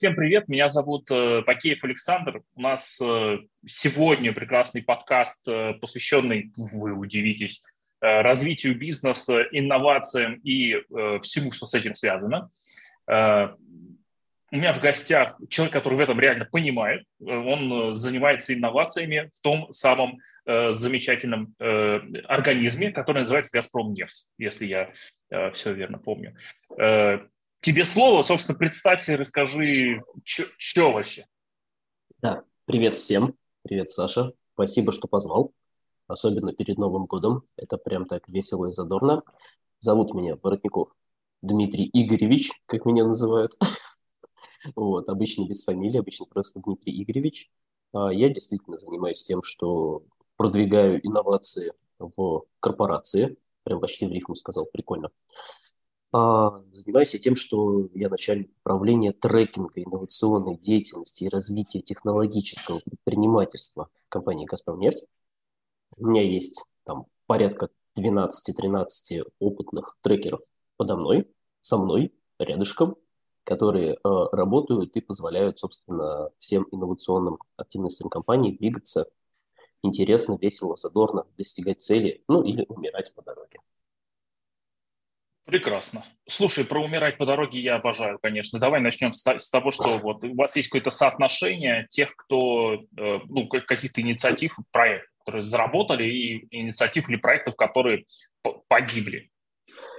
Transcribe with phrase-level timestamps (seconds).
[0.00, 2.40] Всем привет, меня зовут э, Пакеев Александр.
[2.54, 3.36] У нас э,
[3.66, 7.62] сегодня прекрасный подкаст, э, посвященный, вы удивитесь,
[8.00, 10.82] развитию бизнеса, инновациям и
[11.20, 12.48] всему, что с этим связано.
[13.06, 13.12] У
[14.56, 17.04] меня в гостях человек, который в этом реально понимает.
[17.22, 25.74] Он занимается инновациями в том самом замечательном организме, который называется «Газпром нефть», если я все
[25.74, 26.34] верно помню.
[27.62, 31.26] Тебе слово, собственно, представься, расскажи, что вообще.
[32.22, 33.34] Да, привет всем.
[33.62, 34.32] Привет, Саша.
[34.54, 35.52] Спасибо, что позвал.
[36.06, 37.42] Особенно перед Новым годом.
[37.56, 39.22] Это прям так весело и задорно.
[39.78, 40.88] Зовут меня Воротников
[41.42, 43.56] Дмитрий Игоревич, как меня называют.
[44.76, 47.50] Вот, обычно без фамилии, обычно просто Дмитрий Игоревич.
[47.94, 50.02] А я действительно занимаюсь тем, что
[50.36, 53.38] продвигаю инновации в корпорации.
[53.62, 55.10] Прям почти в рифму сказал, прикольно.
[56.12, 63.88] А, занимаюсь я тем, что я начальник управления трекинга инновационной деятельности и развития технологического предпринимательства
[64.08, 65.06] компании «Газпромнефть».
[65.96, 70.40] У меня есть там порядка 12-13 опытных трекеров
[70.76, 72.96] подо мной, со мной, рядышком,
[73.44, 73.98] которые э,
[74.32, 79.06] работают и позволяют, собственно, всем инновационным активностям компании двигаться
[79.82, 83.60] интересно, весело, задорно, достигать цели, ну или умирать по дороге.
[85.50, 86.04] Прекрасно.
[86.28, 88.60] Слушай, про умирать по дороге я обожаю, конечно.
[88.60, 93.48] Давай начнем с, того, что вот у вас есть какое-то соотношение тех, кто, э, ну,
[93.48, 98.04] каких-то инициатив, проектов, которые заработали, и инициатив или проектов, которые
[98.68, 99.28] погибли.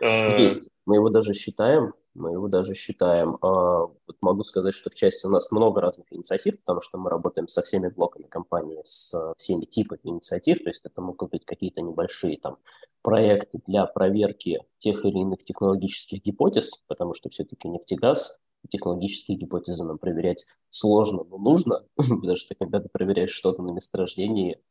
[0.02, 0.70] Э, есть.
[0.86, 3.38] Мы его даже считаем, мы его даже считаем.
[3.42, 7.10] А, вот могу сказать, что в части у нас много разных инициатив, потому что мы
[7.10, 11.82] работаем со всеми блоками компании, с всеми типами инициатив, то есть это могут быть какие-то
[11.82, 12.58] небольшие там
[13.02, 18.40] проекты для проверки тех или иных технологических гипотез, потому что все-таки нефтегаз,
[18.70, 24.62] технологические гипотезы нам проверять сложно, но нужно, потому что когда ты проверяешь что-то на месторождении,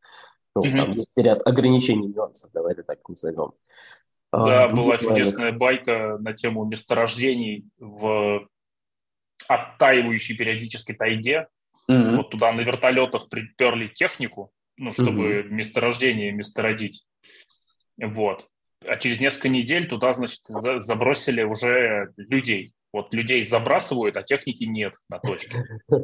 [0.54, 0.76] ну, mm-hmm.
[0.76, 3.52] там есть ряд ограничений, нюансов, давай это так назовем.
[4.32, 8.46] Да, а, была чудесная байка на тему месторождений в
[9.48, 11.48] оттаивающей периодически тайге.
[11.90, 12.16] Mm-hmm.
[12.16, 15.48] Вот туда на вертолетах приперли технику, ну, чтобы mm-hmm.
[15.48, 17.06] месторождение местородить.
[18.00, 18.46] Вот.
[18.86, 22.72] А через несколько недель туда, значит, забросили уже людей.
[22.92, 25.64] Вот людей забрасывают, а техники нет на точке.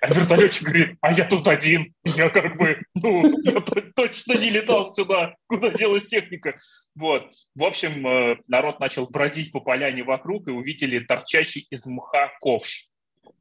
[0.00, 1.92] А вертолетчик говорит, а я тут один.
[2.04, 3.60] Я как бы, ну, я
[3.94, 5.34] точно не летал сюда.
[5.46, 6.58] Куда делась техника?
[6.94, 7.30] Вот.
[7.54, 12.88] В общем, э, народ начал бродить по поляне вокруг и увидели торчащий из мха ковш.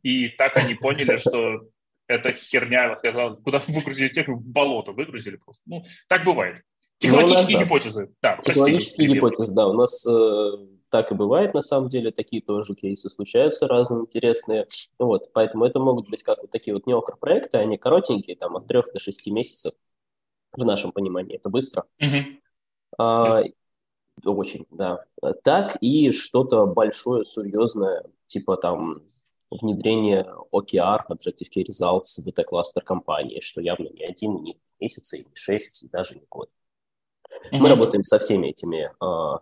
[0.01, 1.61] И так они поняли, что
[2.07, 2.95] эта херня,
[3.43, 5.63] куда выгрузили технику, в болото выгрузили просто.
[5.65, 6.61] Ну, так бывает.
[6.99, 8.09] Технологические ну, гипотезы.
[8.21, 9.67] Да, Технологические гипотезы, да.
[9.67, 10.51] У нас э,
[10.89, 12.11] так и бывает, на самом деле.
[12.11, 14.67] Такие тоже кейсы случаются разные интересные.
[14.99, 18.91] Вот, поэтому это могут быть как вот такие вот неокр-проекты, они коротенькие, там, от трех
[18.93, 19.73] до шести месяцев
[20.53, 21.35] в нашем понимании.
[21.35, 21.85] Это быстро.
[22.01, 22.39] Mm-hmm.
[22.97, 23.43] А,
[24.23, 25.03] очень, да.
[25.43, 29.01] Так и что-то большое, серьезное, типа там
[29.51, 35.35] внедрение OKR, Objective Key Results, DT-кластер компании, что явно не один, не месяц, и не
[35.35, 36.49] шесть, и даже не год.
[37.29, 37.57] Mm-hmm.
[37.59, 39.39] Мы работаем со всеми этими э,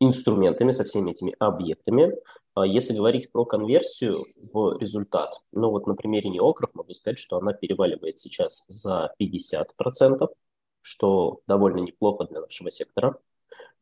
[0.00, 2.14] инструментами, со всеми этими объектами.
[2.56, 7.36] Э, если говорить про конверсию в результат, ну вот на примере неокров могу сказать, что
[7.38, 10.28] она переваливает сейчас за 50%,
[10.82, 13.18] что довольно неплохо для нашего сектора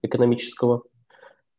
[0.02, 0.82] экономического.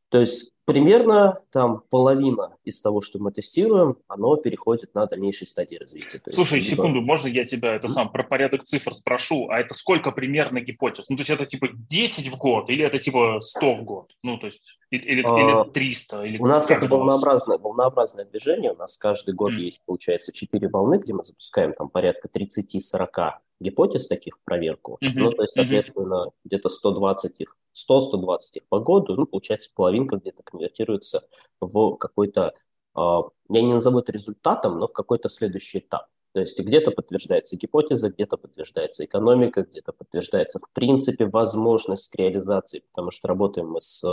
[0.10, 5.78] То есть примерно там половина из того, что мы тестируем, оно переходит на дальнейшие стадии
[5.78, 6.20] развития.
[6.20, 7.08] То Слушай, есть, секунду, либо...
[7.08, 9.50] можно я тебя это сам про порядок цифр спрошу?
[9.50, 11.10] А это сколько примерно гипотез?
[11.10, 14.12] Ну, то есть это типа 10 в год или это типа 100 в год?
[14.24, 16.24] Ну, то есть или, а, или 300?
[16.26, 18.74] Или у нас это волнообразное, волнообразное движение.
[18.74, 19.60] У нас каждый год mm.
[19.60, 24.98] есть, получается, 4 волны, где мы запускаем там порядка 30-40 гипотез таких в проверку.
[25.02, 25.12] Mm-hmm.
[25.16, 26.34] Ну, то есть, соответственно, mm-hmm.
[26.44, 31.28] где-то 120 их 100-120 их по году, ну, получается, половинка где-то конвертируется
[31.62, 32.54] в какой-то,
[32.96, 36.08] а, я не назову это результатом, но в какой-то следующий этап.
[36.34, 43.12] То есть где-то подтверждается гипотеза, где-то подтверждается экономика, где-то подтверждается в принципе возможность реализации, потому
[43.12, 44.04] что работаем мы с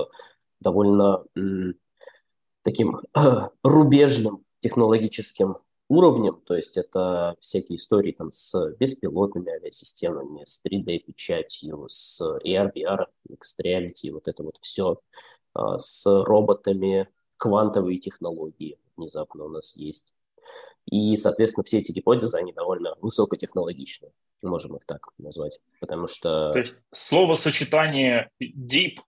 [0.60, 1.24] довольно
[2.62, 3.00] таким
[3.62, 5.58] рубежным технологическим
[5.88, 13.06] уровнем, то есть это всякие истории там с беспилотными авиасистемами, с 3D-печатью, с AR, VR,
[13.28, 15.00] Mixed Reality, вот это вот все,
[15.54, 20.14] а, с роботами, квантовые технологии внезапно у нас есть.
[20.90, 24.10] И, соответственно, все эти гипотезы, они довольно высокотехнологичны,
[24.42, 26.52] можем их так назвать, потому что...
[26.52, 28.98] То есть словосочетание deep,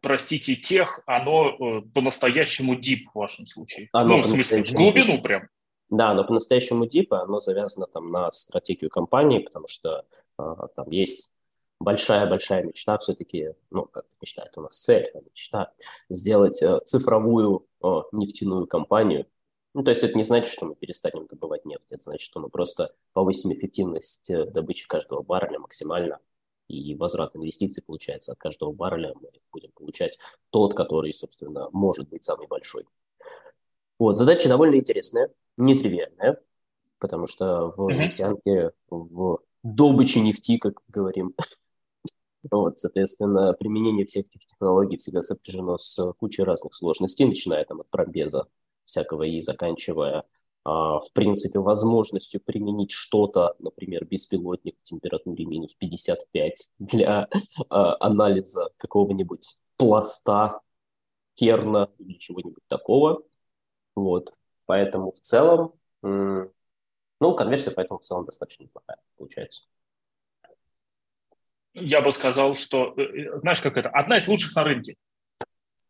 [0.00, 3.88] простите, тех, оно э, по-настоящему deep в вашем случае.
[3.92, 5.48] Оно ну, в смысле, в глубину прям.
[5.88, 10.04] Да, но по-настоящему дипа, оно завязано там на стратегию компании, потому что
[10.36, 11.32] а, там есть
[11.78, 15.72] большая-большая мечта все-таки, ну, как мечта, это у нас цель, а мечта,
[16.08, 19.26] сделать э, цифровую э, нефтяную компанию.
[19.74, 22.48] Ну, то есть это не значит, что мы перестанем добывать нефть, это значит, что мы
[22.48, 26.18] просто повысим эффективность э, добычи каждого барреля максимально,
[26.68, 30.18] и возврат инвестиций получается от каждого барреля мы будем получать
[30.50, 32.86] тот, который, собственно, может быть самый большой.
[33.98, 36.40] Вот, задача довольно интересная, нетривиальная,
[36.98, 37.96] потому что в mm-hmm.
[37.96, 41.34] нефтянке, в добыче нефти, как говорим,
[42.50, 47.88] вот, соответственно, применение всех этих технологий всегда сопряжено с кучей разных сложностей, начиная там от
[47.88, 48.46] пробеза
[48.84, 50.24] всякого и заканчивая,
[50.64, 57.28] а, в принципе, возможностью применить что-то, например, беспилотник в температуре минус 55 для
[57.68, 60.60] а, анализа какого-нибудь пласта,
[61.34, 63.22] керна или чего-нибудь такого.
[63.96, 64.32] Вот.
[64.66, 65.72] Поэтому в целом,
[66.02, 69.62] ну, конверсия поэтому в целом достаточно неплохая получается.
[71.78, 74.96] Я бы сказал, что, э, э, знаешь, как это, одна из лучших на рынке.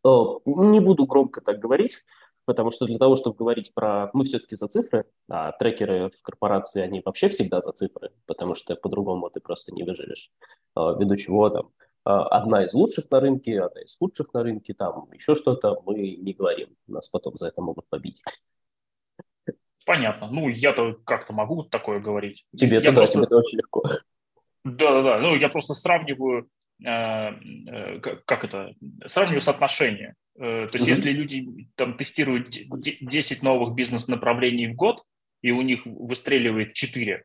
[0.05, 2.03] Не буду громко так говорить,
[2.44, 4.11] потому что для того, чтобы говорить про...
[4.12, 8.75] Мы все-таки за цифры, а трекеры в корпорации, они вообще всегда за цифры, потому что
[8.75, 10.32] по-другому ты просто не выживешь.
[10.75, 11.70] А, ввиду чего там
[12.06, 16.32] одна из лучших на рынке, одна из худших на рынке, там еще что-то, мы не
[16.32, 16.69] говорим.
[16.87, 18.23] Нас потом за это могут побить.
[19.85, 20.29] Понятно.
[20.31, 22.44] Ну, я-то как-то могу такое говорить.
[22.56, 23.14] Тебе это, просто...
[23.14, 23.82] тебе это очень легко.
[24.64, 25.20] Да-да-да.
[25.20, 26.49] Ну, я просто сравниваю,
[26.85, 28.75] э, э, как это,
[29.06, 30.14] сравниваю соотношение.
[30.38, 35.05] Э, то есть, mm если люди там тестируют 10 новых бизнес-направлений в год,
[35.43, 37.25] и у них выстреливает 4,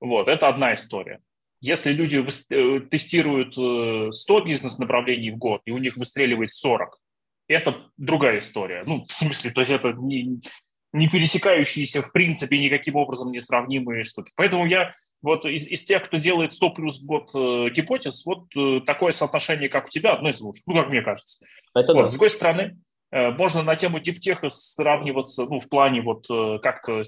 [0.00, 1.20] вот, это одна история.
[1.62, 2.16] Если люди
[2.50, 6.98] э, тестируют 100 э, бизнес-направлений в год, и у них выстреливает 40,
[7.46, 8.82] это другая история.
[8.84, 10.40] Ну, в смысле, то есть это не,
[10.92, 14.32] не пересекающиеся в принципе никаким образом не сравнимые штуки.
[14.34, 14.92] Поэтому я
[15.22, 19.12] вот из, из тех, кто делает 100 плюс в год э, гипотез, вот э, такое
[19.12, 21.44] соотношение, как у тебя, одно из лучших, ну, как мне кажется.
[21.76, 22.06] Это вот, да.
[22.08, 22.76] С другой стороны,
[23.12, 27.04] э, можно на тему диптеха сравниваться, ну, в плане вот э, как-то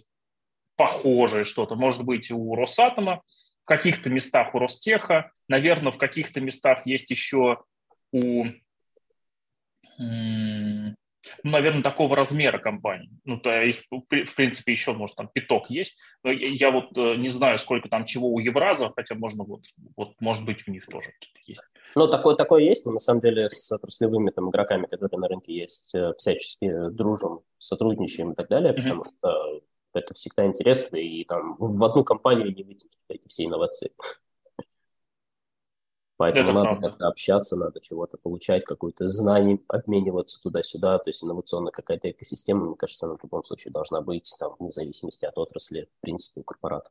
[0.76, 1.74] похожее что-то.
[1.74, 3.22] Может быть, у Росатома,
[3.64, 7.64] в каких-то местах у Ростеха, наверное, в каких-то местах есть еще
[8.12, 8.44] у,
[9.99, 10.94] ну,
[11.43, 13.08] наверное, такого размера компаний.
[13.25, 15.99] Ну, то их, в принципе, еще, может, там пяток есть.
[16.22, 19.62] Но я, вот э, не знаю, сколько там чего у Евраза, хотя можно вот,
[19.96, 21.12] вот может быть, у них тоже
[21.46, 21.64] есть.
[21.94, 25.55] Ну, такое, такое есть, но на самом деле с отраслевыми там игроками, которые на рынке
[25.55, 28.82] есть, э, всячески дружим, сотрудничаем и так далее, mm-hmm.
[28.82, 29.61] потому что
[29.94, 33.93] это всегда интересно, и там в одну компанию не вытянуть эти все инновации.
[36.17, 40.99] Поэтому это надо как-то общаться, надо чего-то получать, какое-то знание, обмениваться туда-сюда.
[40.99, 44.70] То есть инновационная какая-то экосистема, мне кажется, она в любом случае должна быть, там, вне
[44.70, 46.90] зависимости от отрасли, в принципе, у корпората.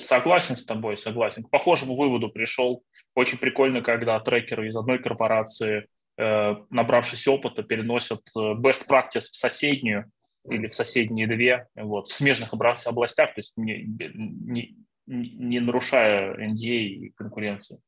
[0.00, 1.44] Согласен с тобой, согласен.
[1.44, 2.82] К похожему выводу пришел.
[3.14, 5.86] Очень прикольно, когда трекеры из одной корпорации,
[6.16, 10.10] э, набравшись опыта, переносят э, best practice в соседнюю,
[10.50, 14.76] или в соседние две, вот, в смежных областях, то есть не, не,
[15.06, 17.80] не нарушая NDA и конкуренции,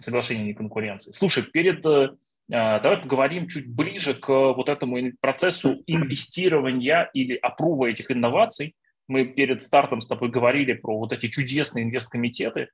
[0.00, 1.12] соглашение не конкуренции.
[1.12, 2.10] Слушай, перед, э,
[2.48, 8.74] давай поговорим чуть ближе к вот этому процессу инвестирования или опрува этих инноваций.
[9.08, 12.68] Мы перед стартом с тобой говорили про вот эти чудесные инвесткомитеты.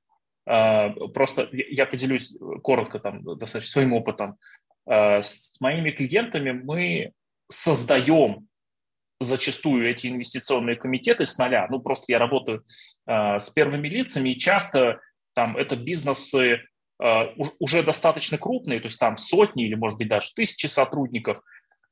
[0.45, 4.37] Э, просто я поделюсь коротко там достаточно своим опытом.
[4.85, 7.11] Э, с моими клиентами мы
[7.49, 8.46] создаем
[9.19, 11.67] зачастую эти инвестиционные комитеты с нуля.
[11.69, 12.63] Ну, просто я работаю
[13.07, 14.99] э, с первыми лицами, и часто
[15.33, 16.61] там это бизнесы
[17.01, 17.23] э,
[17.59, 21.41] уже достаточно крупные, то есть там сотни или, может быть, даже тысячи сотрудников,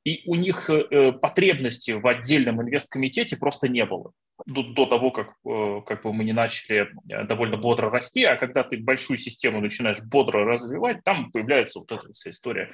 [0.04, 4.12] и у них э, потребности в отдельном инвесткомитете просто не было
[4.46, 8.36] до, до того, как, э, как бы мы не начали э, довольно бодро расти, а
[8.36, 12.72] когда ты большую систему начинаешь бодро развивать, там появляется вот эта вся история.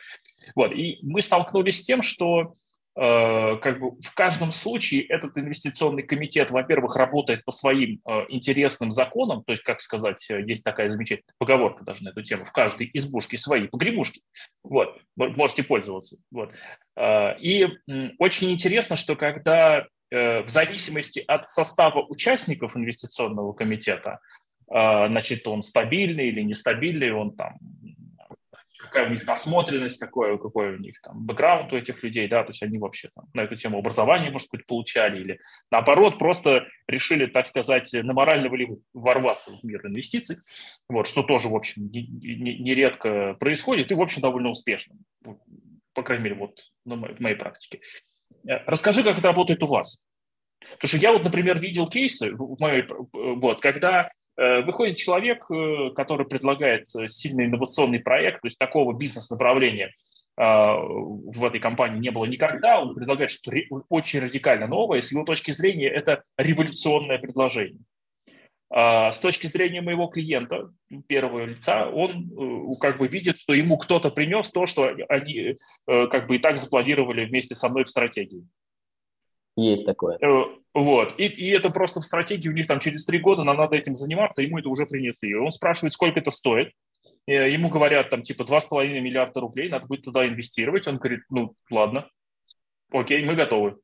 [0.56, 0.74] Вот.
[0.74, 6.52] И мы столкнулись с тем, что Э, как бы в каждом случае этот инвестиционный комитет,
[6.52, 11.34] во-первых, работает по своим э, интересным законам, то есть, как сказать, э, есть такая замечательная
[11.38, 14.22] поговорка даже на эту тему, в каждой избушке свои погребушки,
[14.64, 16.52] вот, можете пользоваться, вот.
[17.40, 17.68] И
[18.20, 24.20] очень интересно, что когда в зависимости от состава участников инвестиционного комитета,
[24.68, 27.58] значит, он стабильный или нестабильный, он там
[28.92, 32.50] какая у них насмотренность, какой, какой у них там бэкграунд у этих людей, да, то
[32.50, 35.40] есть они вообще там на эту тему образования, может быть, получали, или
[35.72, 40.38] наоборот, просто решили, так сказать, на моральном ли ворваться в мир инвестиций,
[40.90, 44.98] вот, что тоже, в общем, нередко не, не происходит и, в общем, довольно успешно,
[45.94, 47.80] по крайней мере, вот в моей практике.
[48.46, 50.06] Э, расскажи, как это работает у вас.
[50.60, 56.26] Потому что я вот, например, видел кейсы, моей, вот, когда э, выходит человек, э, который
[56.26, 62.82] предлагает сильный инновационный проект, то есть такого бизнес-направления э, в этой компании не было никогда,
[62.82, 63.58] он предлагает что-то
[63.90, 67.82] очень радикально новое, с его точки зрения это революционное предложение.
[68.74, 70.72] А, с точки зрения моего клиента,
[71.08, 75.58] первого лица, он э, как бы видит, что ему кто-то принес то, что они
[75.88, 78.48] э, как бы и так запланировали вместе со мной в стратегии.
[79.56, 80.18] Есть такое.
[80.22, 81.14] Э, вот.
[81.18, 83.96] И, и это просто в стратегии у них там через три года нам надо этим
[83.96, 85.36] заниматься, ему это уже принесли.
[85.36, 86.72] Он спрашивает, сколько это стоит.
[87.28, 90.88] Ему говорят, там, типа, 2,5 миллиарда рублей, надо будет туда инвестировать.
[90.88, 92.10] Он говорит, ну, ладно,
[92.92, 93.78] окей, мы готовы.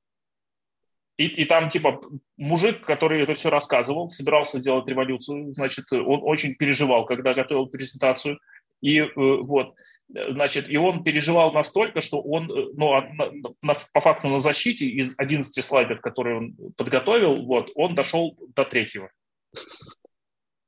[1.18, 2.00] И, и там, типа,
[2.38, 8.40] мужик, который это все рассказывал, собирался делать революцию, значит, он очень переживал, когда готовил презентацию.
[8.82, 9.76] И э, вот,
[10.10, 14.40] значит, и он переживал настолько, что он, э, ну, а, на, на, по факту на
[14.40, 19.12] защите из 11 слайдов, которые он подготовил, вот, он дошел до третьего.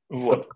[0.10, 0.50] Вот.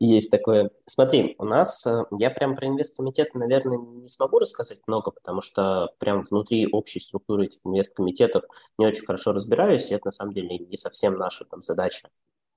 [0.00, 0.70] Есть такое.
[0.86, 5.90] Смотри, у нас, э, я прям про инвесткомитет, наверное, не смогу рассказать много, потому что
[5.98, 8.44] прям внутри общей структуры этих инвесткомитетов
[8.78, 12.08] не очень хорошо разбираюсь, и это на самом деле не совсем наша там задача.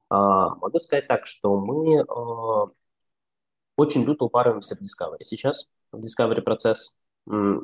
[0.10, 2.68] А, могу сказать так, что мы а,
[3.78, 6.96] очень люто упарываемся в Discovery сейчас, в Discovery процесс.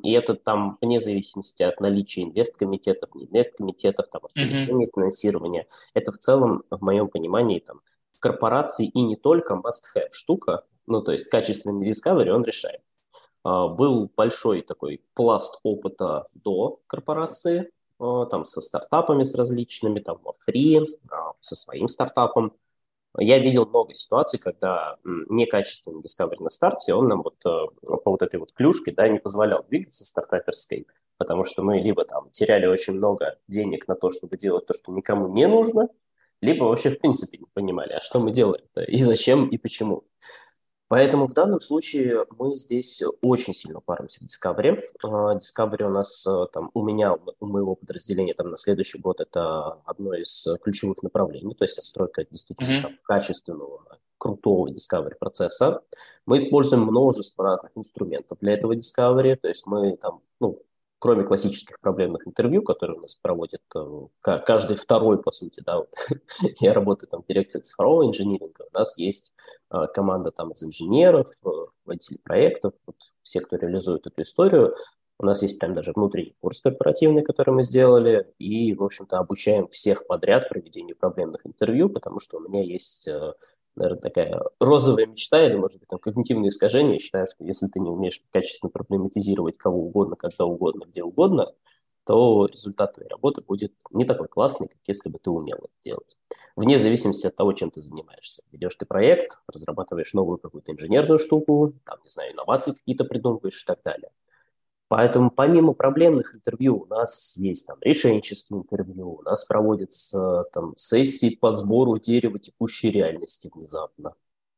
[0.03, 4.91] И это там вне зависимости от наличия инвесткомитетов, не инвесткомитетов, там, от увеличения mm-hmm.
[4.93, 5.67] финансирования.
[5.93, 7.79] Это в целом, в моем понимании, там,
[8.20, 12.82] корпорации и не только must-have штука, ну, то есть качественный discovery он решает.
[13.43, 20.20] А, был большой такой пласт опыта до корпорации, а, там со стартапами с различными, там
[20.24, 22.53] во Free, а, со своим стартапом.
[23.20, 28.39] Я видел много ситуаций, когда некачественный discovery на старте, он нам вот по вот этой
[28.39, 33.38] вот клюшке, да, не позволял двигаться стартаперской, потому что мы либо там теряли очень много
[33.48, 35.89] денег на то, чтобы делать то, что никому не нужно,
[36.41, 40.03] либо вообще в принципе не понимали, а что мы делаем и зачем, и почему.
[40.87, 44.81] Поэтому в данном случае мы здесь очень сильно паримся в Discovery.
[45.03, 49.19] А, Discovery у нас э, там, у меня, у моего подразделения там на следующий год
[49.19, 52.81] это одно из ключевых направлений, то есть отстройка действительно mm-hmm.
[52.81, 53.81] там, качественного,
[54.17, 55.81] крутого Discovery процесса.
[56.25, 60.61] Мы используем множество разных инструментов для этого Discovery, то есть мы там, ну,
[61.03, 65.93] кроме классических проблемных интервью, которые у нас проводят э, каждый второй, по сути, да, вот,
[66.62, 69.33] я работаю там в дирекции цифрового инжиниринга, у нас есть
[69.69, 71.50] э, команда там из инженеров, э,
[71.83, 74.77] водителей проектов, вот, все, кто реализует эту историю,
[75.19, 79.67] у нас есть прям даже внутренний курс корпоративный, который мы сделали, и, в общем-то, обучаем
[79.67, 83.10] всех подряд проведению проблемных интервью, потому что у меня есть
[83.75, 86.93] наверное, такая розовая мечта или, может быть, там когнитивные искажения.
[86.93, 91.53] Я считаю, что если ты не умеешь качественно проблематизировать кого угодно, когда угодно, где угодно,
[92.05, 96.17] то результат твоей работы будет не такой классный, как если бы ты умел это делать.
[96.55, 98.43] Вне зависимости от того, чем ты занимаешься.
[98.51, 103.65] Ведешь ты проект, разрабатываешь новую какую-то инженерную штуку, там, не знаю, инновации какие-то придумываешь и
[103.65, 104.09] так далее.
[104.87, 111.35] Поэтому помимо проблемных интервью у нас есть там решенческие интервью, у нас проводятся там сессии
[111.35, 114.11] по сбору дерева текущей реальности внезапно.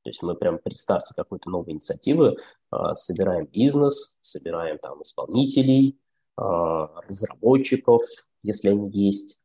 [0.03, 2.37] То есть мы прям при старте какой-то новой инициативы
[2.69, 5.99] а, собираем бизнес, собираем там исполнителей,
[6.37, 8.03] а, разработчиков,
[8.43, 9.41] если они есть,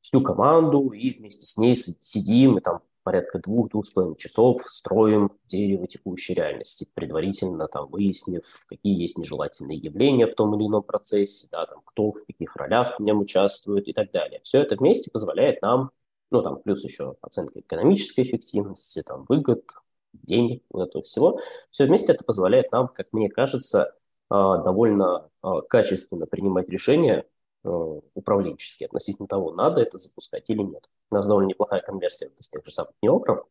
[0.00, 5.32] всю команду, и вместе с ней сидим и там порядка двух-двух с половиной часов строим
[5.46, 11.48] дерево текущей реальности, предварительно там выяснив, какие есть нежелательные явления в том или ином процессе,
[11.50, 14.40] да, там, кто в каких ролях в нем участвует и так далее.
[14.42, 15.90] Все это вместе позволяет нам,
[16.30, 19.64] ну, там, плюс еще оценка экономической эффективности, там, выгод,
[20.12, 21.40] денег, вот этого всего.
[21.70, 23.94] Все вместе это позволяет нам, как мне кажется,
[24.28, 27.26] а, довольно а, качественно принимать решения
[27.64, 30.88] Э, управленческий относительно того, надо это запускать или нет.
[31.12, 33.46] У нас довольно неплохая конверсия из тех же самых неокров,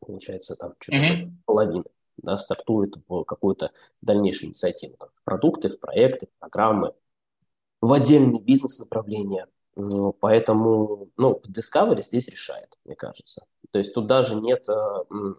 [0.00, 1.30] получается, там что-то mm-hmm.
[1.44, 1.84] половина,
[2.16, 3.70] да, стартует в какую-то
[4.02, 6.94] дальнейшую инициативу, там, в продукты, в проекты, в программы,
[7.80, 9.46] в отдельные бизнес-направления.
[9.76, 13.46] Ну, поэтому, ну, Discovery здесь решает, мне кажется.
[13.72, 15.34] То есть тут даже нет э,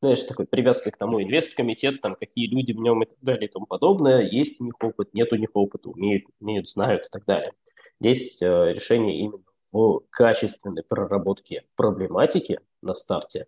[0.00, 3.52] знаешь, такой привязкой к тому инвест-комитет, там, какие люди в нем и так далее и
[3.52, 4.22] тому подобное.
[4.22, 7.52] Есть у них опыт, нет у них опыта, умеют, умеют знают и так далее.
[7.98, 9.42] Здесь э, решение именно
[9.78, 13.46] в качественной проработке проблематики на старте,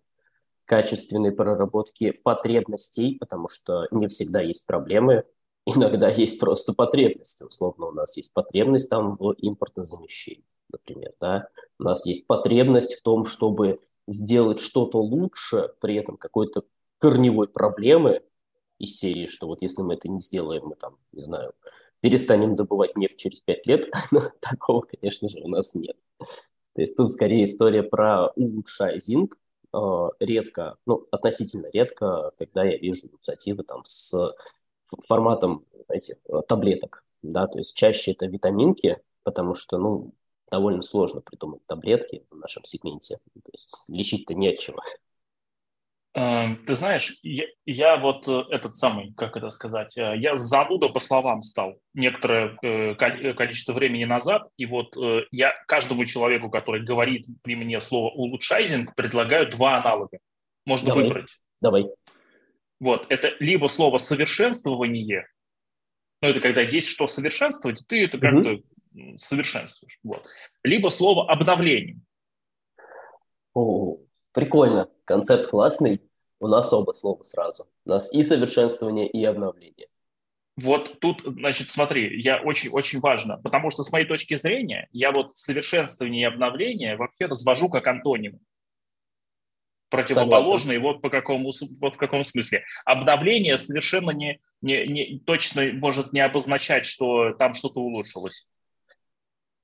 [0.63, 5.25] качественной проработке потребностей, потому что не всегда есть проблемы,
[5.65, 7.43] иногда есть просто потребности.
[7.43, 11.49] Условно, у нас есть потребность там в импортозамещении, например, да.
[11.77, 16.63] У нас есть потребность в том, чтобы сделать что-то лучше, при этом какой-то
[16.97, 18.21] корневой проблемы
[18.79, 21.53] из серии, что вот если мы это не сделаем, мы там, не знаю,
[22.01, 25.97] перестанем добывать нефть через 5 лет, но такого, конечно же, у нас нет.
[26.17, 29.37] То есть тут скорее история про улучшайзинг.
[29.73, 34.35] Э, редко, ну, относительно редко, когда я вижу инициативы там с
[35.07, 36.17] форматом, знаете,
[36.47, 40.13] таблеток, да, то есть чаще это витаминки, потому что, ну,
[40.49, 43.19] довольно сложно придумать таблетки в нашем сегменте.
[43.33, 44.81] То есть лечить-то не от чего.
[44.81, 45.10] Эм,
[46.13, 50.99] ты знаешь, я, я вот э, этот самый, как это сказать, э, я зануда по
[50.99, 54.93] словам стал некоторое э, количество времени назад, и вот
[55.31, 60.19] я каждому человеку, который говорит при мне слово улучшайзинг, предлагаю два аналога.
[60.65, 61.03] Можно Давай.
[61.03, 61.37] выбрать.
[61.61, 61.85] Давай.
[62.81, 65.27] Вот, это либо слово совершенствование,
[66.21, 68.59] ну это когда есть что совершенствовать, ты это как-то
[68.93, 69.17] угу.
[69.17, 69.97] совершенствуешь.
[70.03, 70.25] Вот.
[70.63, 71.99] Либо слово обновление.
[73.53, 73.97] О,
[74.33, 76.01] Прикольно, концепт классный.
[76.39, 77.67] У нас оба слова сразу.
[77.85, 79.87] У нас и совершенствование, и обновление.
[80.57, 85.35] Вот тут, значит, смотри, я очень-очень важно, потому что с моей точки зрения, я вот
[85.35, 88.39] совершенствование и обновление вообще развожу как антонимы.
[89.89, 91.51] Противоположные, вот по какому,
[91.81, 92.63] вот в каком смысле.
[92.85, 98.47] Обновление совершенно не, не, не точно может не обозначать, что там что-то улучшилось.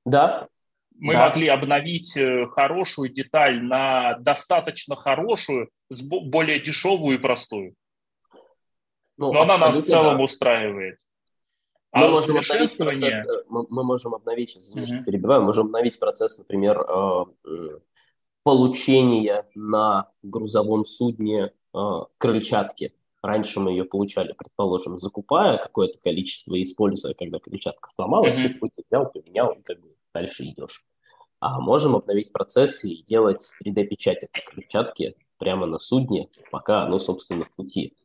[0.05, 0.47] Да,
[0.99, 1.29] мы да.
[1.29, 5.69] могли обновить э, хорошую деталь на достаточно хорошую,
[6.01, 7.75] более дешевую и простую.
[9.17, 10.23] Ну, Но она нас в целом да.
[10.23, 10.99] устраивает.
[11.91, 13.11] А мы можем совершенствование...
[13.11, 15.03] Процесс, э, мы, мы можем обновить, извини, mm-hmm.
[15.03, 17.25] перебиваю, можем обновить процесс, например, э,
[18.43, 21.51] получения на грузовом судне
[22.17, 22.93] крыльчатки.
[23.21, 28.83] Раньше мы ее получали, предположим, закупая какое-то количество и используя, когда крыльчатка сломалась, в пути
[28.89, 30.83] взял, поменял, и как бы дальше идешь.
[31.39, 37.45] А можем обновить процессы и делать 3D-печать этой клетчатки прямо на судне, пока оно, собственно,
[37.45, 37.95] в пути.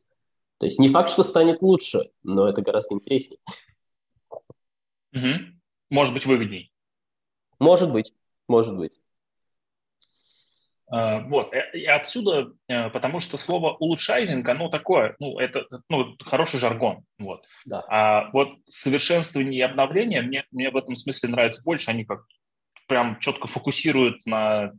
[0.59, 3.39] То есть не факт, что станет лучше, но это гораздо интереснее.
[5.13, 5.59] Угу.
[5.89, 6.71] Может быть, выгодней.
[7.59, 8.13] Может быть,
[8.47, 8.99] может быть.
[10.93, 16.15] А, вот, э, и отсюда, э, потому что слово улучшайзинг, оно такое, ну, это ну,
[16.23, 17.45] хороший жаргон, вот.
[17.65, 17.83] Да.
[17.89, 22.25] А вот совершенствование и обновление, мне, мне в этом смысле нравится больше, они как
[22.87, 24.73] прям четко фокусируют на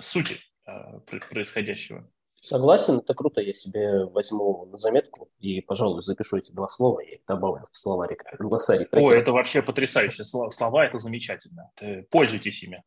[0.00, 0.98] сути а,
[1.30, 2.10] происходящего.
[2.40, 3.40] Согласен, это круто.
[3.40, 8.24] Я себе возьму на заметку и, пожалуй, запишу эти два слова и добавлю в словарик,
[8.40, 8.88] глоссарий.
[8.90, 11.70] О, это вообще потрясающие слова, это замечательно.
[12.10, 12.82] Пользуйтесь ими.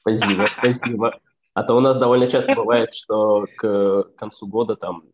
[0.00, 1.20] Спасибо, спасибо.
[1.54, 5.04] А то у нас довольно часто бывает, что к концу года, там,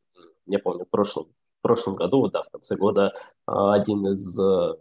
[0.47, 1.27] я помню, в прошлом,
[1.59, 3.13] в прошлом году, да, в конце года
[3.47, 4.75] а, один из э,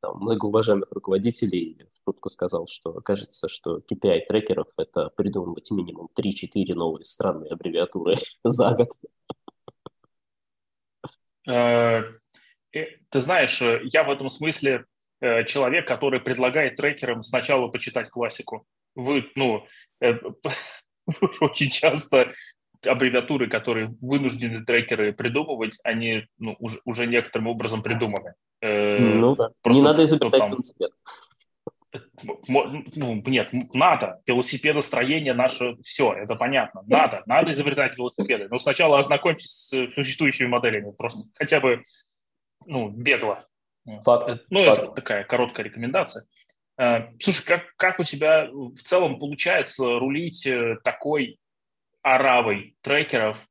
[0.00, 6.74] там, многоуважаемых руководителей в шутку сказал, что кажется, что KPI трекеров– это придумывать минимум 3-4
[6.74, 8.88] новые странные аббревиатуры за год.
[11.48, 12.02] Э,
[12.70, 14.84] ты знаешь, я в этом смысле
[15.20, 18.66] э, человек, который предлагает трекерам сначала почитать классику.
[18.94, 19.66] Вы, ну,
[20.00, 20.14] э,
[21.40, 22.32] очень часто
[22.84, 28.34] аббревиатуры, которые вынуждены трекеры придумывать, они ну, уже, уже некоторым образом придуманы.
[28.60, 30.90] Э, ну да, не надо изобретать там, велосипед.
[32.48, 34.20] Ну, нет, надо.
[34.26, 36.82] Велосипедостроение наше, все, это понятно.
[36.86, 38.48] Надо, надо изобретать велосипеды.
[38.50, 41.82] Но сначала ознакомьтесь с существующими моделями, просто хотя бы,
[42.66, 43.46] ну, бегло.
[44.04, 44.44] Факт.
[44.50, 44.82] Ну, Факт.
[44.82, 46.26] это такая короткая рекомендация.
[46.78, 51.38] Э, слушай, как, как у тебя в целом получается рулить э, такой
[52.02, 53.46] оравой трекеров,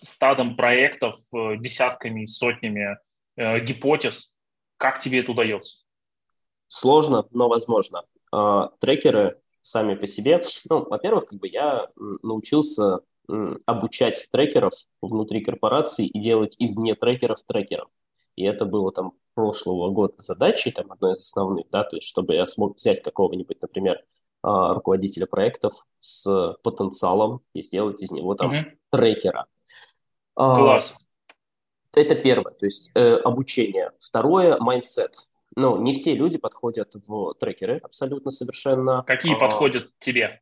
[0.00, 2.98] стадом проектов, э, десятками, сотнями
[3.36, 4.36] гипотез.
[4.78, 5.82] Как тебе это удается?
[6.66, 8.04] Сложно, но возможно.
[8.34, 11.88] Э, трекеры сами по себе, ну, во-первых, как бы я
[12.22, 13.00] научился
[13.66, 17.90] обучать трекеров внутри корпорации и делать из не трекеров трекеров.
[18.36, 22.34] И это было там прошлого года задачей, там одной из основных, да, то есть чтобы
[22.34, 24.04] я смог взять какого-нибудь, например,
[24.42, 28.66] а, руководителя проектов с потенциалом и сделать из него там угу.
[28.90, 29.46] трекера.
[30.34, 30.96] А, Класс.
[31.92, 33.92] Это первое, то есть э, обучение.
[34.00, 35.14] Второе– mindset.
[35.54, 39.04] Ну, не все люди подходят в трекеры абсолютно совершенно.
[39.06, 40.40] Какие а, подходят тебе?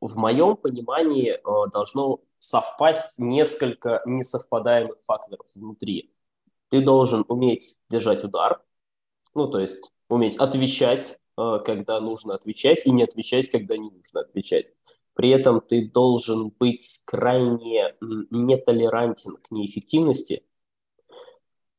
[0.00, 6.12] В моем понимании э, должно совпасть несколько несовпадаемых факторов внутри.
[6.68, 8.62] Ты должен уметь держать удар,
[9.34, 14.20] ну, то есть уметь отвечать Э, когда нужно отвечать, и не отвечать, когда не нужно
[14.20, 14.72] отвечать.
[15.14, 20.42] При этом ты должен быть крайне нетолерантен к неэффективности.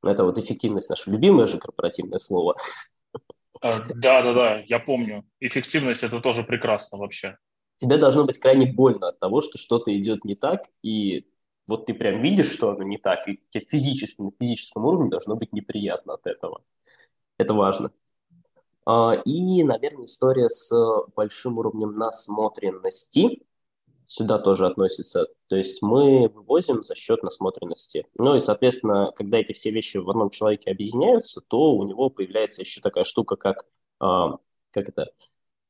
[0.04, 2.56] Это вот эффективность наше любимое же корпоративное слово.
[3.62, 5.26] Да, да, да, я помню.
[5.40, 7.38] Эффективность это тоже прекрасно вообще.
[7.78, 11.28] Тебе должно быть крайне больно от того, что что-то идет не так, и
[11.68, 15.36] вот ты прям видишь, что оно не так, и тебе физически, на физическом уровне должно
[15.36, 16.64] быть неприятно от этого.
[17.38, 17.92] Это важно.
[18.86, 20.72] А, и, наверное, история с
[21.16, 23.44] большим уровнем насмотренности
[24.06, 25.28] сюда тоже относится.
[25.48, 28.08] То есть мы вывозим за счет насмотренности.
[28.16, 32.62] Ну и, соответственно, когда эти все вещи в одном человеке объединяются, то у него появляется
[32.62, 33.66] еще такая штука, как,
[34.00, 34.38] а,
[34.72, 35.12] как это,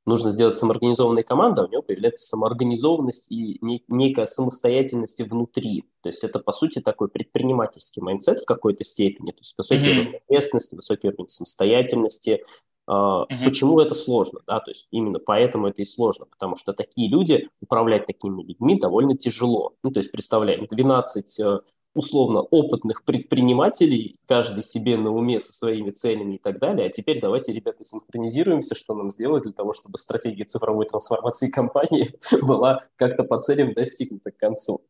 [0.07, 5.83] нужно сделать самоорганизованная команда, у него появляется самоорганизованность и некая самостоятельность внутри.
[6.01, 9.31] То есть это, по сути, такой предпринимательский mindset в какой-то степени.
[9.31, 9.99] То есть высокий mm-hmm.
[9.99, 12.43] уровень ответственности, высокий уровень самостоятельности,
[12.89, 13.25] Uh-huh.
[13.43, 14.39] Почему это сложно?
[14.47, 14.61] Да?
[14.61, 19.17] То есть именно поэтому это и сложно, потому что такие люди, управлять такими людьми довольно
[19.17, 19.73] тяжело.
[19.83, 21.61] Ну, то есть представляем, 12
[21.97, 26.87] условно опытных предпринимателей, каждый себе на уме со своими целями и так далее.
[26.87, 32.13] А теперь давайте, ребята, синхронизируемся, что нам сделать для того, чтобы стратегия цифровой трансформации компании
[32.41, 34.81] была как-то по целям достигнута к концу.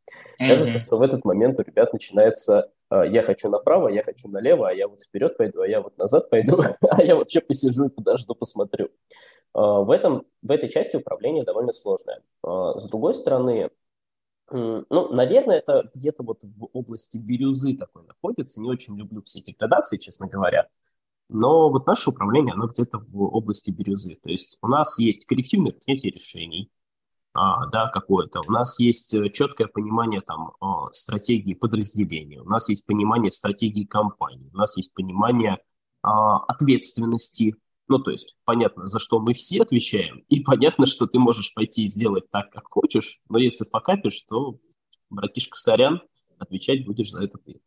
[0.42, 0.48] Mm-hmm.
[0.48, 4.70] Кажется, что в этот момент у ребят начинается а, я хочу направо, я хочу налево,
[4.70, 7.90] а я вот вперед пойду, а я вот назад пойду, а я вообще посижу и
[7.90, 8.90] подожду, посмотрю.
[9.54, 12.22] А, в, этом, в этой части управление довольно сложное.
[12.44, 13.70] А, с другой стороны,
[14.50, 18.62] ну, наверное, это где-то вот в области бирюзы такой находится.
[18.62, 20.68] Не очень люблю все эти градации, честно говоря.
[21.30, 24.18] Но вот наше управление, оно где-то в области бирюзы.
[24.22, 26.72] То есть у нас есть коллективное принятие решений,
[27.34, 28.42] а, да, какое-то.
[28.42, 30.54] У нас есть э, четкое понимание там
[30.92, 35.60] стратегии подразделения, у нас есть понимание стратегии компании, у нас есть понимание
[36.02, 37.56] а, ответственности.
[37.88, 41.86] Ну, то есть понятно, за что мы все отвечаем, и понятно, что ты можешь пойти
[41.86, 44.60] и сделать так, как хочешь, но если покапишь, то,
[45.10, 46.02] братишка, сорян,
[46.38, 47.62] отвечать будешь за это ты.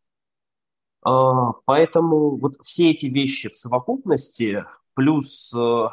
[1.02, 5.88] А, поэтому вот все эти вещи в совокупности, плюс э,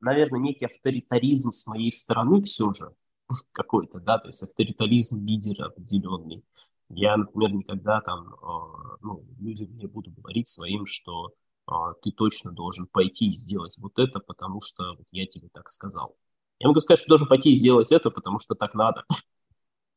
[0.00, 2.94] наверное, некий авторитаризм с моей стороны все же
[3.52, 6.44] какой-то, да, то есть авторитаризм лидера определенный.
[6.88, 11.32] Я, например, никогда там, э, ну, людям не буду говорить своим, что
[12.02, 16.16] ты точно должен пойти и сделать вот это, потому что вот я тебе так сказал.
[16.58, 19.04] Я могу сказать, что должен пойти и сделать это, потому что так надо.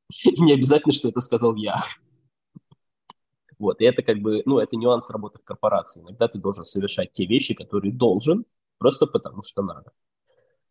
[0.38, 1.86] Не обязательно, что это сказал я.
[3.59, 6.01] Вот, и это как бы, ну, это нюанс работы в корпорации.
[6.01, 8.45] Иногда ты должен совершать те вещи, которые должен,
[8.77, 9.91] просто потому что надо.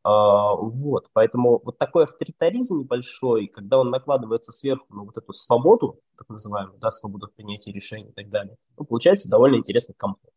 [0.04, 6.00] А, вот, поэтому вот такой авторитаризм небольшой, когда он накладывается сверху на вот эту свободу,
[6.18, 10.31] так называемую, да, свободу принятия решений и так далее, ну, получается довольно интересный компот.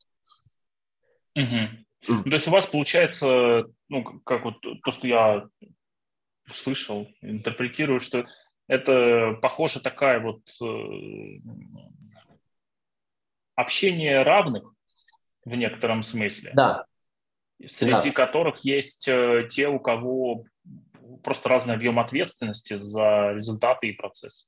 [1.36, 2.14] Угу.
[2.14, 2.24] Mm.
[2.24, 5.48] То есть у вас получается, ну, как вот то, что я
[6.50, 8.26] слышал, интерпретирую, что
[8.68, 11.40] это похоже такая вот э,
[13.56, 14.72] общение равных
[15.44, 16.52] в некотором смысле.
[16.54, 16.86] Да,
[17.66, 18.12] среди да.
[18.12, 20.46] которых есть э, те, у кого
[21.24, 24.48] просто разный объем ответственности за результаты и процесс.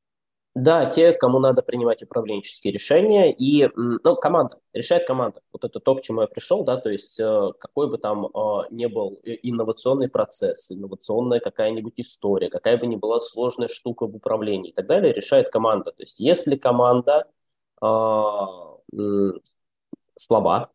[0.60, 5.42] Да, те, кому надо принимать управленческие решения, и, ну, команда, решает команда.
[5.54, 8.64] Вот это то, к чему я пришел, да, то есть э, какой бы там э,
[8.72, 14.72] не был инновационный процесс, инновационная какая-нибудь история, какая бы ни была сложная штука в управлении
[14.72, 15.92] и так далее, решает команда.
[15.92, 17.28] То есть если команда
[17.84, 17.86] э,
[20.16, 20.72] слаба,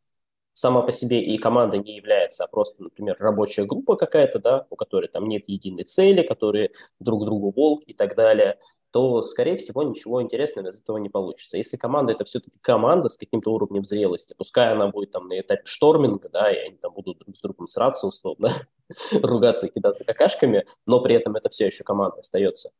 [0.52, 4.76] сама по себе и команда не является, а просто, например, рабочая группа какая-то, да, у
[4.76, 8.58] которой там нет единой цели, которые друг другу волк и так далее,
[8.92, 11.56] то, скорее всего, ничего интересного из этого не получится.
[11.56, 15.62] Если команда– это все-таки команда с каким-то уровнем зрелости, пускай она будет там на этапе
[15.64, 18.68] шторминга, да, и они там будут друг с другом сраться условно,
[19.12, 22.70] ругаться и кидаться какашками, но при этом это все еще команда остается,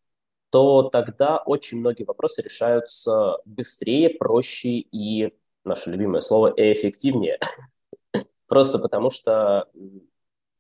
[0.51, 5.33] то тогда очень многие вопросы решаются быстрее, проще и
[5.65, 7.39] наше любимое слово, эффективнее.
[8.49, 9.71] Просто потому что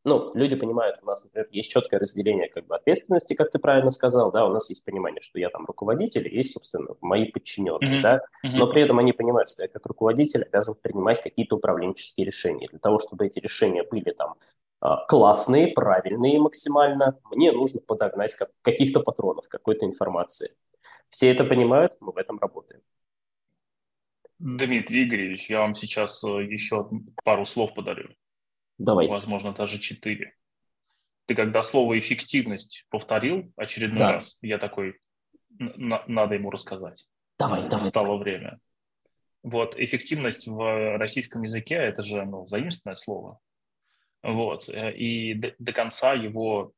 [0.05, 3.91] ну, люди понимают, у нас, например, есть четкое разделение как бы ответственности, как ты правильно
[3.91, 8.03] сказал, да, у нас есть понимание, что я там руководитель, есть, собственно, мои подчиненные, mm-hmm.
[8.03, 8.57] да, mm-hmm.
[8.59, 12.69] но при этом они понимают, что я как руководитель обязан принимать какие-то управленческие решения.
[12.69, 14.35] Для того, чтобы эти решения были там
[14.81, 20.53] а, классные, правильные максимально, мне нужно подогнать каких-то патронов, какой-то информации.
[21.11, 22.81] Все это понимают, мы в этом работаем.
[24.41, 26.91] Дмитрий Игоревич, я вам сейчас э, еще
[27.23, 28.09] пару слов подарю.
[28.85, 29.09] Давай.
[29.09, 30.35] Возможно, даже четыре.
[31.27, 34.13] Ты когда слово «эффективность» повторил очередной да.
[34.13, 34.99] раз, я такой,
[35.59, 37.07] надо ему рассказать.
[37.39, 37.87] Давай, давай.
[37.87, 38.23] Стало давай.
[38.23, 38.59] время.
[39.43, 43.39] Вот, эффективность в российском языке– это же ну, заимственное слово.
[44.23, 46.73] Вот, э, и до, до конца его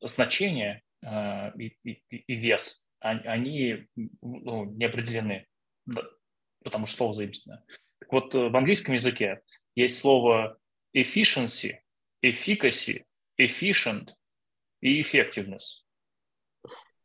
[0.00, 3.86] значение э, и, и, и вес, они
[4.20, 5.46] ну, не определены
[6.62, 7.62] потому что слово заимственное.
[7.98, 9.40] Так вот, э, в английском языке
[9.74, 10.58] есть слово
[10.94, 11.78] efficiency,
[12.22, 13.04] efficacy,
[13.38, 14.10] efficient
[14.80, 15.82] и effectiveness.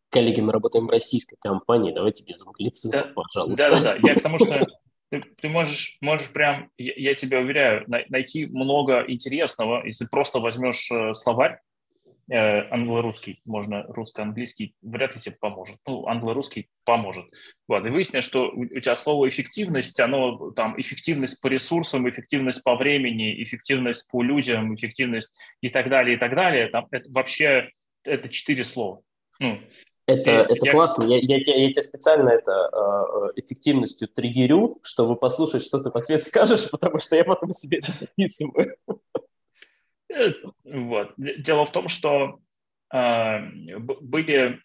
[0.10, 3.70] Коллеги, мы работаем в российской компании, давайте без англицизма, да, пожалуйста.
[3.70, 4.66] Да-да-да, я к тому, что
[5.10, 10.90] ты, ты можешь, можешь прям, я, я тебя уверяю, найти много интересного, если просто возьмешь
[10.92, 11.60] э, словарь
[12.30, 15.78] англо-русский, можно русско-английский, вряд ли тебе поможет.
[15.88, 17.26] Ну, англо-русский поможет.
[17.68, 22.64] Вот, и выяснилось, что у, у тебя слово эффективность, оно там эффективность по ресурсам, эффективность
[22.64, 26.68] по времени, эффективность по людям, эффективность и так далее, и так далее.
[26.68, 27.70] Там это вообще
[28.04, 29.02] это четыре слова.
[29.40, 29.60] Ну,
[30.08, 30.72] это, я, это я...
[30.72, 31.04] классно.
[31.04, 35.96] Я, я, я, я тебе специально это э, эффективностью триггерю, чтобы послушать, что ты в
[35.98, 38.78] ответ скажешь, потому что я потом себе это записываю.
[40.64, 41.14] Вот.
[41.18, 42.40] Дело в том, что
[42.94, 43.40] э,
[43.80, 44.62] были,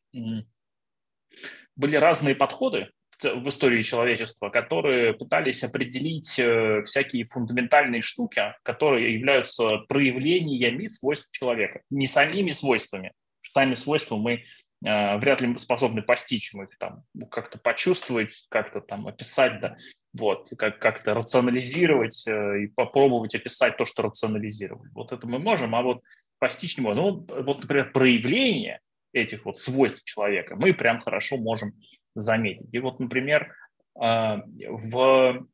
[1.76, 2.90] были разные подходы
[3.22, 11.82] в истории человечества, которые пытались определить э, всякие фундаментальные штуки, которые являются проявлениями свойств человека,
[11.90, 13.12] не самими свойствами.
[13.42, 14.44] Сами свойства мы
[14.82, 19.76] вряд ли способны постичь, мы там как-то почувствовать, как-то там описать, да,
[20.12, 24.90] вот, как- как-то рационализировать э, и попробовать описать то, что рационализировали.
[24.92, 26.02] Вот это мы можем, а вот
[26.38, 27.02] постичь не можем.
[27.02, 28.80] Ну, вот, например, проявление
[29.12, 31.72] этих вот свойств человека мы прям хорошо можем
[32.14, 32.68] заметить.
[32.72, 33.54] И вот, например,
[34.00, 35.46] э, в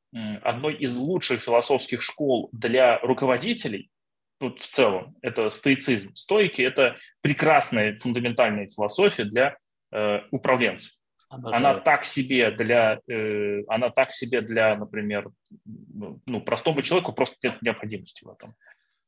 [0.42, 3.90] одной из лучших философских школ для руководителей
[4.40, 6.14] ну, в целом, это стоицизм.
[6.14, 9.56] Стойки– это прекрасная фундаментальная философия для
[9.92, 10.92] э, управленцев.
[11.28, 11.56] Обожаю.
[11.56, 15.30] Она так себе для, э, она так себе для, например,
[15.64, 18.54] ну, ну, простому человеку просто нет необходимости в этом.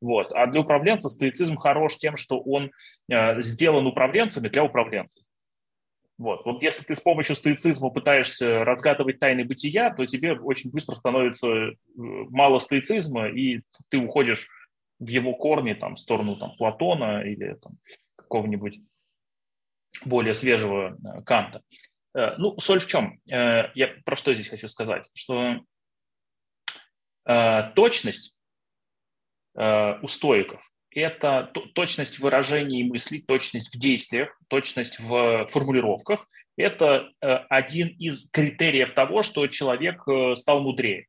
[0.01, 0.33] Вот.
[0.33, 2.73] А для управленца стоицизм хорош тем, что он
[3.09, 5.23] э, сделан управленцами для управленцев.
[6.19, 6.45] Вот.
[6.45, 11.49] вот если ты с помощью стоицизма пытаешься разгадывать тайны бытия, то тебе очень быстро становится
[11.49, 14.47] э, мало стоицизма, и ты уходишь
[15.01, 17.73] в его корни, там, в сторону там, Платона или там,
[18.17, 18.81] какого-нибудь
[20.05, 21.63] более свежего э, Канта.
[22.15, 23.21] Э, ну, соль в чем?
[23.31, 25.11] Э, я про что здесь хочу сказать?
[25.15, 25.61] Что
[27.75, 28.41] точность
[29.55, 36.27] у стоиков– это точность выражений мыслей, точность в действиях, точность в формулировках.
[36.57, 40.03] Это один из критериев того, что человек
[40.35, 41.07] стал мудрее.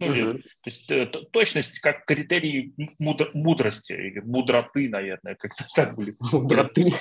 [0.00, 0.42] Ну, uh-huh.
[0.42, 6.14] То есть э, точность как критерий мудр, мудрости или мудроты, наверное, как-то так будет.
[6.32, 6.92] Мудроты.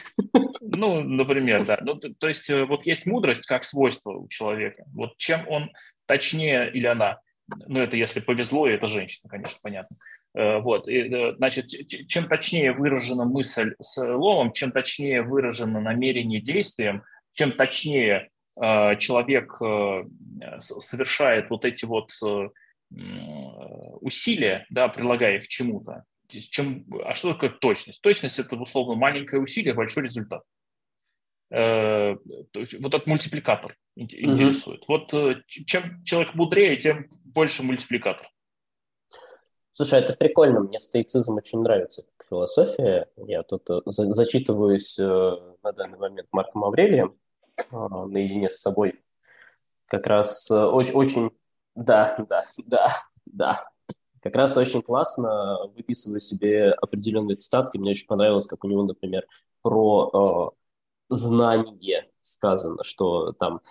[0.62, 1.77] Ну, например, да.
[1.81, 4.83] Ну, то, то есть э, вот есть мудрость как свойство у человека.
[4.93, 5.71] Вот чем он
[6.07, 7.19] точнее или она,
[7.67, 9.95] ну это если повезло, и это женщина, конечно, понятно.
[10.33, 11.67] Э, вот, и, значит,
[12.07, 18.29] чем точнее выражена мысль словом, чем точнее выражено намерение действием, чем точнее
[18.60, 19.53] человек
[20.57, 22.10] совершает вот эти вот
[22.89, 26.04] усилия, да, прилагая их к чему-то.
[26.28, 28.02] Чем, а что такое точность?
[28.02, 30.43] Точность– это, условно, маленькое усилие, большой результат.
[31.50, 32.15] Э,
[32.54, 34.82] вот этот мультипликатор интересует.
[34.82, 34.86] Угу.
[34.88, 38.28] Вот э, чем человек мудрее, тем больше мультипликатор.
[39.73, 40.62] Слушай, это прикольно.
[40.62, 43.08] Мне стоицизм очень нравится как философия.
[43.15, 47.17] Я тут э, зачитываюсь на данный момент Марком Аврелием
[47.71, 49.00] наедине с собой.
[49.86, 51.32] Как раз очень, очень
[51.77, 53.69] да, да, да, да.
[54.21, 57.77] Как раз очень классно выписываю себе определенные цитатки.
[57.77, 59.25] Мне очень понравилось, как у него, например,
[59.61, 63.61] про э, знание сказано, что там,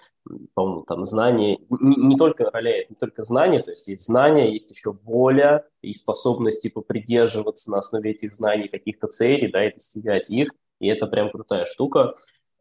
[0.55, 4.71] по-моему, там знание, не, не только роляет, не только знание, то есть есть знание, есть
[4.71, 10.31] еще воля и способность типа придерживаться на основе этих знаний каких-то целей, да, и достигать
[10.31, 10.51] их.
[10.79, 12.15] И это прям крутая штука.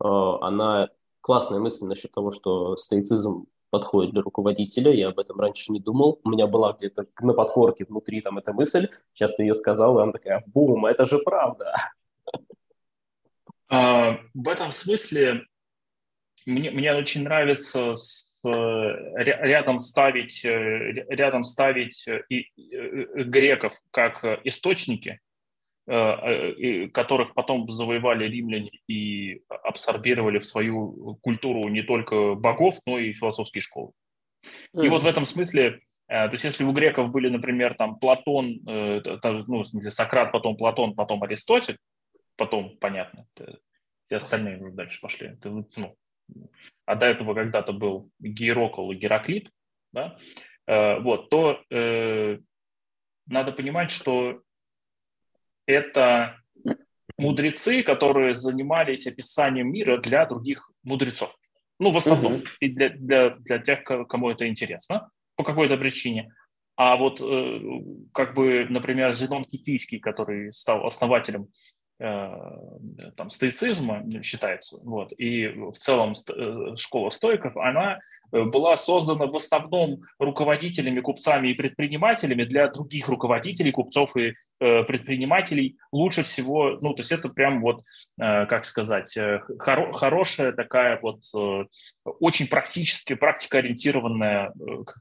[0.04, 0.08] Э,
[0.42, 0.90] она
[1.22, 4.92] классная мысль насчет того, что стоицизм подходит для руководителя.
[4.92, 6.20] Я об этом раньше не думал.
[6.24, 8.90] У меня была где-то на подкорке внутри там эта мысль.
[9.14, 11.74] Сейчас ты ее сказал, и она такая, бум, это же правда.
[13.68, 15.46] А, в этом смысле
[16.46, 25.25] мне, мне очень нравится с, рядом ставить, рядом ставить и, и, греков как источники, Э,
[25.86, 33.62] которых потом завоевали римляне и абсорбировали в свою культуру не только богов, но и философские
[33.62, 33.92] школы.
[34.74, 38.60] И вот в этом смысле, э, то есть если у греков были, например, там Платон,
[38.68, 39.02] э,
[39.48, 41.78] ну, в смысле Сократ, потом Платон, потом Аристотель,
[42.36, 45.38] потом, понятно, все остальные уже дальше пошли.
[45.44, 45.96] Ну,
[46.86, 49.50] а до этого когда-то был Герокл и Гераклит,
[49.94, 50.18] да,
[50.68, 52.40] вот, то э,
[53.28, 54.42] надо понимать, что
[55.66, 56.38] это
[57.18, 61.36] мудрецы, которые занимались описанием мира для других мудрецов.
[61.80, 62.44] Ну, в основном, угу.
[62.60, 66.34] и для, для, для тех, кому это интересно, по какой-то причине.
[66.78, 67.60] А вот, э,
[68.14, 71.48] как бы, например, Зенон Китийский, который стал основателем
[71.98, 76.14] там, стоицизма считается, вот, и в целом
[76.76, 78.00] школа стоиков, она
[78.32, 86.24] была создана в основном руководителями, купцами и предпринимателями для других руководителей, купцов и предпринимателей лучше
[86.24, 87.82] всего, ну, то есть это прям вот,
[88.18, 91.24] как сказать, хоро- хорошая такая вот
[92.04, 94.52] очень практически, практикоориентированная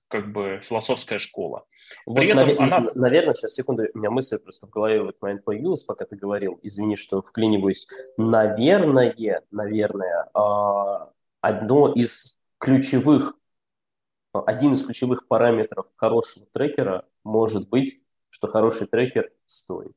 [0.07, 1.64] как бы философская школа.
[2.07, 2.59] Вот, При этом нав...
[2.59, 2.92] она...
[2.94, 6.16] Наверное, сейчас, секунду, у меня мысль просто в голове в этот момент появилась, пока ты
[6.16, 6.59] говорил.
[6.62, 7.87] Извини, что вклиниваюсь.
[8.16, 9.14] Наверное,
[9.51, 13.37] наверное, а, одно из ключевых,
[14.33, 19.94] один из ключевых параметров хорошего трекера может быть, что хороший трекер стоит.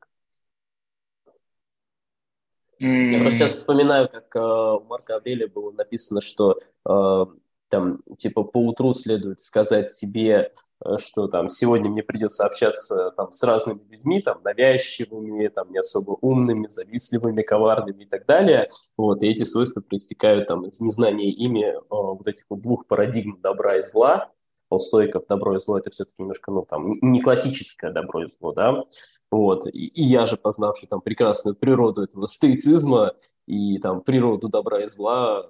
[2.79, 3.11] Mm.
[3.11, 7.25] Я просто сейчас вспоминаю, как э, у Марка Аврелия было написано, что э,
[7.69, 10.53] там, типа, по утру следует сказать себе
[10.97, 16.17] что там сегодня мне придется общаться там с разными людьми, там навязчивыми, там не особо
[16.21, 18.69] умными, завистливыми, коварными и так далее.
[18.95, 23.39] Вот, и эти свойства проистекают там из незнания ими э, вот этих вот двух парадигм
[23.41, 24.31] добра и зла.
[24.69, 28.53] У стойков добро и зло это все-таки немножко, ну, там, не классическое добро и зло,
[28.53, 28.83] да.
[29.31, 33.13] Вот, и, и я же, познавший там прекрасную природу этого стоицизма
[33.45, 35.49] и там природу добра и зла,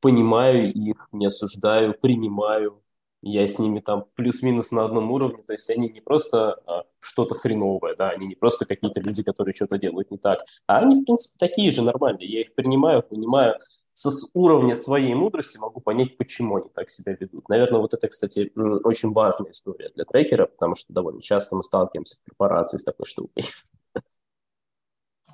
[0.00, 2.82] понимаю их, не осуждаю, принимаю,
[3.22, 7.34] я с ними там плюс-минус на одном уровне, то есть они не просто а, что-то
[7.34, 11.04] хреновое, да, они не просто какие-то люди, которые что-то делают не так, а они, в
[11.04, 13.58] принципе, такие же нормальные, я их принимаю, понимаю,
[13.92, 17.48] со с уровня своей мудрости могу понять, почему они так себя ведут.
[17.48, 22.16] Наверное, вот это, кстати, очень важная история для трекера, потому что довольно часто мы сталкиваемся
[22.16, 23.46] в корпорации с такой штукой.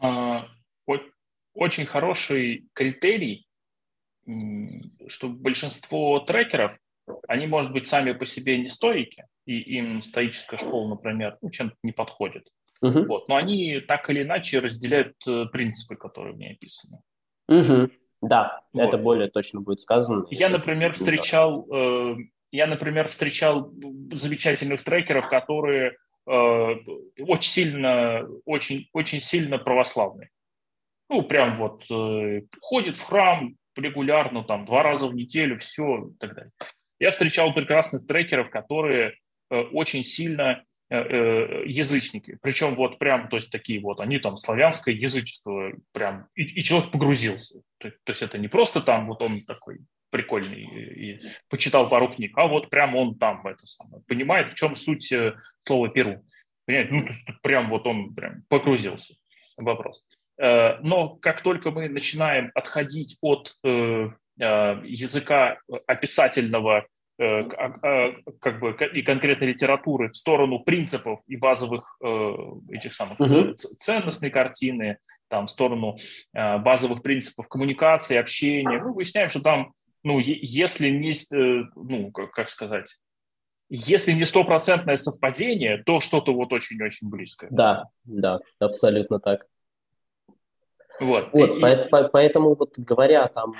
[0.00, 0.46] А,
[1.54, 3.46] очень хороший критерий,
[5.08, 6.78] что большинство трекеров
[7.28, 11.76] они, может быть, сами по себе не стоики, и им стоическая школа, например, ну, чем-то
[11.82, 12.48] не подходит.
[12.80, 13.04] Угу.
[13.04, 17.00] Вот, но они так или иначе разделяют э, принципы, которые мне описаны.
[17.48, 17.90] Угу.
[18.22, 18.82] Да, вот.
[18.82, 20.26] это более точно будет сказано.
[20.30, 22.16] Я, например, встречал, э,
[22.50, 23.72] я, например, встречал
[24.12, 26.74] замечательных трекеров, которые э,
[27.18, 30.30] очень сильно, очень, очень сильно православные.
[31.08, 36.16] Ну, прям вот э, ходит в храм регулярно, там, два раза в неделю, все и
[36.18, 36.52] так далее.
[37.02, 39.16] Я встречал прекрасных трекеров, которые
[39.50, 42.38] э, очень сильно э, э, язычники.
[42.40, 46.92] Причем вот прям, то есть такие вот, они там славянское язычество прям, и, и человек
[46.92, 47.62] погрузился.
[47.78, 52.06] То, то есть это не просто там вот он такой прикольный и, и почитал пару
[52.06, 55.12] книг, а вот прям он там это самое, понимает, в чем суть
[55.66, 56.24] слова Перу.
[56.66, 56.92] Понимаете?
[56.92, 59.14] Ну, то есть прям вот он прям погрузился
[59.56, 60.04] вопрос.
[60.38, 63.56] Но как только мы начинаем отходить от
[64.38, 66.86] языка описательного
[67.22, 67.44] Э,
[68.40, 72.34] как бы и конкретной литературы в сторону принципов и базовых э,
[72.72, 73.54] этих самых угу.
[73.54, 75.98] ценностной картины, там в сторону
[76.34, 78.82] э, базовых принципов коммуникации, общения.
[78.82, 81.14] Мы выясняем, что там, ну, если не,
[81.76, 82.96] ну, как сказать,
[83.68, 87.48] если не стопроцентное совпадение, то что-то вот очень-очень близкое.
[87.52, 89.46] Да, да, абсолютно так.
[90.98, 91.28] Вот.
[91.32, 91.60] вот и...
[91.60, 93.54] по, по, поэтому вот говоря там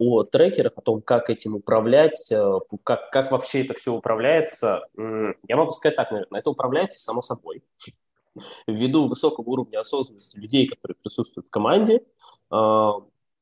[0.00, 5.56] о трекерах, о том, как этим управлять, э, как, как вообще это все управляется, я
[5.56, 7.62] могу сказать так, наверное, это управляется само собой.
[8.66, 12.00] Ввиду высокого уровня осознанности людей, которые присутствуют в команде,
[12.50, 12.90] э,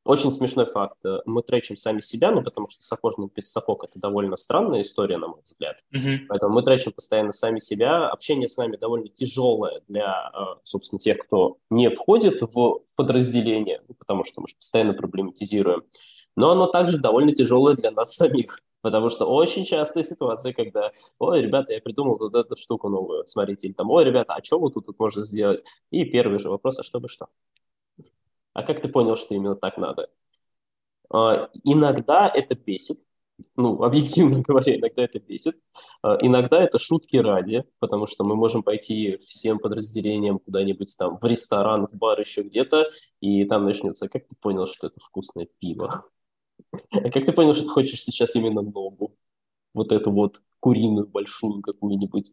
[0.04, 0.96] очень смешной факт.
[1.04, 5.18] Э, мы тречим сами себя, ну, потому что сапожник без сапог– это довольно странная история,
[5.18, 5.76] на мой взгляд.
[5.94, 6.26] Mm-hmm.
[6.28, 8.08] Поэтому мы тречим постоянно сами себя.
[8.08, 10.32] Общение с нами довольно тяжелое для,
[10.64, 15.84] собственно, тех, кто не входит в подразделение, потому что мы же постоянно проблематизируем
[16.36, 18.60] но оно также довольно тяжелое для нас самих.
[18.80, 23.66] Потому что очень частая ситуация, когда, ой, ребята, я придумал вот эту штуку новую, смотрите,
[23.66, 25.64] или там, ой, ребята, а что вот тут, тут можно сделать?
[25.90, 27.26] И первый же вопрос, а чтобы что?
[28.52, 30.08] А как ты понял, что именно так надо?
[31.10, 33.00] А, иногда это бесит,
[33.56, 35.56] ну, объективно говоря, иногда это бесит.
[36.02, 41.24] А, иногда это шутки ради, потому что мы можем пойти всем подразделениям куда-нибудь там в
[41.24, 46.04] ресторан, в бар, еще где-то, и там начнется, как ты понял, что это вкусное пиво?
[46.90, 49.16] А как ты понял, что ты хочешь сейчас именно ногу?
[49.74, 52.32] Вот эту вот куриную большую какую-нибудь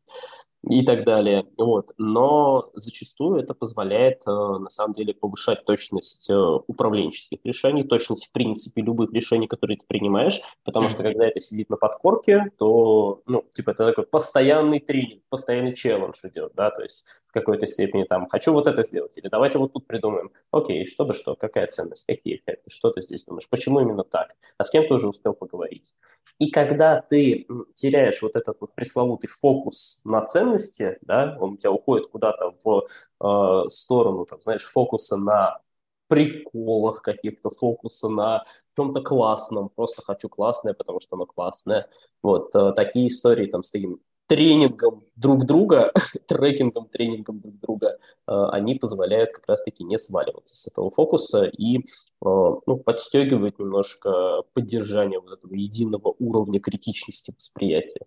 [0.70, 1.46] и так далее.
[1.58, 1.94] Вот.
[1.98, 6.36] Но зачастую это позволяет, э, на самом деле, повышать точность э,
[6.68, 11.70] управленческих решений, точность, в принципе, любых решений, которые ты принимаешь, потому что когда это сидит
[11.70, 17.06] на подкорке, то, ну, типа, это такой постоянный тренинг, постоянный челлендж идет, да, то есть
[17.28, 21.06] в какой-то степени там, хочу вот это сделать, или давайте вот тут придумаем, окей, что
[21.06, 24.70] бы что, какая ценность, какие эффекты, что ты здесь думаешь, почему именно так, а с
[24.70, 25.94] кем ты уже успел поговорить?
[26.38, 30.20] И когда ты теряешь вот этот вот пресловутый фокус на
[30.56, 32.88] ценности, да, он у тебя уходит куда-то в
[33.22, 35.60] э, сторону, там, знаешь, фокуса на
[36.08, 38.46] приколах каких-то, фокуса на
[38.78, 41.88] чем-то классном, просто хочу классное, потому что оно классное.
[42.22, 45.92] Вот э, такие истории там с таким тренингом друг друга,
[46.28, 47.98] трекингом, тренингом друг друга,
[48.28, 51.82] э, они позволяют как раз-таки не сваливаться с этого фокуса и э,
[52.22, 58.06] ну, подстегивать немножко поддержание вот этого единого уровня критичности восприятия.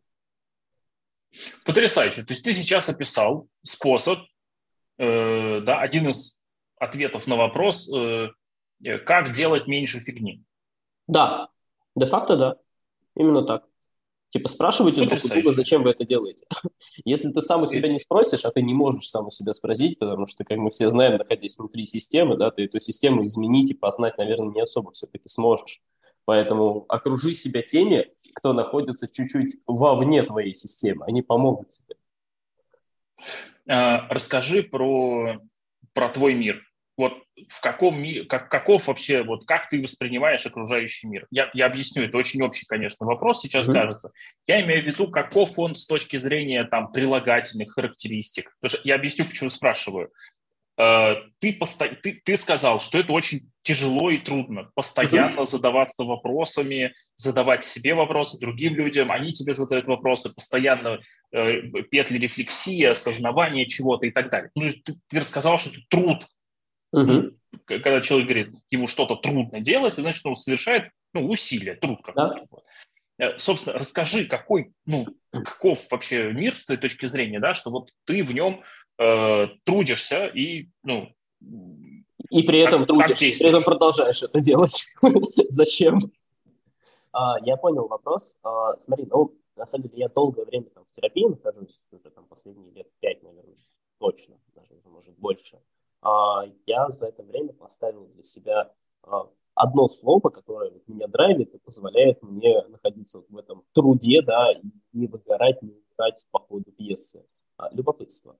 [1.64, 2.22] Потрясающе.
[2.22, 4.20] То есть ты сейчас описал способ,
[4.98, 6.42] э, да, один из
[6.76, 8.28] ответов на вопрос, э,
[9.04, 10.44] как делать меньше фигни.
[11.06, 11.48] Да,
[11.96, 12.56] де-факто да.
[13.16, 13.64] Именно так.
[14.30, 16.46] Типа спрашивайте друг у друга, зачем вы это делаете.
[17.04, 19.98] Если ты сам у себя не спросишь, а ты не можешь сам у себя спросить,
[19.98, 23.74] потому что, как мы все знаем, находясь внутри системы, да, ты эту систему изменить и
[23.74, 25.80] познать, наверное, не особо все-таки сможешь.
[26.26, 31.96] Поэтому окружи себя теми, кто находится чуть-чуть вовне твоей системы, они помогут тебе.
[33.68, 35.40] А, расскажи про,
[35.92, 36.68] про твой мир
[36.98, 37.14] вот
[37.48, 41.28] в каком мире, как, каков вообще, вот как ты воспринимаешь окружающий мир?
[41.30, 43.72] Я, я объясню, это очень общий, конечно, вопрос сейчас mm-hmm.
[43.72, 44.10] кажется.
[44.48, 48.52] Я имею в виду, каков он с точки зрения там прилагательных характеристик.
[48.60, 50.10] Потому что я объясню, почему спрашиваю.
[50.78, 51.88] Э, ты, посто...
[52.02, 54.70] ты, ты сказал, что это очень тяжело и трудно.
[54.74, 55.46] Постоянно mm-hmm.
[55.46, 61.00] задаваться вопросами, задавать себе вопросы, другим людям, они тебе задают вопросы, постоянно
[61.32, 64.50] э, петли рефлексии, осознавание чего-то и так далее.
[64.54, 66.26] Ну, ты, ты рассказал, что это труд,
[66.92, 67.32] Угу.
[67.66, 72.46] Когда человек говорит, ему что-то трудно делать, значит, он совершает ну, усилия, труд какой-то.
[72.50, 73.26] Да.
[73.26, 77.90] Э, собственно, расскажи, какой, ну, каков вообще мир с твоей точки зрения, да, что вот
[78.04, 78.62] ты в нем
[78.98, 81.08] э, трудишься и, ну,
[82.30, 84.84] и при этом так, трудишься, при этом продолжаешь это делать.
[85.48, 85.98] Зачем?
[87.12, 88.38] А, я понял вопрос.
[88.42, 92.26] А, смотри, ну, на самом деле, я долгое время там, в терапии нахожусь, уже там
[92.26, 93.56] последние лет пять, наверное,
[93.98, 95.58] точно, даже, может, больше.
[96.02, 98.72] А, я за это время поставил для себя
[99.02, 104.62] а, одно слово, которое меня драйвит и позволяет мне находиться в этом труде, да, и
[104.92, 107.24] не выгорать, не играть по ходу пьесы.
[107.56, 108.36] А, любопытство.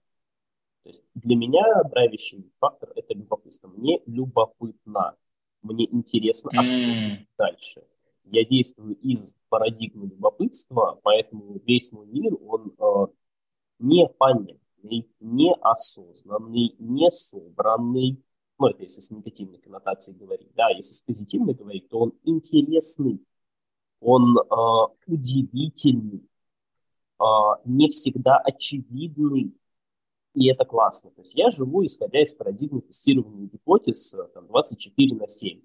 [0.82, 3.68] То есть для меня драйвящий фактор– это любопытство.
[3.68, 5.16] Мне любопытно,
[5.62, 7.82] мне интересно, а что дальше.
[8.24, 13.06] Я действую из парадигмы любопытства, поэтому весь мой мир, он э,
[13.78, 14.58] не понят
[15.20, 18.22] неосознанный, несобранный,
[18.58, 23.20] ну, это если с негативной коннотацией говорить, да, если с позитивной говорить, то он интересный,
[24.00, 26.28] он э, удивительный,
[27.20, 27.24] э,
[27.64, 29.54] не всегда очевидный,
[30.38, 31.10] и это классно.
[31.10, 35.60] То есть я живу, исходя из парадигмы тестирования гипотез там, 24 на 7.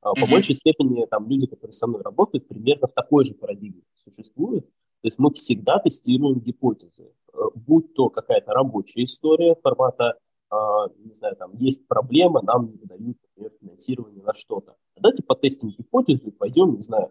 [0.00, 0.30] По mm-hmm.
[0.30, 4.66] большей степени там люди, которые со мной работают, примерно в такой же парадигме существуют.
[4.66, 10.18] То есть мы всегда тестируем гипотезы, э, будь то какая-то рабочая история формата,
[10.50, 14.76] а, не знаю, там есть проблема, нам не выдают, например, финансирование на что-то.
[14.96, 17.10] Давайте потестим гипотезу и пойдем, не знаю, а,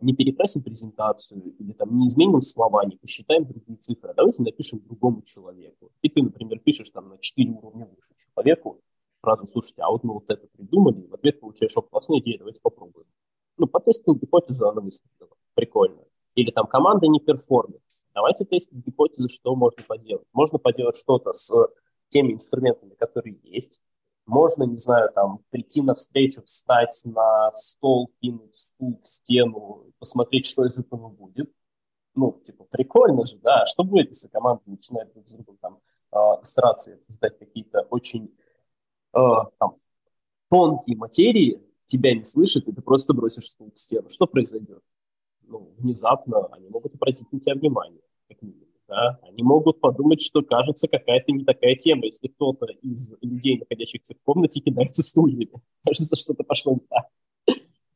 [0.00, 4.80] не перекрасим презентацию или там не изменим слова, не посчитаем другие цифры, а давайте напишем
[4.80, 5.90] другому человеку.
[6.02, 8.80] И ты, например, пишешь там на 4 уровня выше человеку,
[9.20, 12.38] сразу, слушайте, а вот мы вот это придумали, и в ответ получаешь, о, классная идея,
[12.38, 13.06] давайте попробуем.
[13.58, 15.36] Ну, потестил гипотезу, она выстрелила.
[15.54, 16.04] Прикольно.
[16.34, 17.80] Или там команда не перформит.
[18.14, 20.26] Давайте тестить гипотезы, что можно поделать.
[20.32, 21.50] Можно поделать что-то с
[22.08, 23.80] теми инструментами, которые есть.
[24.26, 30.46] Можно, не знаю, там, прийти на встречу, встать на стол, кинуть стул в стену, посмотреть,
[30.46, 31.52] что из этого будет.
[32.14, 33.66] Ну, типа, прикольно же, да.
[33.66, 35.78] Что будет, если команда начинает друг с другом там
[36.12, 38.34] э, сраться и обсуждать какие-то очень
[39.14, 39.20] э,
[39.58, 39.76] там,
[40.50, 44.10] тонкие материи, тебя не слышит, и ты просто бросишь стул в стену.
[44.10, 44.82] Что произойдет?
[45.48, 48.65] ну, внезапно они могут обратить на тебя внимание, как минимум.
[48.88, 49.18] Да?
[49.22, 54.22] Они могут подумать, что кажется какая-то не такая тема, если кто-то из людей, находящихся в
[54.24, 55.50] комнате, кидается стульями.
[55.84, 57.06] Кажется, что-то пошло не так.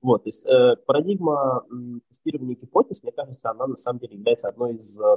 [0.03, 4.49] Вот, то есть э, парадигма э, тестирования гипотез, мне кажется, она на самом деле является
[4.49, 5.17] одной из э,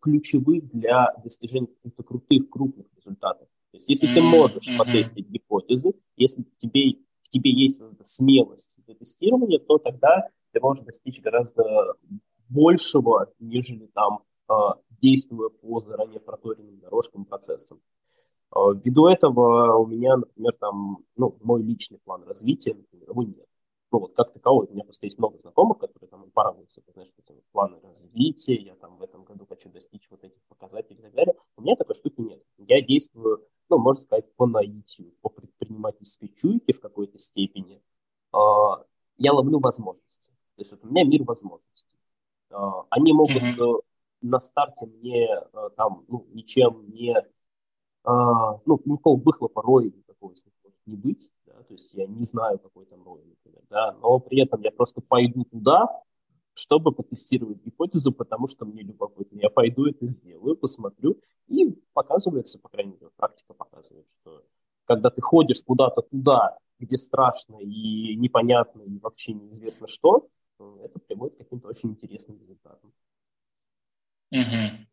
[0.00, 3.46] ключевых для достижения каких-то крутых, крупных результатов.
[3.70, 4.14] То есть если mm-hmm.
[4.14, 4.78] ты можешь mm-hmm.
[4.78, 10.60] потестить гипотезы, если тебе, в тебе есть вот эта смелость для тестирования, то тогда ты
[10.60, 11.94] можешь достичь гораздо
[12.48, 17.80] большего, нежели там а, действуя по заранее проторенным дорожкам, процессам.
[18.50, 23.46] А, ввиду этого у меня, например, там, ну, мой личный план развития, например, его нет.
[23.90, 27.10] Ну, вот как таковой, у меня просто есть много знакомых, которые там порадуются, ты знаешь,
[27.24, 31.14] что планы развития, я там в этом году хочу достичь вот этих показателей и так
[31.14, 31.34] далее.
[31.56, 32.42] У меня такой штуки нет.
[32.58, 37.82] Я действую, ну, можно сказать, по наитию, по предпринимательской чуйке в какой-то степени.
[38.32, 38.84] А,
[39.16, 40.32] я ловлю возможности.
[40.56, 41.96] То есть вот у меня мир возможностей.
[42.50, 43.80] А, они могут mm-hmm.
[44.20, 45.28] На старте мне
[45.76, 47.16] там ну, ничем не...
[48.04, 51.30] А, ну, никакого выхлопа роя никакого с может не быть.
[51.46, 51.62] Да?
[51.62, 53.62] То есть я не знаю, какой там рой, например.
[53.70, 53.92] Да?
[54.00, 55.88] Но при этом я просто пойду туда,
[56.54, 59.38] чтобы потестировать гипотезу, потому что мне любопытно.
[59.40, 64.42] Я пойду это сделаю, посмотрю, и показывается, по крайней мере, практика показывает, что
[64.84, 70.28] когда ты ходишь куда-то туда, где страшно и непонятно, и вообще неизвестно что,
[70.82, 72.92] это приводит к каким-то очень интересным результатам.
[74.30, 74.86] Угу.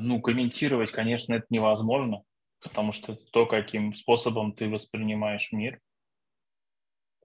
[0.00, 2.22] ну, комментировать, конечно, это невозможно,
[2.60, 5.80] потому что то, каким способом ты воспринимаешь мир–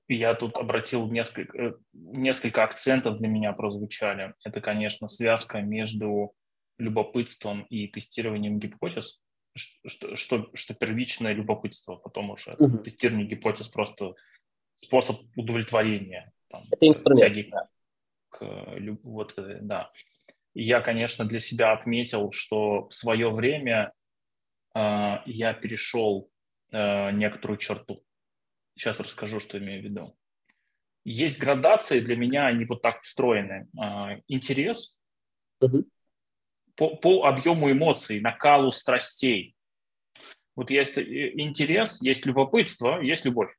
[0.07, 4.33] я тут обратил несколько, э, несколько акцентов для меня прозвучали.
[4.43, 6.33] Это, конечно, связка между
[6.77, 9.19] любопытством и тестированием гипотез,
[9.55, 12.77] что, что, что первичное любопытство, потом уже угу.
[12.77, 14.13] тестирование гипотез просто
[14.75, 16.31] способ удовлетворения.
[16.49, 17.19] Там, Это инструмент.
[17.19, 17.67] Тяги да.
[18.37, 18.45] К,
[19.03, 19.91] вот, э, да.
[20.53, 23.93] Я, конечно, для себя отметил, что в свое время
[24.75, 26.29] э, я перешел
[26.71, 28.03] э, некоторую черту.
[28.75, 30.17] Сейчас расскажу, что имею в виду.
[31.03, 33.67] Есть градации, для меня они вот так встроены.
[33.79, 34.99] А, интерес
[35.61, 35.85] угу.
[36.75, 39.55] по, по объему эмоций, накалу страстей.
[40.55, 43.55] Вот есть э, интерес, есть любопытство, есть любовь.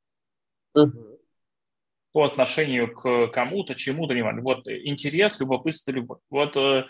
[0.75, 1.18] Угу.
[2.11, 4.41] По отношению к кому-то, чему-то, не важно.
[4.41, 6.19] Вот интерес, любопытство, любовь.
[6.29, 6.85] Вот э,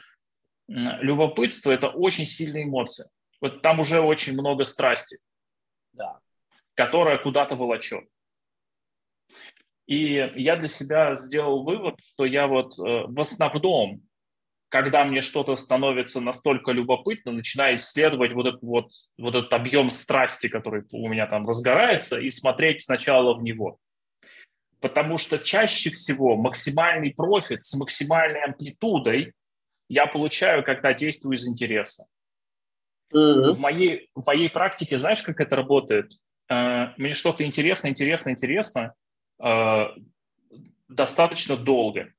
[0.67, 3.05] любопытство– это очень сильные эмоции.
[3.41, 5.17] Вот там уже очень много страсти,
[5.93, 6.19] да.
[6.75, 8.05] которая куда-то волочет.
[9.87, 14.03] И я для себя сделал вывод, что я вот э, в основном,
[14.69, 20.47] когда мне что-то становится настолько любопытно, начинаю исследовать вот этот, вот, вот этот объем страсти,
[20.47, 23.79] который у меня там разгорается, и смотреть сначала в него.
[24.79, 29.33] Потому что чаще всего максимальный профит с максимальной амплитудой
[29.89, 32.05] я получаю, когда действую из интереса.
[33.13, 33.53] Mm-hmm.
[33.53, 36.13] В, моей, в моей практике, знаешь, как это работает?
[36.47, 38.93] Э, мне что-то интересно, интересно, интересно–
[39.39, 39.87] Э,
[40.87, 42.13] достаточно долго.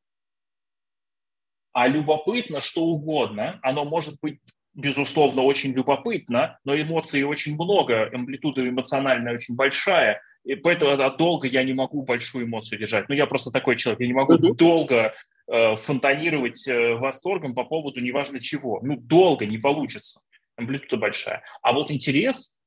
[1.73, 4.41] А любопытно что угодно, оно может быть,
[4.75, 11.63] безусловно, очень любопытно, но эмоций очень много, амплитуда эмоциональная очень большая, и поэтому долго я
[11.65, 13.09] не могу большую эмоцию держать.
[13.09, 14.55] Ну, я просто такой человек, я не могу mm-hmm.
[14.55, 15.15] долго
[15.47, 18.81] э, фонтанировать э, восторгом по поводу неважно чего.
[18.83, 20.23] Ну, долго не получится,
[20.57, 21.43] амплитуда большая.
[21.63, 22.59] А вот интерес,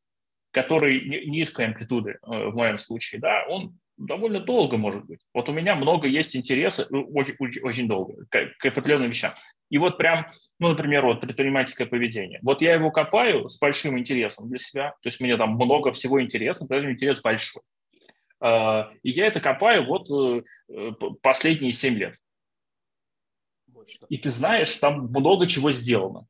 [0.51, 5.19] который низкой амплитуды э, в моем случае, да, он довольно долго может быть.
[5.33, 9.33] Вот у меня много есть интереса, ну, очень, очень, очень долго, к, к определенным вещам.
[9.69, 10.27] И вот прям,
[10.59, 12.39] ну, например, вот предпринимательское поведение.
[12.43, 16.21] Вот я его копаю с большим интересом для себя, то есть мне там много всего
[16.21, 17.63] интересно, поэтому интерес большой.
[18.39, 20.09] А, и я это копаю вот
[20.69, 20.91] э,
[21.21, 22.15] последние 7 лет.
[24.09, 26.27] И ты знаешь, там много чего сделано.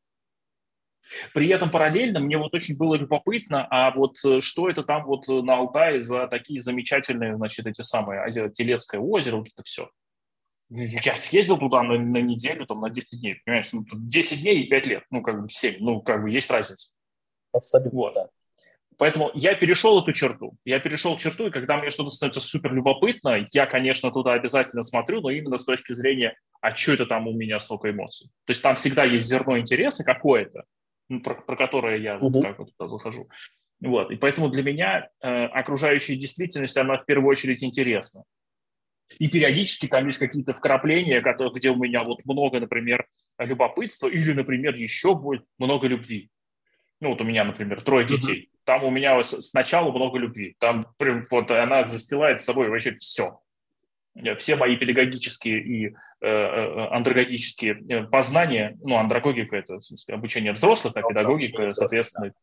[1.33, 5.27] При этом параллельно мне вот очень было любопытно, а вот э, что это там вот
[5.29, 9.89] э, на Алтае за такие замечательные, значит, эти самые, Телецкое озеро, вот это все.
[10.69, 14.67] Я съездил туда на, на неделю, там, на 10 дней, понимаешь, ну, 10 дней и
[14.67, 16.93] 5 лет, ну, как бы 7, ну, как бы есть разница.
[17.51, 18.13] Абсолютно, вот.
[18.15, 18.29] да.
[18.97, 20.55] Поэтому я перешел эту черту.
[20.65, 25.21] Я перешел черту, и когда мне что-то становится супер любопытно, я, конечно, туда обязательно смотрю,
[25.21, 28.29] но именно с точки зрения, а что это там у меня столько эмоций.
[28.45, 30.63] То есть там всегда есть зерно интереса какое-то,
[31.13, 32.41] ну, про, про которое я угу.
[32.41, 33.29] как вот туда захожу.
[33.81, 34.11] Вот.
[34.11, 38.23] И поэтому для меня э, окружающая действительность, она в первую очередь интересна.
[39.19, 43.05] И периодически там есть какие-то вкрапления, которые, где у меня вот много, например,
[43.37, 46.29] любопытства или, например, еще будет много любви.
[47.01, 48.49] Ну вот у меня, например, трое детей.
[48.49, 48.59] Uh-huh.
[48.63, 50.55] Там у меня сначала много любви.
[50.59, 50.87] Там
[51.29, 53.39] вот она застилает с собой вообще все.
[54.15, 55.95] Э, все мои педагогические и
[56.25, 62.33] андрогогические э, познания, ну, андрогогика– это, в смысле, обучение взрослых, а педагогика, соответственно,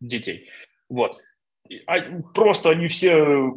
[0.00, 0.48] детей.
[0.88, 1.18] Вот.
[1.86, 2.00] А
[2.34, 3.52] просто они все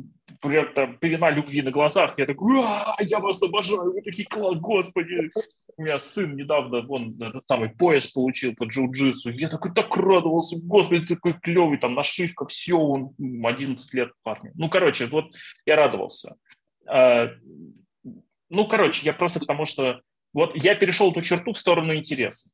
[0.76, 2.14] там пелена любви на глазах.
[2.18, 2.64] Я такой,
[3.00, 5.32] я вас обожаю, вы такие господи.
[5.78, 9.32] У меня сын недавно, вон, этот самый пояс получил по джиу-джитсу.
[9.32, 14.52] Я такой так радовался, господи, такой клевый, там нашивка, все, он 11 лет парню.
[14.56, 15.26] Ну, короче, вот
[15.66, 16.36] я радовался.
[18.50, 20.02] Ну, короче, я просто потому что
[20.34, 22.52] вот я перешел эту черту в сторону интереса.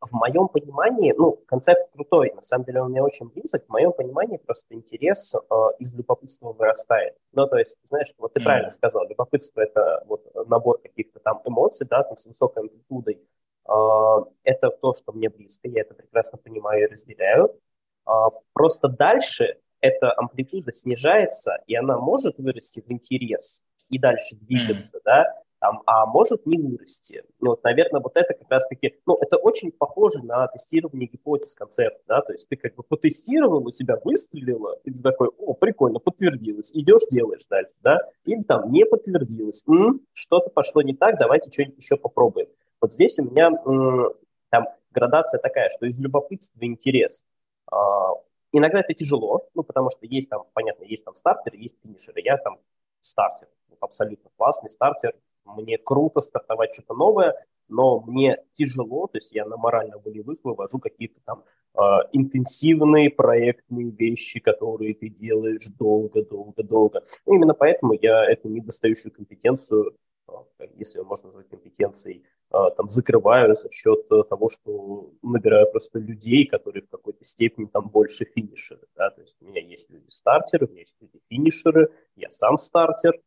[0.00, 3.92] В моем понимании, ну, концепт крутой, на самом деле он мне очень близок, в моем
[3.92, 7.14] понимании просто интерес э, из любопытства вырастает.
[7.32, 8.44] Ну, то есть, знаешь, вот ты mm.
[8.44, 13.20] правильно сказал, любопытство– это вот набор каких-то там эмоций, да, там с высокой амплитудой.
[13.68, 17.58] Э, это то, что мне близко, я это прекрасно понимаю и разделяю.
[18.06, 18.10] Э,
[18.52, 25.02] просто дальше эта амплитуда снижается, и она может вырасти в интерес, и дальше двигаться, mm.
[25.04, 27.24] да, там, а может не вырасти.
[27.40, 32.00] Ну, вот, наверное, вот это как раз-таки, ну, это очень похоже на тестирование гипотез концепта,
[32.06, 35.98] да, то есть ты как бы потестировал, у тебя выстрелило, и ты такой, о, прикольно,
[35.98, 41.50] подтвердилось, идешь, делаешь дальше, да, или там не подтвердилось, м-м, что-то пошло не так, давайте
[41.50, 42.48] что-нибудь еще попробуем.
[42.80, 44.12] Вот здесь у меня м-
[44.50, 47.24] там градация такая, что из любопытства интерес.
[47.70, 48.10] А,
[48.52, 52.20] иногда это тяжело, ну, потому что есть там, понятно, есть там стартеры, есть финишеры.
[52.22, 52.58] Я там
[53.06, 53.48] стартер,
[53.80, 55.14] абсолютно классный стартер,
[55.46, 57.34] мне круто стартовать что-то новое,
[57.68, 61.44] но мне тяжело, то есть я на морально-волевых вывожу какие-то там
[61.74, 61.80] э,
[62.12, 67.02] интенсивные проектные вещи, которые ты делаешь долго-долго-долго.
[67.26, 69.96] Ну, именно поэтому я эту недостающую компетенцию,
[70.28, 70.32] э,
[70.76, 76.46] если ее можно назвать компетенцией, э, там закрываю за счет того, что набираю просто людей,
[76.46, 78.86] которые в какой-то степени там больше финишеры.
[78.94, 79.10] Да?
[79.10, 83.20] То есть у меня есть люди-стартеры, у меня есть люди-финишеры, я сам стартер,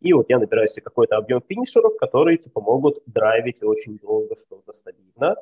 [0.00, 4.72] и вот я набираю себе какой-то объем финишеров, которые типа могут драйвить очень долго что-то
[4.72, 5.36] стабильно.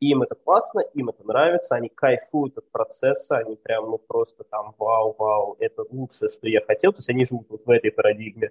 [0.00, 4.74] Им это классно, им это нравится, они кайфуют от процесса, они прям, ну, просто там,
[4.78, 6.92] вау, вау, это лучшее, что я хотел.
[6.92, 8.50] То есть они живут вот в этой парадигме.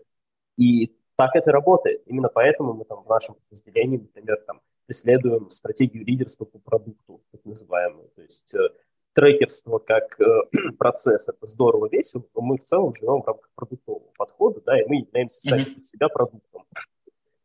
[0.57, 2.03] И так это работает.
[2.05, 7.43] Именно поэтому мы там в нашем подразделении, например, там преследуем стратегию лидерства по продукту, так
[7.45, 8.09] называемую.
[8.15, 8.69] То есть э,
[9.17, 10.25] трекерство как э,
[10.77, 14.85] процесс, это здорово, весело, но мы в целом живем в рамках продуктового подхода, да, и
[14.87, 16.65] мы являемся сами для себя продуктом.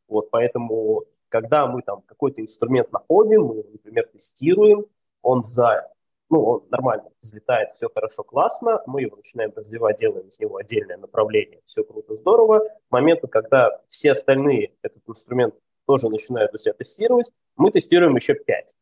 [0.06, 4.84] Вот, поэтому, когда мы там какой-то инструмент находим, мы, например, тестируем,
[5.22, 5.90] он за,
[6.28, 10.98] ну, он нормально взлетает, все хорошо, классно, мы его начинаем развивать, делаем из него отдельное
[10.98, 12.58] направление, все круто, здорово.
[12.58, 15.54] К моменту, когда все остальные этот инструмент
[15.86, 18.74] тоже начинают у себя тестировать, мы тестируем еще пять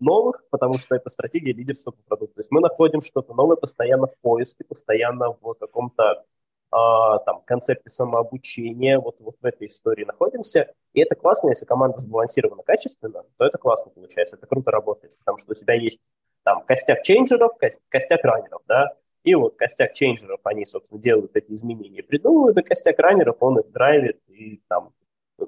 [0.00, 2.36] новых, потому что это стратегия лидерства по продукту.
[2.36, 6.24] То есть мы находим что-то новое постоянно в поиске, постоянно в каком-то
[6.76, 10.72] а, там, концепте самообучения, вот, вот в этой истории находимся.
[10.92, 15.38] И это классно, если команда сбалансирована качественно, то это классно получается, это круто работает, потому
[15.38, 16.00] что у тебя есть
[16.42, 17.52] там костяк чейнджеров,
[17.88, 18.92] костяк раннеров, да,
[19.22, 23.70] и вот костяк чейнджеров, они, собственно, делают эти изменения, придумывают, и костяк раннеров, он их
[23.70, 24.92] драйвит и там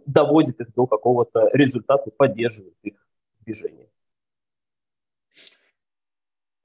[0.07, 3.05] доводит их до какого-то результата, поддерживает их
[3.41, 3.89] движение.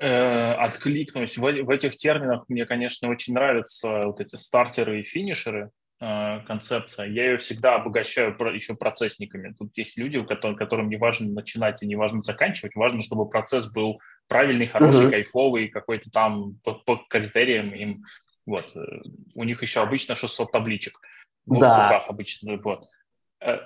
[0.04, 1.38] Э, откликнусь.
[1.38, 7.06] В, в этих терминах мне, конечно, очень нравятся вот эти стартеры и финишеры э, концепция.
[7.06, 9.54] Я ее всегда обогащаю про, еще процессниками.
[9.60, 13.30] Тут есть люди, у которых, которым не важно начинать и не важно заканчивать, важно, чтобы
[13.30, 15.12] процесс был правильный, хороший, uh-huh.
[15.12, 18.04] кайфовый, какой-то там по, по критериям им.
[18.48, 18.76] Вот.
[18.76, 18.82] Э,
[19.36, 21.00] у них еще обычно 600 табличек
[21.46, 21.84] в да.
[21.84, 22.58] руках обычно.
[22.58, 22.86] Вот.
[23.40, 23.60] Э,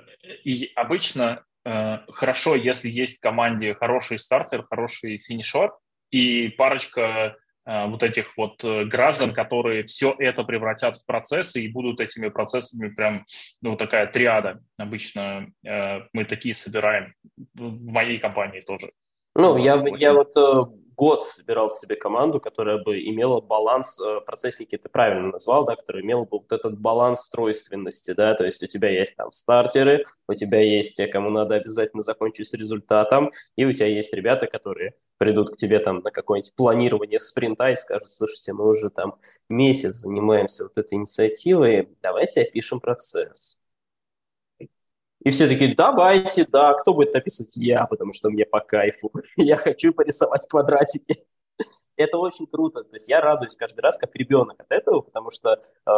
[0.43, 5.71] и обычно хорошо, если есть в команде хороший стартер, хороший финишер,
[6.15, 7.35] и парочка
[7.65, 12.29] э, вот этих вот э, граждан, которые все это превратят в процессы и будут этими
[12.29, 13.25] процессами прям,
[13.61, 14.61] ну, такая триада.
[14.77, 17.13] Обычно э, мы такие собираем
[17.53, 18.91] в моей компании тоже.
[19.35, 20.31] Ну, я, я вот
[20.95, 26.01] год собирал себе команду, которая бы имела баланс, э, процессники ты правильно назвал, да, который
[26.03, 30.33] имел бы вот этот баланс стройственности, да, то есть у тебя есть там стартеры, у
[30.33, 34.95] тебя есть те, кому надо обязательно закончить с результатом, и у тебя есть ребята, которые
[35.17, 39.15] придут к тебе там на какое-нибудь планирование спринта и скажут, слушайте, мы уже там
[39.49, 43.59] месяц занимаемся вот этой инициативой, давайте опишем процесс.
[45.25, 47.57] И все такие, давайте, да, кто будет описывать?
[47.57, 49.11] Я, потому что мне по кайфу.
[49.35, 51.25] Я хочу порисовать квадратики.
[51.97, 52.83] Это очень круто.
[52.83, 55.91] То есть я радуюсь каждый раз как ребенок от этого, потому что э,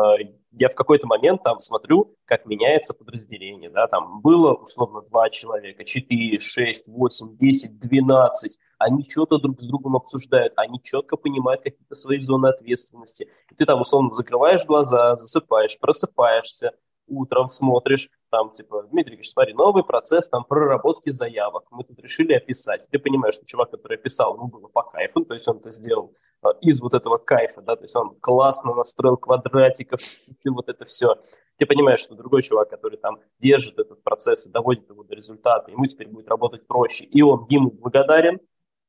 [0.52, 3.72] я в какой-то момент там смотрю, как меняется подразделение.
[3.72, 3.88] Да?
[3.88, 8.60] Там было условно два человека, четыре, шесть, восемь, десять, двенадцать.
[8.78, 13.28] Они что-то друг с другом обсуждают, они четко понимают какие-то свои зоны ответственности.
[13.52, 16.74] И ты там условно закрываешь глаза, засыпаешь, просыпаешься,
[17.08, 21.66] утром смотришь, там, типа, Дмитрий смотри, новый процесс там проработки заявок.
[21.72, 22.88] Мы тут решили описать.
[22.92, 26.14] Ты понимаешь, что чувак, который описал, ему было по кайфу, то есть он это сделал
[26.42, 30.00] а, из вот этого кайфа, да, то есть он классно настроил квадратиков,
[30.44, 31.16] ты вот это все.
[31.58, 35.72] Ты понимаешь, что другой чувак, который там держит этот процесс и доводит его до результата,
[35.72, 38.40] ему теперь будет работать проще, и он ему благодарен,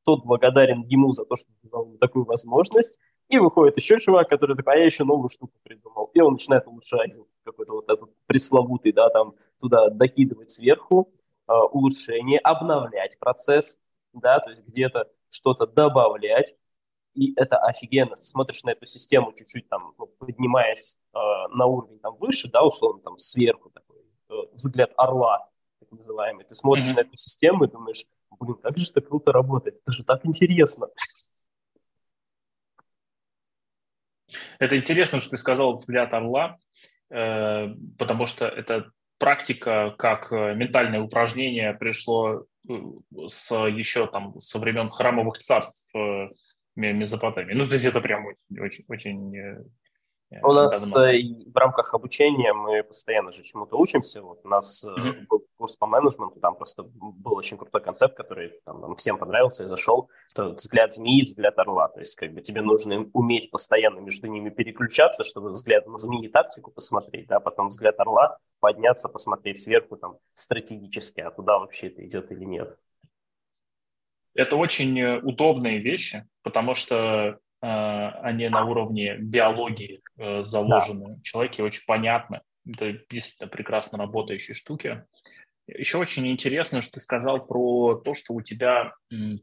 [0.05, 4.57] тот благодарен ему за то, что дал ему такую возможность, и выходит еще чувак, который
[4.57, 6.11] такой, а я еще новую штуку придумал.
[6.15, 11.13] И он начинает улучшать какой-то вот этот пресловутый, да, там туда докидывать сверху
[11.47, 13.79] э, улучшение, обновлять процесс,
[14.15, 16.55] да, то есть где-то что-то добавлять.
[17.15, 18.17] И это офигенно.
[18.17, 21.19] Ты смотришь на эту систему чуть-чуть там, ну, поднимаясь э,
[21.51, 23.99] на уровень там выше, да, условно там сверху такой
[24.31, 25.49] э, взгляд орла,
[25.81, 26.45] так называемый.
[26.45, 26.95] Ты смотришь mm-hmm.
[26.95, 28.05] на эту систему и думаешь,
[28.41, 30.89] блин, как же это круто работает, это же так интересно.
[34.59, 36.57] Это интересно, что ты сказал взгляд орла.
[37.11, 42.45] э, потому что это практика как э, ментальное упражнение пришло
[43.27, 45.91] с еще там со времен храмовых царств
[46.77, 47.55] Месопотамии.
[47.55, 49.65] Ну, то есть это прям очень, очень
[50.31, 50.95] у нас.
[50.97, 54.23] Э, в рамках обучения мы постоянно же чему-то учимся.
[54.23, 55.27] Вот у нас mm-hmm.
[55.29, 59.65] был курс по менеджменту, там просто был очень крутой концепт, который там, нам всем понравился
[59.65, 60.11] и зашел.
[60.33, 61.89] Это взгляд змеи, взгляд орла.
[61.89, 66.29] То есть как бы тебе нужно уметь постоянно между ними переключаться, чтобы взгляд на змеи
[66.29, 72.05] тактику посмотреть, да, потом взгляд орла подняться, посмотреть сверху там стратегически, а туда вообще это
[72.07, 72.77] идет или нет.
[74.35, 81.17] Это очень э, удобные вещи, потому что Э, они на уровне биологии э, заложены.
[81.17, 81.23] Да.
[81.23, 82.43] Человеке очень понятно.
[82.67, 85.05] Это действительно прекрасно работающие штуки.
[85.67, 88.95] Еще очень интересно, что ты сказал про то, что у тебя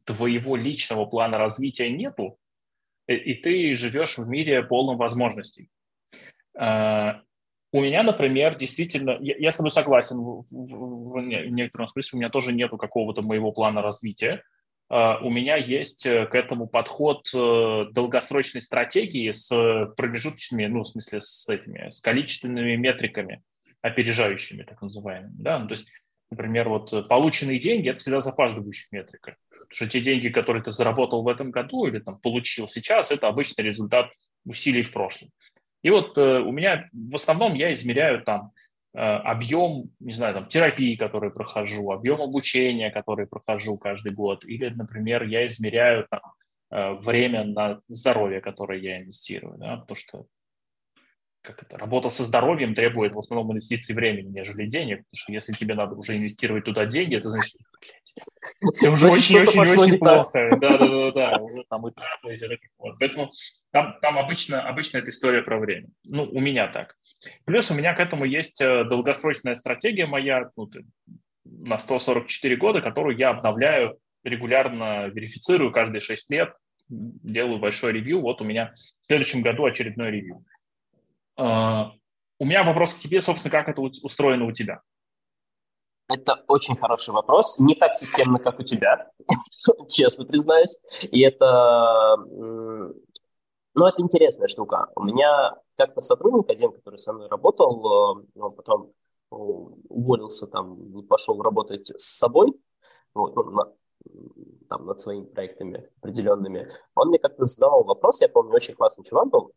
[0.06, 2.38] твоего личного плана развития нету,
[3.08, 5.70] и ты живешь в мире полном возможностей.
[6.60, 7.16] Э,
[7.72, 12.20] у меня, например, действительно, я, я с тобой согласен в, в, в некотором смысле, у
[12.20, 14.44] меня тоже нету какого-то моего плана развития.
[14.90, 19.50] А, у меня есть э, к этому подход э, долгосрочной стратегии с
[19.98, 23.42] промежуточными, ну, в смысле, с этими, с количественными метриками,
[23.82, 25.88] опережающими, так называемыми, да, ну, то есть,
[26.30, 31.24] например, вот полученные деньги– это всегда запаздывающая метрика, потому что те деньги, которые ты заработал
[31.24, 34.12] в этом году или там получил сейчас, это обычный результат
[34.46, 35.30] усилий в прошлом.
[35.82, 38.65] И вот э, у меня в основном я измеряю там Э,
[38.98, 45.24] объем, не знаю, там, терапии, которые прохожу, объем обучения, который прохожу каждый год, или, например,
[45.24, 46.22] я измеряю там,
[46.72, 50.26] э, время на здоровье, которое я инвестирую, да, потому что
[51.46, 55.54] как это, работа со здоровьем требует в основном инвестиций времени, нежели денег, потому что если
[55.54, 60.58] тебе надо уже инвестировать туда деньги, это значит, блядь, это уже очень-очень-очень плохо.
[60.60, 61.92] Да-да-да, уже там и
[63.00, 63.32] Поэтому
[63.72, 65.88] там, там обычно, обычно эта история про время.
[66.06, 66.96] Ну, у меня так.
[67.46, 70.70] Плюс у меня к этому есть э, долгосрочная стратегия моя ну,
[71.46, 76.54] на 144 года, которую я обновляю регулярно, верифицирую каждые 6 лет,
[76.90, 78.22] делаю большой ревью.
[78.22, 80.44] Вот у меня в следующем году очередной ревью.
[81.38, 81.92] А,
[82.40, 84.82] у меня вопрос к тебе, собственно, как это устроено у тебя?
[86.08, 87.58] Это очень хороший вопрос.
[87.60, 89.10] Не так системно, как у тебя,
[89.90, 90.80] честно признаюсь.
[91.02, 94.88] И это, ну, это интересная штука.
[94.96, 98.94] У меня как-то сотрудник один, который со мной работал, э, он потом
[99.30, 102.54] уволился там, не пошел работать с собой,
[103.14, 103.76] вот, ну,
[104.68, 109.30] там, над своими проектами определенными, он мне как-то задавал вопрос, я помню, очень классный чувак
[109.30, 109.52] был,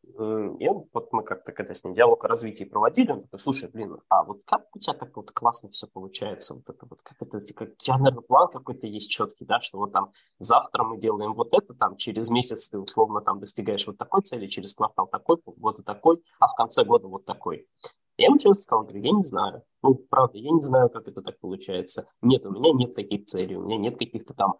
[0.59, 3.99] и вот мы как-то когда с ним диалог о развитии проводили, он такой, слушай, блин,
[4.09, 7.41] а вот как у тебя так вот классно все получается, вот это вот, как это,
[7.55, 11.35] как, у тебя, наверное, план какой-то есть четкий, да, что вот там завтра мы делаем
[11.35, 15.37] вот это, там через месяц ты условно там достигаешь вот такой цели, через квартал такой,
[15.45, 17.67] вот и такой, а в конце года вот такой.
[18.19, 19.63] Я ему честно сказал, говорю, я не знаю.
[19.81, 22.09] Ну, правда, я не знаю, как это так получается.
[22.21, 24.57] Нет, у меня нет таких целей, у меня нет каких-то там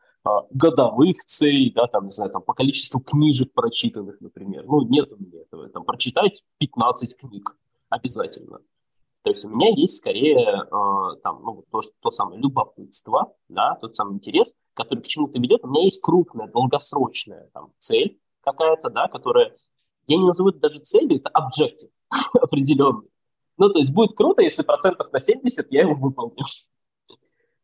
[0.51, 4.65] годовых целей, да, там, не знаю, там, по количеству книжек прочитанных, например.
[4.67, 5.69] Ну, нет у меня этого.
[5.69, 7.57] Там, прочитать 15 книг
[7.89, 8.61] обязательно.
[9.23, 13.75] То есть у меня есть скорее э, там, ну, то, что, то самое любопытство, да,
[13.75, 15.65] тот самый интерес, который к чему-то ведет.
[15.65, 19.55] У меня есть крупная, долгосрочная там, цель какая-то, да, которая,
[20.07, 21.91] я не назову это даже целью, это объектив
[22.35, 23.09] определенный.
[23.57, 26.45] Ну, то есть будет круто, если процентов на 70 я его выполню.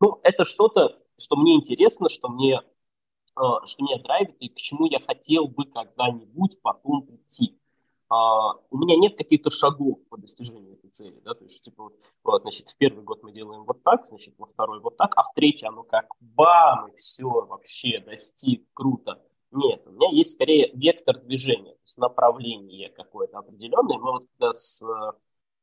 [0.01, 4.87] Ну, это что-то, что мне интересно, что мне, э, что меня драйвит и к чему
[4.87, 7.59] я хотел бы когда-нибудь потом прийти.
[8.11, 11.95] Uh, у меня нет каких-то шагов по достижению этой цели, да, то есть, типа, вот,
[12.23, 15.23] вот, значит, в первый год мы делаем вот так, значит, во второй вот так, а
[15.23, 19.23] в третий оно как бам, и все, вообще достиг, круто.
[19.51, 23.99] Нет, у меня есть скорее вектор движения, то есть направление какое-то определенное.
[23.99, 24.85] Мы вот когда с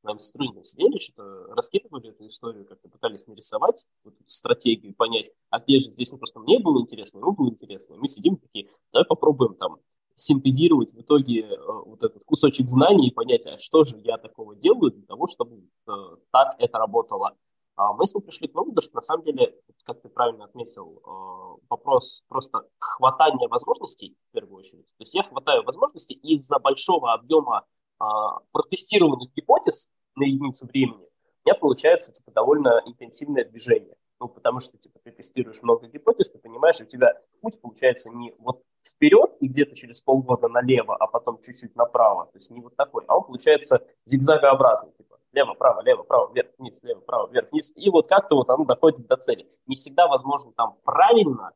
[0.03, 5.31] нам с сотрудниками сидели, что-то раскидывали эту историю, как-то пытались нарисовать вот эту стратегию, понять,
[5.49, 7.95] а где же здесь ну, просто мне было интересно, ему было интересно.
[7.97, 9.77] Мы сидим такие, давай попробуем там
[10.15, 14.55] синтезировать в итоге э, вот этот кусочек знаний и понять, а что же я такого
[14.55, 15.91] делаю для того, чтобы э,
[16.31, 17.35] так это работало.
[17.75, 21.01] А мы с ним пришли к выводу, что на самом деле, как ты правильно отметил,
[21.03, 24.87] э, вопрос просто хватания возможностей в первую очередь.
[24.87, 27.65] То есть я хватаю возможности из-за большого объема
[28.01, 31.05] а, протестированных гипотез на единицу времени,
[31.43, 33.95] у меня получается типа, довольно интенсивное движение.
[34.19, 38.33] Ну, потому что типа, ты тестируешь много гипотез, ты понимаешь, у тебя путь получается не
[38.39, 42.25] вот вперед и где-то через полгода налево, а потом чуть-чуть направо.
[42.25, 44.93] То есть не вот такой, а он получается зигзагообразный.
[44.93, 47.71] Типа лево, право, лево, право, вверх, вниз, лево, право, вверх, вниз.
[47.75, 49.47] И вот как-то вот оно доходит до цели.
[49.67, 51.51] Не всегда возможно там правильно,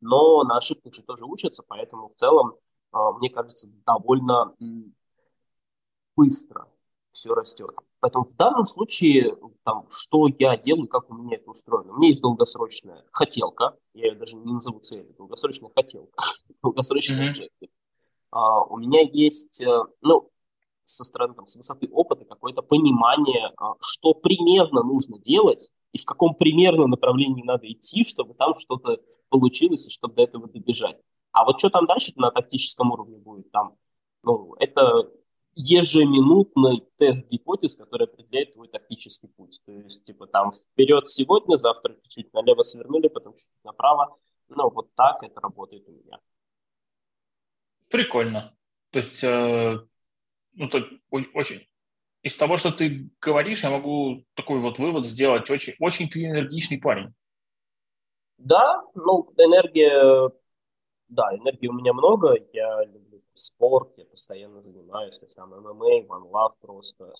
[0.00, 2.56] но на ошибках же тоже учатся, поэтому в целом,
[2.92, 4.54] а, мне кажется, довольно
[6.16, 6.68] быстро
[7.12, 7.70] все растет.
[8.00, 11.92] Поэтому в данном случае, там, что я делаю, как у меня это устроено.
[11.92, 16.24] У меня есть долгосрочная хотелка, я ее даже не назову целью, долгосрочная хотелка,
[16.62, 17.70] долгосрочный mm-hmm.
[18.30, 20.30] А, у меня есть, э, ну,
[20.84, 26.04] со стороны, там, с высоты опыта какое-то понимание, а, что примерно нужно делать и в
[26.06, 30.98] каком примерно направлении надо идти, чтобы там что-то получилось и чтобы до этого добежать.
[31.32, 33.76] А вот что там дальше на тактическом уровне будет, там,
[34.22, 35.10] ну, это
[35.54, 39.60] ежеминутный тест гипотез, который определяет твой тактический путь.
[39.66, 44.16] То есть, типа, там, вперед сегодня, завтра чуть-чуть налево свернули, потом чуть-чуть направо.
[44.48, 46.18] Ну, вот так это работает у меня.
[47.88, 48.56] Прикольно.
[48.90, 49.78] То есть, э,
[50.54, 51.66] ну, то, очень...
[52.22, 55.50] Из того, что ты говоришь, я могу такой вот вывод сделать.
[55.50, 57.12] Очень, очень ты энергичный парень.
[58.38, 60.30] Да, ну, энергия...
[61.08, 62.38] Да, энергии у меня много.
[62.52, 65.18] Я люблю спорт, я постоянно занимаюсь.
[65.18, 67.12] То есть там ММА, One Love просто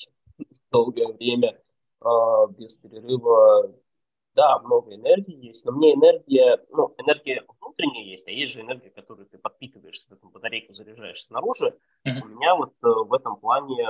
[0.70, 1.60] долгое время
[2.00, 2.06] э,
[2.56, 3.72] без перерыва
[4.34, 8.90] да, много энергии есть, но мне энергия, ну, энергия внутренняя есть, а есть же энергия,
[8.90, 11.78] которую ты подпитываешь, с эту батарейку заряжаешь снаружи.
[12.06, 12.22] Uh-huh.
[12.24, 13.88] У меня вот э, в этом плане,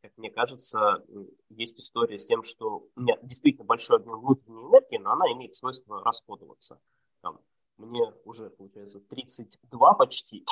[0.00, 1.04] как мне кажется,
[1.50, 5.54] есть история с тем, что у меня действительно большой объем внутренней энергии, но она имеет
[5.54, 6.80] свойство расходоваться.
[7.20, 7.40] Там,
[7.76, 10.46] мне уже, получается, 32 почти,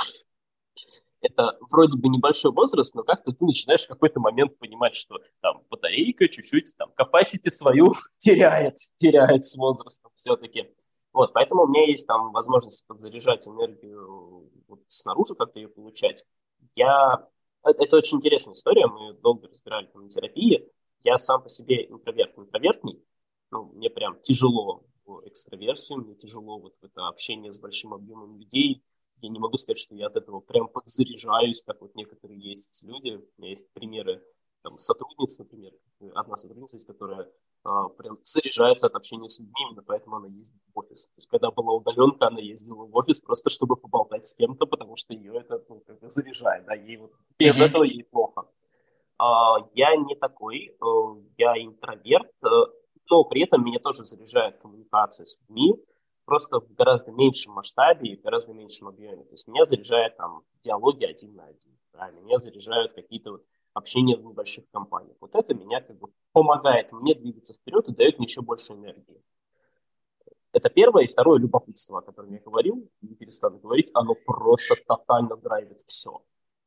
[1.21, 5.63] это вроде бы небольшой возраст, но как-то ты начинаешь в какой-то момент понимать, что там
[5.71, 10.71] батарейка чуть-чуть, там, capacity свою теряет, теряет с возрастом все-таки.
[11.13, 16.25] Вот, поэтому у меня есть там возможность подзаряжать энергию вот снаружи, как-то ее получать.
[16.75, 17.27] Я...
[17.65, 20.69] Э, это очень интересная история, мы долго разбирали там на терапии.
[21.03, 23.03] Я сам по себе интроверт, интровертный.
[23.51, 24.85] Ну, мне прям тяжело
[25.25, 28.85] экстраверсию, мне тяжело вот это общение с большим объемом людей,
[29.23, 33.21] я не могу сказать, что я от этого прям подзаряжаюсь, как вот некоторые есть люди.
[33.37, 34.23] У меня есть примеры
[34.63, 35.73] там, сотрудниц, например,
[36.15, 37.31] одна сотрудница есть, которая
[37.65, 41.09] а, прям заряжается от общения с людьми, именно поэтому она ездит в офис.
[41.09, 44.97] То есть, когда была удаленка, она ездила в офис просто, чтобы поболтать с кем-то, потому
[44.97, 47.65] что ее это ну, как бы заряжает, да, ей вот без mm-hmm.
[47.65, 48.49] этого ей плохо.
[49.19, 52.49] А, я не такой, э, я интроверт, э,
[53.11, 55.75] но при этом меня тоже заряжает коммуникация с людьми,
[56.31, 59.25] просто в гораздо меньшем масштабе и в гораздо меньшем объеме.
[59.25, 64.17] То есть меня заряжает там диалоги один на один, да, меня заряжают какие-то вот общения
[64.17, 65.17] в небольших компаниях.
[65.21, 69.21] Вот это меня как бы помогает мне двигаться вперед и дает мне еще больше энергии.
[70.53, 71.03] Это первое.
[71.03, 76.23] И второе, любопытство, о котором я говорил, не перестану говорить, оно просто тотально драйвит все.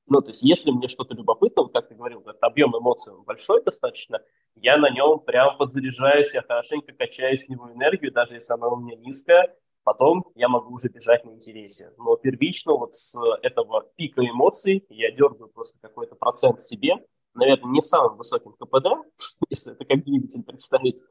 [0.07, 3.63] Ну, то есть, если мне что-то любопытно, вот как ты говорил, этот объем эмоций большой
[3.63, 4.21] достаточно,
[4.55, 8.75] я на нем прям подзаряжаюсь, я хорошенько качаю с него энергию, даже если она у
[8.75, 11.93] меня низкая, потом я могу уже бежать на интересе.
[11.97, 16.97] Но первично вот с этого пика эмоций я дергаю просто какой-то процент себе,
[17.33, 18.87] наверное, не самым высоким КПД,
[19.49, 21.01] если это как двигатель представить,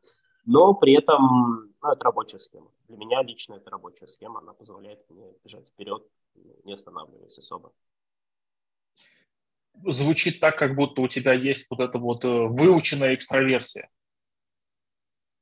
[0.44, 2.70] но при этом ну, это рабочая схема.
[2.88, 6.06] Для меня лично это рабочая схема, она позволяет мне бежать вперед,
[6.64, 7.72] не останавливаясь особо
[9.84, 13.88] звучит так, как будто у тебя есть вот эта вот э, выученная экстраверсия.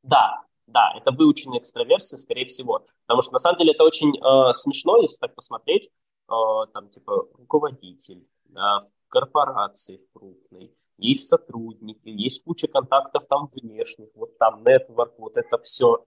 [0.03, 2.87] Да, да, это выученная экстраверсия, скорее всего.
[3.07, 5.91] Потому что на самом деле это очень э, смешно, если так посмотреть.
[6.29, 14.09] Э, там типа руководитель да, в корпорации крупной, есть сотрудники, есть куча контактов там внешних,
[14.15, 16.05] вот там нетворк, вот это все.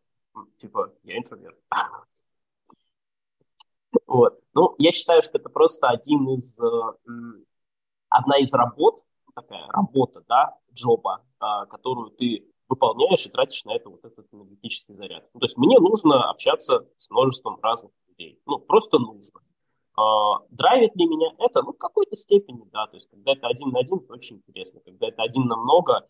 [0.59, 1.57] Типа, я интроверт.
[4.05, 4.39] Вот.
[4.53, 6.65] Ну, я считаю, что это просто один из э,
[8.14, 9.03] одна из работ,
[9.36, 14.93] такая работа, да, джоба, а, которую ты выполняешь и тратишь на это вот этот энергетический
[14.93, 15.28] заряд.
[15.34, 18.39] Ну, то есть мне нужно общаться с множеством разных людей.
[18.45, 19.41] Ну, просто нужно.
[19.95, 21.61] А, драйвит ли меня это?
[21.64, 22.88] Ну, в какой-то степени, да.
[22.88, 24.80] То есть, когда это один на один, это очень интересно.
[24.86, 26.07] Когда это один на много,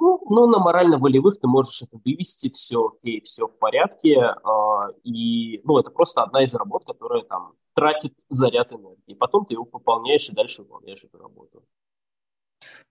[0.00, 4.14] ну, ну, на морально-волевых ты можешь это вывести, все окей, все в порядке.
[4.14, 9.14] Э, и, ну, это просто одна из работ, которая там тратит заряд энергии.
[9.14, 11.64] Потом ты его пополняешь и дальше выполняешь эту работу.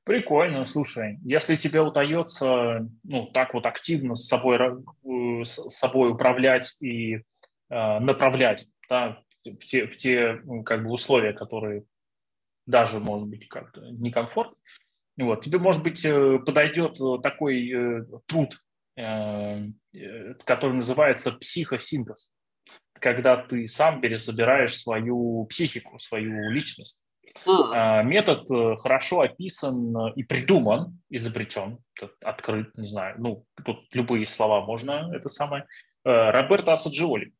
[0.04, 6.76] Прикольно, слушай, если тебе удается ну, так вот активно с собой, э, с собой управлять
[6.82, 7.18] и
[7.70, 11.86] э, направлять да, в те, в те как бы условия, которые
[12.66, 14.56] даже, может быть, как-то некомфортны,
[15.18, 15.44] вот.
[15.44, 18.58] Тебе, может быть, э, подойдет э, такой э, труд,
[20.46, 22.30] который называется психосинтез,
[23.00, 27.02] когда ты сам пересобираешь свою психику, свою личность.
[27.48, 28.04] Mm.
[28.04, 28.46] Метод
[28.82, 31.80] хорошо описан и придуман, изобретен,
[32.22, 35.66] открыт, не знаю, ну, тут любые слова можно, это самое,
[36.04, 37.34] Роберто Асаджиоли.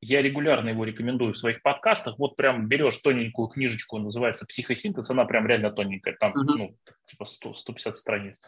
[0.00, 2.18] Я регулярно его рекомендую в своих подкастах.
[2.18, 6.56] Вот прям берешь тоненькую книжечку, называется «Психосинтез», она прям реально тоненькая, там, uh-huh.
[6.56, 6.76] ну,
[7.06, 8.40] типа 100, 150 страниц.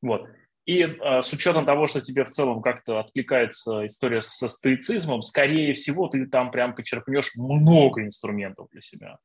[0.00, 0.26] Вот.
[0.64, 5.74] И э, с учетом того, что тебе в целом как-то откликается история со стоицизмом, скорее
[5.74, 9.18] всего, ты там прям почерпнешь много инструментов для себя.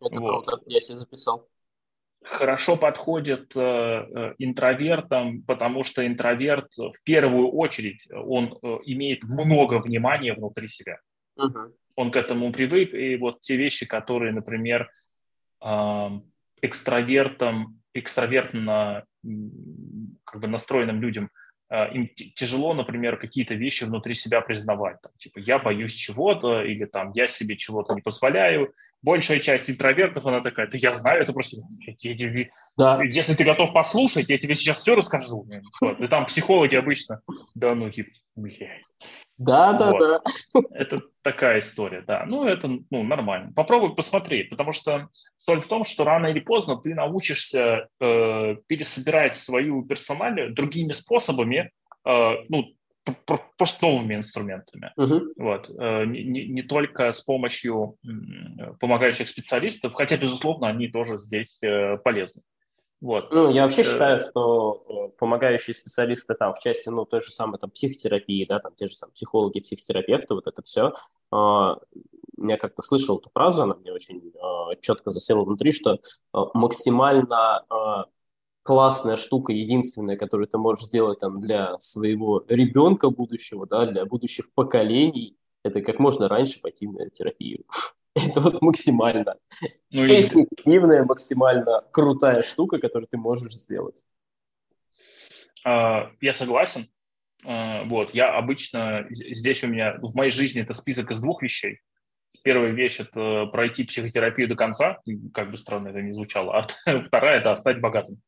[0.00, 0.46] Это вот.
[0.46, 1.48] круто, я себе записал.
[2.22, 9.80] Хорошо подходит э, э, интровертам, потому что интроверт в первую очередь, он э, имеет много
[9.80, 10.98] внимания внутри себя.
[11.38, 11.72] Uh-huh.
[11.96, 14.90] Он к этому привык, и вот те вещи, которые, например,
[15.64, 16.08] э,
[16.60, 19.04] экстравертам, экстравертно
[20.24, 21.39] как бы настроенным людям э,
[21.70, 25.00] им тяжело, например, какие-то вещи внутри себя признавать.
[25.02, 28.74] Там, типа, я боюсь чего-то, или там, я себе чего-то не позволяю.
[29.02, 31.58] Большая часть интровертов, она такая, да я знаю, это просто...
[32.76, 33.02] Да.
[33.04, 35.46] Если ты готов послушать, я тебе сейчас все расскажу.
[35.80, 36.00] Вот.
[36.00, 37.20] И там психологи обычно,
[37.54, 38.82] да ну, типа, блядь.
[39.38, 40.00] Да, да, вот.
[40.00, 40.60] да.
[40.72, 42.24] Это такая история, да.
[42.26, 43.52] Ну, это ну, нормально.
[43.54, 49.36] Попробуй посмотреть, потому что соль в том, что рано или поздно ты научишься э, пересобирать
[49.36, 51.70] свою персоналию другими способами,
[52.04, 52.74] э, ну,
[53.56, 54.92] просто новыми инструментами.
[54.98, 55.22] Uh-huh.
[55.36, 55.70] Вот.
[55.78, 57.96] Э, не, не, только с помощью
[58.78, 62.42] помогающих специалистов, хотя, безусловно, они тоже здесь э, полезны.
[63.00, 63.32] Вот.
[63.32, 67.32] Ну, я вообще э, считаю, что э, помогающие специалисты там в части, ну, той же
[67.32, 70.92] самой там психотерапии, да, там те же самые психологи, психотерапевты, вот это все.
[71.30, 71.78] А,
[72.36, 75.98] я как-то слышал эту фразу, она мне очень а, четко засела внутри, что
[76.32, 77.64] а, максимально
[78.62, 84.52] классная штука, единственная, которую ты можешь сделать там для своего ребенка будущего, да, для будущих
[84.52, 87.64] поколений, это как можно раньше пойти на терапию.
[88.28, 89.36] Это вот максимально
[89.90, 94.04] ну, эффективная, максимально крутая штука, которую ты можешь сделать.
[95.64, 96.88] А, я согласен.
[97.44, 101.80] А, вот, я обычно, здесь у меня, в моей жизни это список из двух вещей.
[102.42, 104.98] Первая вещь– это пройти психотерапию до конца,
[105.34, 108.20] как бы странно это ни звучало, а вторая– это стать богатым.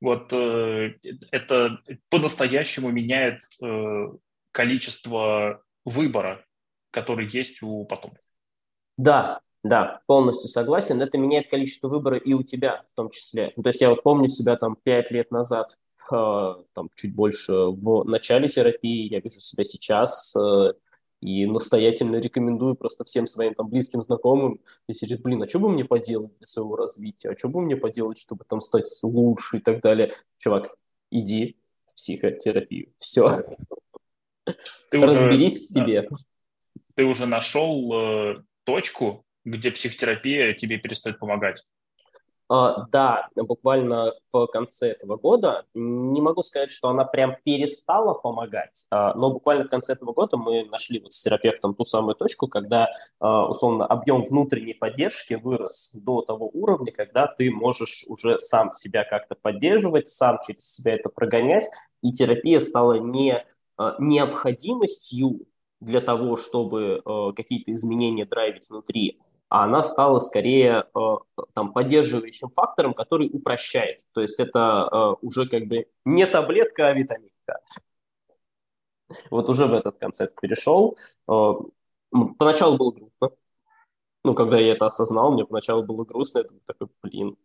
[0.00, 0.94] Вот э,
[1.30, 1.78] это
[2.08, 4.06] по-настоящему меняет э,
[4.52, 6.44] количество выбора,
[6.90, 8.22] который есть у потомков.
[8.96, 11.02] Да, да, полностью согласен.
[11.02, 13.50] Это меняет количество выбора и у тебя в том числе.
[13.50, 15.76] То есть я вот помню себя там пять лет назад,
[16.10, 20.72] э, там чуть больше в начале терапии, я вижу себя сейчас э,
[21.20, 25.68] и настоятельно рекомендую просто всем своим там близким знакомым, если говорит, блин, а что бы
[25.68, 29.60] мне поделать для своего развития, а что бы мне поделать, чтобы там стать лучше и
[29.60, 30.14] так далее.
[30.38, 30.74] Чувак,
[31.10, 32.94] иди в психотерапию.
[32.98, 33.44] Все.
[34.90, 36.08] Ты Разберись уже, в себе.
[36.94, 41.64] Ты уже нашел э, точку, где психотерапия тебе перестает помогать?
[42.50, 45.66] Uh, да, буквально в конце этого года.
[45.72, 50.36] Не могу сказать, что она прям перестала помогать, uh, но буквально в конце этого года
[50.36, 52.88] мы нашли вот с терапевтом ту самую точку, когда,
[53.22, 59.04] uh, условно, объем внутренней поддержки вырос до того уровня, когда ты можешь уже сам себя
[59.04, 61.70] как-то поддерживать, сам через себя это прогонять,
[62.02, 63.46] и терапия стала не
[63.98, 65.46] необходимостью
[65.80, 69.18] для того, чтобы э, какие-то изменения драйвить внутри,
[69.48, 71.00] а она стала скорее э,
[71.54, 74.04] там, поддерживающим фактором, который упрощает.
[74.12, 77.60] То есть это э, уже как бы не таблетка, а витаминка.
[79.30, 80.96] Вот уже в этот концепт перешел.
[81.28, 81.52] Э,
[82.38, 83.30] поначалу было грустно.
[84.22, 86.40] Ну, когда я это осознал, мне поначалу было грустно.
[86.40, 87.36] Я такой, блин,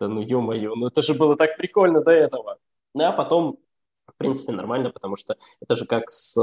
[0.00, 2.58] да ну ё-моё, ну это же было так прикольно до этого.
[2.94, 3.58] Ну, а потом
[4.06, 6.34] в принципе, нормально, потому что это же как с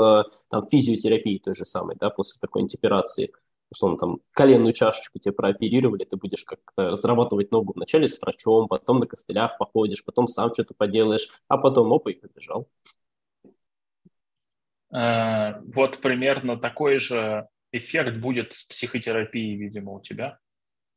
[0.50, 3.32] там, физиотерапией той же самой, да, после какой-нибудь операции.
[3.72, 9.00] Условно, там, коленную чашечку тебе прооперировали, ты будешь как-то разрабатывать ногу вначале с врачом, потом
[9.00, 12.68] на костылях походишь, потом сам что-то поделаешь, а потом опа, и побежал.
[14.92, 20.40] Э, вот примерно такой же эффект будет с психотерапией, видимо, у тебя.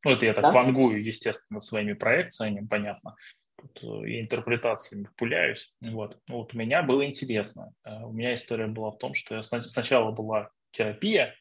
[0.03, 0.51] Ну, это я так да?
[0.51, 3.15] вангую, естественно, своими проекциями, понятно
[3.63, 5.73] тут э, и интерпретациями пуляюсь.
[5.81, 6.17] Вот.
[6.27, 7.73] Ну, вот у меня было интересно.
[7.83, 11.35] Э, у меня история была в том, что сначала была терапия,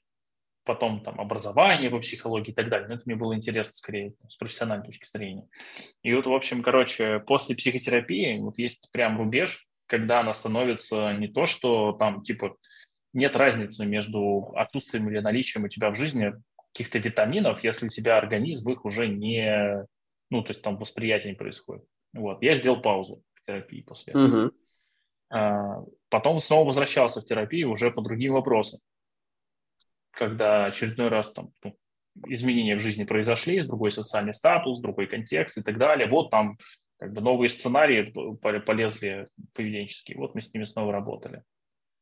[0.64, 2.88] потом там образование по психологии и так далее.
[2.88, 5.48] Но это мне было интересно скорее с профессиональной точки зрения.
[6.02, 11.28] И вот, в общем, короче, после психотерапии вот есть прям рубеж, когда она становится не
[11.28, 12.56] то, что там типа
[13.12, 16.32] нет разницы между отсутствием или наличием у тебя в жизни
[16.72, 19.86] каких-то витаминов, если у тебя организм их уже не,
[20.30, 21.84] ну, то есть там восприятие не происходит.
[22.12, 22.42] Вот.
[22.42, 24.44] Я сделал паузу в терапии после этого.
[24.46, 24.54] Угу.
[25.30, 28.80] А, потом снова возвращался в терапию уже по другим вопросам.
[30.10, 31.74] Когда очередной раз там ну,
[32.26, 36.06] изменения в жизни произошли, другой социальный статус, другой контекст и так далее.
[36.06, 36.58] Вот там
[36.98, 40.18] как бы новые сценарии полезли поведенческие.
[40.18, 41.42] Вот мы с ними снова работали.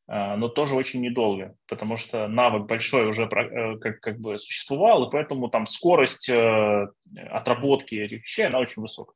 [0.07, 5.49] но тоже очень недолго, потому что навык большой уже как, как бы существовал, и поэтому
[5.49, 9.15] там скорость отработки этих вещей, она очень высокая.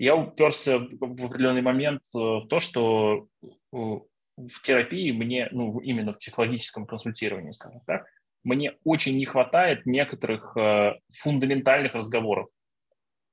[0.00, 3.26] Я уперся в определенный момент в то, что
[3.70, 8.06] в терапии мне, ну, именно в психологическом консультировании, скажем так,
[8.42, 12.48] мне очень не хватает некоторых э, фундаментальных разговоров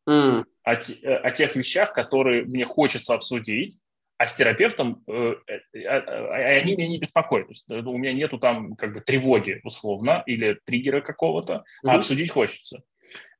[0.09, 0.43] mm.
[0.63, 3.79] о, э, о тех вещах, которые мне хочется обсудить,
[4.17, 7.47] а с терапевтом э, э, э, они меня не беспокоят.
[7.47, 11.89] То есть, э, у меня нету там как бы тревоги условно или триггера какого-то, mm-hmm.
[11.89, 12.83] а обсудить хочется.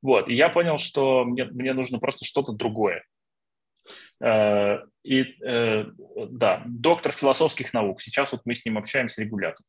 [0.00, 3.04] Вот, и я понял, что мне, мне нужно просто что-то другое.
[4.20, 5.84] Э, и э,
[6.30, 8.00] да, доктор философских наук.
[8.00, 9.64] Сейчас вот мы с ним общаемся регулярно.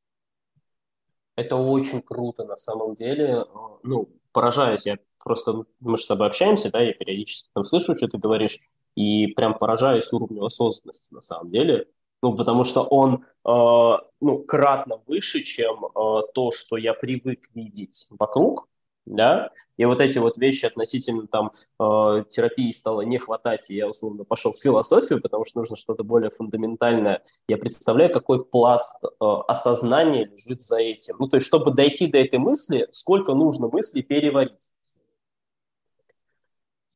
[1.35, 3.45] Это очень круто на самом деле.
[3.83, 8.07] Ну, поражаюсь, я просто, мы же с тобой общаемся, да, я периодически там слышу, что
[8.07, 8.59] ты говоришь,
[8.95, 11.87] и прям поражаюсь уровню осознанности на самом деле.
[12.21, 18.07] Ну, потому что он, э, ну, кратно выше, чем э, то, что я привык видеть
[18.09, 18.67] вокруг
[19.05, 23.87] да, и вот эти вот вещи относительно там э, терапии стало не хватать, и я
[23.87, 27.23] условно пошел в философию, потому что нужно что-то более фундаментальное.
[27.47, 29.07] Я представляю, какой пласт э,
[29.47, 31.15] осознания лежит за этим.
[31.17, 34.73] Ну, то есть, чтобы дойти до этой мысли, сколько нужно мыслей переварить.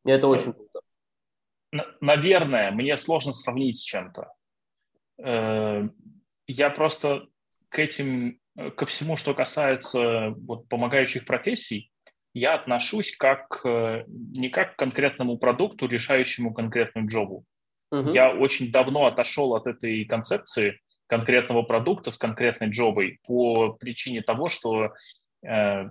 [0.06, 0.82] И это очень круто.
[2.02, 4.34] Наверное, мне сложно сравнить с чем-то.
[5.20, 5.88] Э,
[6.48, 7.28] я просто
[7.70, 11.93] к этим, э, ко всему, что касается вот, помогающих профессий,
[12.34, 17.46] я отношусь как э, не как к конкретному продукту, решающему конкретную джобу.
[17.92, 18.10] Угу.
[18.10, 24.50] Я очень давно отошел от этой концепции конкретного продукта с конкретной джобой по причине того,
[24.50, 24.94] что
[25.44, 25.88] э, э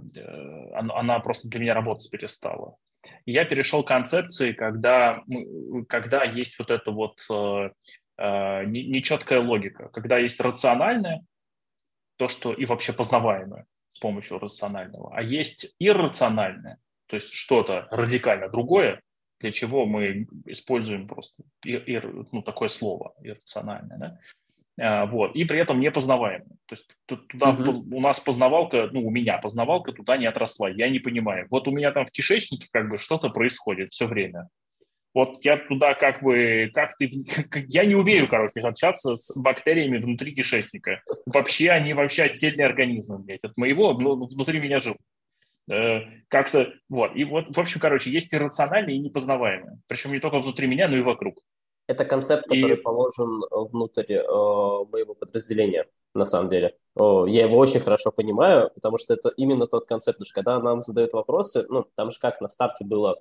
[0.75, 2.77] она просто для меня работать перестала.
[3.27, 5.23] Я перешел к концепции, когда,
[5.89, 7.71] когда есть вот эта вот э,
[8.19, 11.25] э, нечеткая логика, когда есть рациональное,
[12.17, 18.49] то, что и вообще познаваемое, с помощью рационального, а есть иррациональное, то есть что-то радикально
[18.49, 19.01] другое,
[19.41, 23.99] для чего мы используем просто ир, ир, ну, такое слово иррациональное.
[23.99, 24.19] Да?
[24.81, 26.57] А, вот, и при этом непознаваемое.
[26.67, 27.97] То есть туда угу.
[27.97, 31.47] у нас познавалка, ну, у меня познавалка туда не отросла, я не понимаю.
[31.51, 34.49] Вот у меня там в кишечнике как бы что-то происходит все время.
[35.15, 37.11] Вот я туда как бы, как ты,
[37.69, 41.03] я не умею, короче, общаться с бактериями внутри кишечника.
[41.27, 45.01] Вообще они вообще отдельные организмы, блядь, от моего, ну, внутри меня живут.
[45.71, 47.15] Э, как-то, вот.
[47.15, 49.79] И вот, в общем, короче, есть иррациональные и непознаваемые.
[49.87, 51.37] Причем не только внутри меня, но и вокруг.
[51.87, 52.81] Это концепт, который и...
[52.81, 56.77] положен внутрь э, моего подразделения, на самом деле.
[56.95, 60.59] О, я его очень хорошо понимаю, потому что это именно тот концепт, потому что когда
[60.61, 63.21] нам задают вопросы, ну, там же как на старте было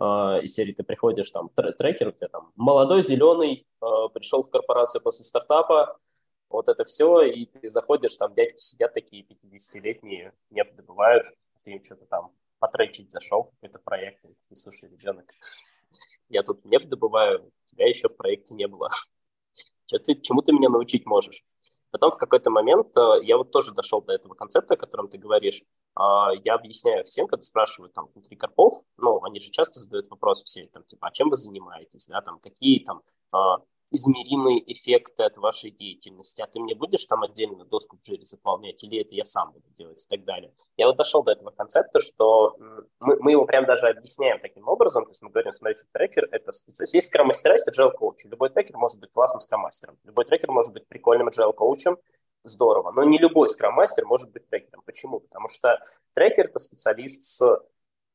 [0.00, 4.50] а, из серии ты приходишь, там, трекер, у тебя там молодой, зеленый, а, пришел в
[4.50, 5.98] корпорацию после стартапа,
[6.48, 11.26] вот это все, и ты заходишь, там дядьки сидят такие 50-летние, нефть добывают,
[11.64, 15.26] ты им что-то там потречить зашел, какой-то проект, и слушай, ребенок,
[16.30, 18.88] я тут нефть добываю, тебя еще в проекте не было.
[19.86, 21.44] Ты, чему ты меня научить можешь?
[21.90, 25.18] Потом в какой-то момент э, я вот тоже дошел до этого концепта, о котором ты
[25.18, 25.64] говоришь.
[26.00, 30.42] А, я объясняю всем, когда спрашивают там внутри корпов, ну, они же часто задают вопрос
[30.42, 33.58] все, там, типа, а чем вы занимаетесь, да, там, какие там а,
[33.90, 38.82] измеримые эффекты от вашей деятельности, а ты мне будешь там отдельно доску в жире заполнять,
[38.82, 40.54] или это я сам буду делать и так далее.
[40.78, 42.56] Я вот дошел до этого концепта, что
[42.98, 46.50] мы, мы его прям даже объясняем таким образом, то есть мы говорим, смотрите, трекер— это
[46.52, 46.94] специалист.
[46.94, 48.24] Есть скрам-мастера, есть agile коуч.
[48.24, 51.98] Любой трекер может быть классным скрам-мастером, любой трекер может быть прикольным agile коучем,
[52.44, 54.82] здорово, но не любой скрам-мастер может быть трекером.
[54.84, 55.20] Почему?
[55.20, 55.78] Потому что
[56.14, 57.60] трекер— это специалист с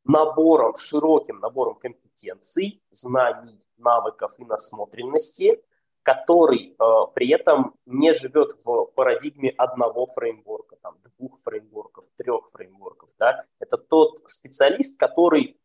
[0.06, 5.62] набором, широким набором компетенций, знаний, навыков и насмотренности,
[6.04, 6.86] который э,
[7.16, 13.10] при этом не живет в парадигме одного фреймворка, там, двух фреймворков, трех фреймворков.
[13.18, 13.44] Да?
[13.60, 15.60] Это тот специалист, который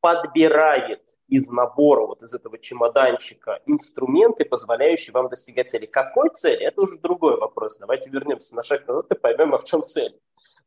[0.00, 5.86] подбирает из набора, вот из этого чемоданчика инструменты, позволяющие вам достигать цели.
[5.86, 6.64] Какой цели?
[6.64, 7.78] Это уже другой вопрос.
[7.78, 10.18] Давайте вернемся на шаг назад и поймем, а в чем цель.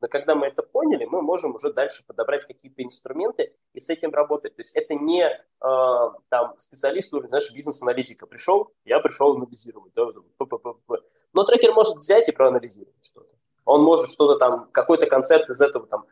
[0.02, 4.12] Но когда мы это поняли, мы можем уже дальше подобрать какие-то инструменты и с этим
[4.12, 4.56] работать.
[4.56, 9.94] То есть это не э, там специалист уровня, знаешь, бизнес-аналитика пришел, я пришел анализировать.
[9.96, 10.08] Да,
[11.34, 13.36] но трекер может взять и проанализировать что-то.
[13.66, 16.06] Он может что-то там, какой-то концепт из этого там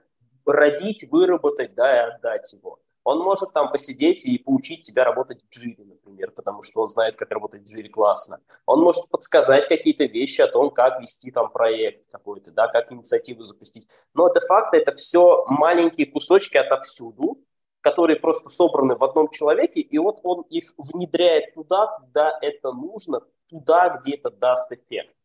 [0.46, 2.80] родить, выработать, да, и отдать его.
[3.04, 7.16] Он может там посидеть и поучить тебя работать в джире, например, потому что он знает,
[7.16, 8.40] как работать в джире классно.
[8.66, 13.44] Он может подсказать какие-то вещи о том, как вести там проект какой-то, да, как инициативу
[13.44, 13.88] запустить.
[14.14, 17.44] Но это факт, это все маленькие кусочки отовсюду,
[17.82, 23.22] которые просто собраны в одном человеке, и вот он их внедряет туда, куда это нужно,
[23.50, 25.16] туда, где это даст эффект.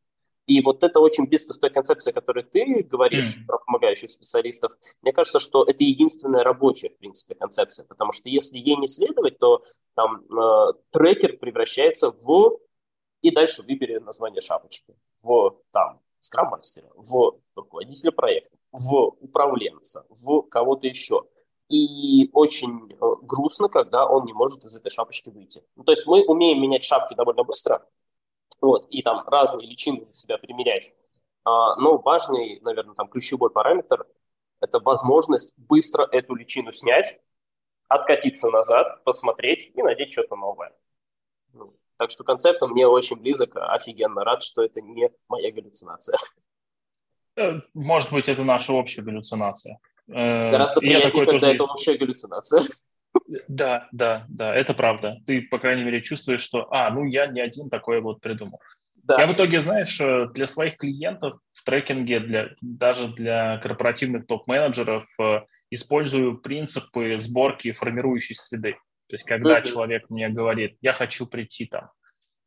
[0.46, 3.46] И вот это очень близко с той концепцией, о которой ты говоришь mm.
[3.46, 4.72] про помогающих специалистов.
[5.02, 9.38] Мне кажется, что это единственная рабочая, в принципе, концепция, потому что если ей не следовать,
[9.38, 9.62] то
[9.94, 12.58] там э, трекер превращается в...
[13.22, 14.94] И дальше выбери название шапочки.
[15.22, 21.22] В там скрам-мастера, в руководителя проекта, в управленца, в кого-то еще.
[21.68, 25.64] И очень э, грустно, когда он не может из этой шапочки выйти.
[25.74, 27.84] Ну, то есть мы умеем менять шапки довольно быстро,
[28.60, 30.94] вот, и там разные личины для себя примерять.
[31.44, 34.06] А, но важный, наверное, там ключевой параметр–
[34.60, 37.20] это возможность быстро эту личину снять,
[37.88, 40.72] откатиться назад, посмотреть и надеть что-то новое.
[41.52, 46.18] Ну, так что концепт мне очень близок, офигенно рад, что это не моя галлюцинация.
[47.36, 49.78] Э, может быть, это наша общая галлюцинация.
[50.08, 51.70] Э, Гораздо приятнее, когда это есть.
[51.70, 52.64] общая галлюцинация.
[53.48, 55.18] Да, да, да, это правда.
[55.26, 58.60] Ты, по крайней мере, чувствуешь, что, а, ну я не один такое вот придумал.
[59.06, 59.20] Да.
[59.20, 65.06] Я в итоге, знаешь, э, для своих клиентов в трекинге, для, даже для корпоративных топ-менеджеров
[65.20, 68.72] э, использую принципы сборки формирующей среды.
[69.08, 69.66] То есть, когда mm-hmm.
[69.70, 71.90] человек мне говорит, я хочу прийти там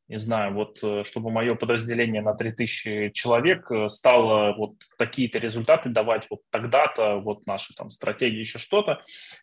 [0.09, 5.89] не знаю, вот э, чтобы мое подразделение на 3000 человек э, стало вот такие-то результаты
[5.89, 9.01] давать вот тогда-то, вот наши там стратегии, еще что-то.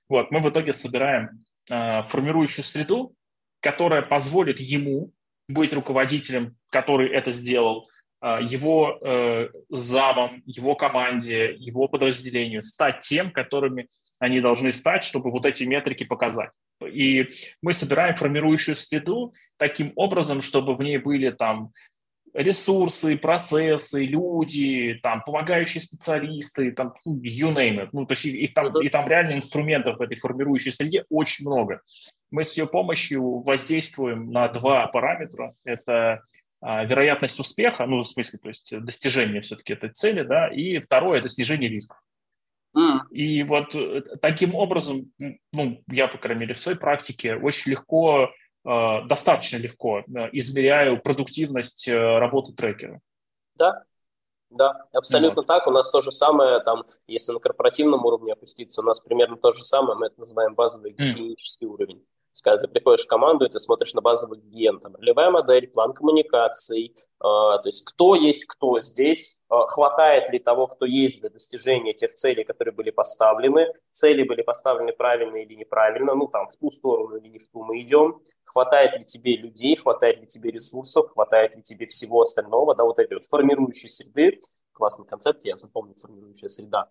[0.08, 3.14] Вот, мы в итоге собираем э, формирующую среду,
[3.60, 5.12] которая позволит ему
[5.48, 7.88] быть руководителем, который это сделал,
[8.22, 13.88] его э, замом, его команде, его подразделению, стать тем, которыми
[14.18, 16.50] они должны стать, чтобы вот эти метрики показать.
[16.84, 17.28] И
[17.62, 21.72] мы собираем формирующую среду таким образом, чтобы в ней были там
[22.36, 27.88] ресурсы, процессы, люди, там, помогающие специалисты, там, ну, you name it.
[27.92, 31.80] Ну, то есть и, там, и там реально инструментов в этой формирующей среде очень много.
[32.30, 35.52] Мы с ее помощью воздействуем на два параметра.
[35.64, 36.20] Это а,
[36.62, 41.28] вероятность успеха, ну, в смысле, то есть достижение все-таки этой цели, да, и второе– это
[41.28, 41.98] снижение рисков.
[43.10, 48.30] И вот э, таким образом, ну, я, по крайней мере, в своей практике очень легко,
[48.64, 50.02] э, достаточно легко э,
[50.32, 53.00] измеряю продуктивность работы трекера.
[53.54, 53.84] Да,
[54.50, 55.46] да, абсолютно вот.
[55.46, 55.66] так.
[55.66, 59.52] У нас то же самое, там, если на корпоративном уровне опуститься, у нас примерно то
[59.52, 61.70] же самое, мы это называем базовый гигиенический mm.
[61.70, 62.04] уровень.
[62.42, 65.92] Когда ты приходишь в команду, и ты смотришь на базовый гиен, там, ролевая модель, план
[65.92, 71.30] коммуникаций, а, то есть кто есть кто здесь, а, хватает ли того, кто есть для
[71.30, 76.56] достижения тех целей, которые были поставлены, цели были поставлены правильно или неправильно, ну там в
[76.56, 80.50] ту сторону или не в ту мы идем, хватает ли тебе людей, хватает ли тебе
[80.50, 84.40] ресурсов, хватает ли тебе всего остального, да, вот этой вот формирующей среды,
[84.72, 86.90] классный концепт, я запомнил формирующая среда,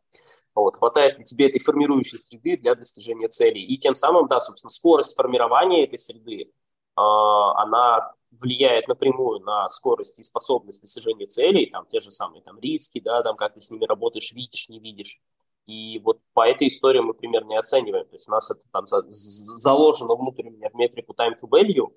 [0.61, 4.69] вот, хватает ли тебе этой формирующей среды для достижения целей, и тем самым, да, собственно,
[4.69, 6.51] скорость формирования этой среды,
[6.95, 12.59] а, она влияет напрямую на скорость и способность достижения целей, там те же самые там
[12.59, 15.19] риски, да, там как ты с ними работаешь, видишь, не видишь.
[15.67, 18.05] И вот по этой истории мы примерно не оцениваем.
[18.05, 21.91] То есть у нас это там за, заложено внутрь меня в метрику time to value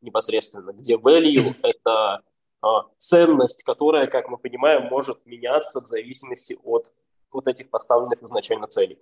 [0.00, 2.22] непосредственно, где value– это
[2.62, 6.92] а, ценность, которая, как мы понимаем, может меняться в зависимости от
[7.32, 8.98] вот этих поставленных изначально целей.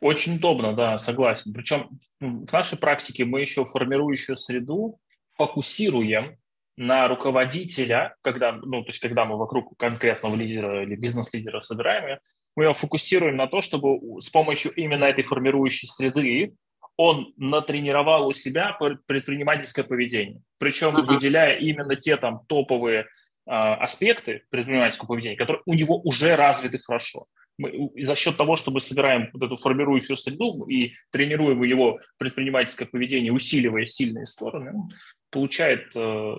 [0.00, 1.52] Очень удобно, да, согласен.
[1.52, 1.88] Причем
[2.20, 4.98] в нашей практике мы еще формирующую среду
[5.36, 6.36] фокусируем
[6.76, 12.18] на руководителя, когда, ну, то есть когда мы вокруг конкретного лидера или бизнес-лидера собираем,
[12.56, 16.54] мы его фокусируем на то, чтобы с помощью именно этой формирующей среды
[16.96, 18.76] он натренировал у себя
[19.06, 20.42] предпринимательское поведение.
[20.58, 21.06] Причем uh-huh.
[21.06, 23.06] выделяя именно те там топовые
[23.46, 27.26] аспекты предпринимательского поведения, которые у него уже развиты хорошо
[27.58, 32.88] мы, за счет того, что мы собираем вот эту формирующую среду и тренируем его предпринимательское
[32.88, 34.90] поведение, усиливая сильные стороны, он
[35.30, 36.36] получает э,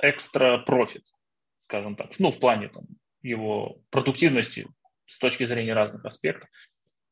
[0.00, 1.04] экстра профит,
[1.62, 2.84] скажем так, ну, в плане там,
[3.22, 4.68] его продуктивности
[5.06, 6.48] с точки зрения разных аспектов.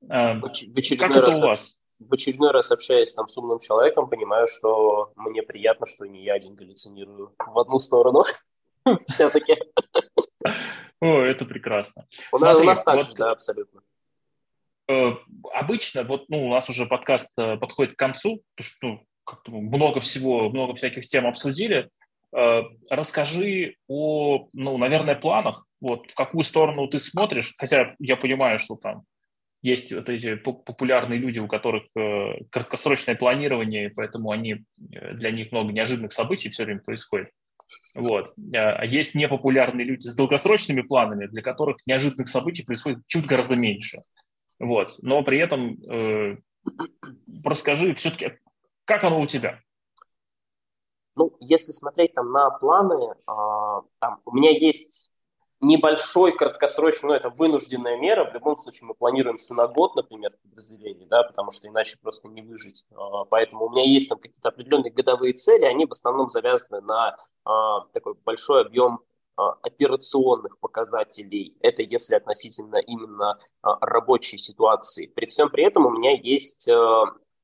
[0.09, 1.83] Э, в как это у вас?
[1.99, 6.35] В очередной раз общаясь там с умным человеком, понимаю, что мне приятно, что не я
[6.35, 8.25] один галлюцинирую в одну сторону.
[9.09, 9.57] Все-таки.
[11.01, 12.07] О, это прекрасно.
[12.33, 13.83] У, Смотри, у нас так же, да, абсолютно.
[14.89, 15.15] Э,
[15.53, 20.01] обычно, вот, ну, у нас уже подкаст э, подходит к концу, потому что ну, много
[20.01, 21.91] всего, много всяких тем обсудили.
[22.35, 28.59] Э, расскажи о, ну, наверное, планах, вот, в какую сторону ты смотришь, хотя я понимаю,
[28.59, 29.03] что там
[29.63, 31.85] есть вот эти популярные люди, у которых
[32.51, 37.31] краткосрочное планирование, поэтому они, для них много неожиданных событий все время происходит.
[37.95, 38.35] Вот.
[38.55, 44.03] А есть непопулярные люди с долгосрочными планами, для которых неожиданных событий происходит чуть гораздо меньше.
[44.59, 44.95] Вот.
[45.03, 46.37] Но при этом э,
[47.45, 48.39] расскажи все-таки,
[48.85, 49.61] как оно у тебя?
[51.17, 55.11] Ну, если смотреть там на планы, а, там у меня есть
[55.61, 58.29] небольшой краткосрочный, ну, это вынужденная мера.
[58.29, 62.43] В любом случае мы планируемся на год, например, подразделение, да, потому что иначе просто не
[62.43, 62.85] выжить.
[62.95, 67.17] А, поэтому у меня есть там какие-то определенные годовые цели, они в основном завязаны на
[67.45, 69.01] а, такой большой объем
[69.37, 71.57] а, операционных показателей.
[71.61, 75.07] Это если относительно именно рабочей ситуации.
[75.07, 76.69] При всем при этом у меня есть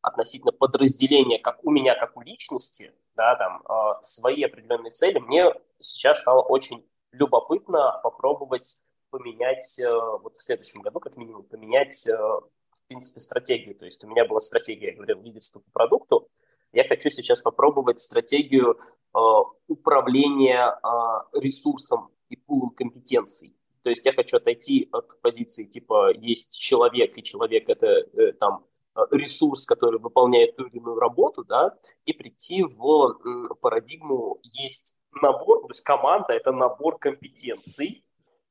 [0.03, 3.63] относительно подразделения, как у меня, как у личности, да, там,
[4.03, 5.19] свои определенные цели.
[5.19, 8.83] Мне сейчас стало очень любопытно попробовать
[9.13, 9.89] поменять э,
[10.23, 13.75] вот в следующем году, как минимум, поменять, э, в принципе, стратегию.
[13.75, 16.29] То есть у меня была стратегия, я говорил, лидерство по продукту.
[16.73, 18.79] Я хочу сейчас попробовать стратегию
[19.15, 19.19] э,
[19.69, 20.75] управления
[21.35, 23.55] ресурсом и пулом компетенций.
[23.83, 28.65] То есть я хочу отойти от позиции типа есть человек, и человек это там
[29.11, 35.69] ресурс, который выполняет ту или иную работу, да, и прийти в парадигму есть набор, то
[35.69, 38.05] есть команда– это набор компетенций,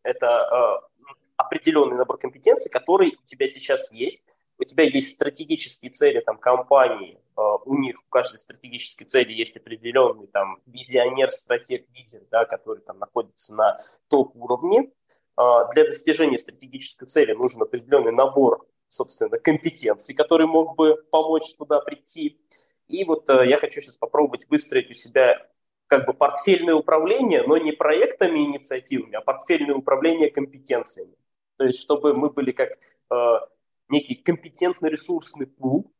[0.04, 1.02] это э,
[1.38, 4.28] определенный набор компетенций, который у тебя сейчас есть.
[4.58, 9.58] У тебя есть стратегические цели там, компании, э, у них у каждой стратегической цели есть
[9.58, 14.92] определенный там, визионер, стратег, лидер, да, который там находится на топ-уровне.
[15.38, 21.80] Э, для достижения стратегической цели нужен определенный набор, собственно, компетенций, который мог бы помочь туда
[21.80, 22.40] прийти.
[22.88, 25.48] И вот э, я хочу сейчас попробовать выстроить у себя
[25.92, 31.18] как бы портфельное управление, но не проектами, инициативами, а портфельное управление компетенциями.
[31.58, 32.70] То есть, чтобы мы были как
[33.10, 33.40] э,
[33.90, 35.92] некий компетентный ресурсный пул,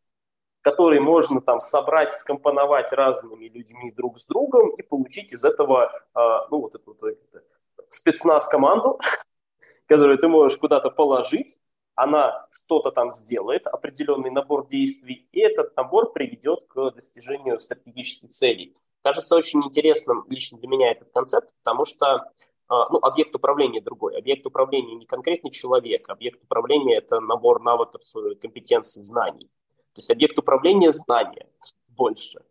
[0.62, 6.20] который можно там собрать, скомпоновать разными людьми друг с другом и получить из этого, э,
[6.50, 7.44] ну, вот эту это,
[7.90, 8.98] спецназ-команду,
[9.88, 11.60] которую ты можешь куда-то положить,
[11.96, 18.78] она что-то там сделает, определенный набор действий, и этот набор приведет к достижению стратегических целей.
[19.02, 22.32] Кажется очень интересным лично для меня этот концепт, потому что
[22.68, 24.18] а, ну, объект управления другой.
[24.18, 29.48] Объект управления не конкретный человек, объект управления– это набор навыков, э, компетенций, знаний.
[29.94, 31.48] То есть объект управления– знания
[31.90, 32.42] больше.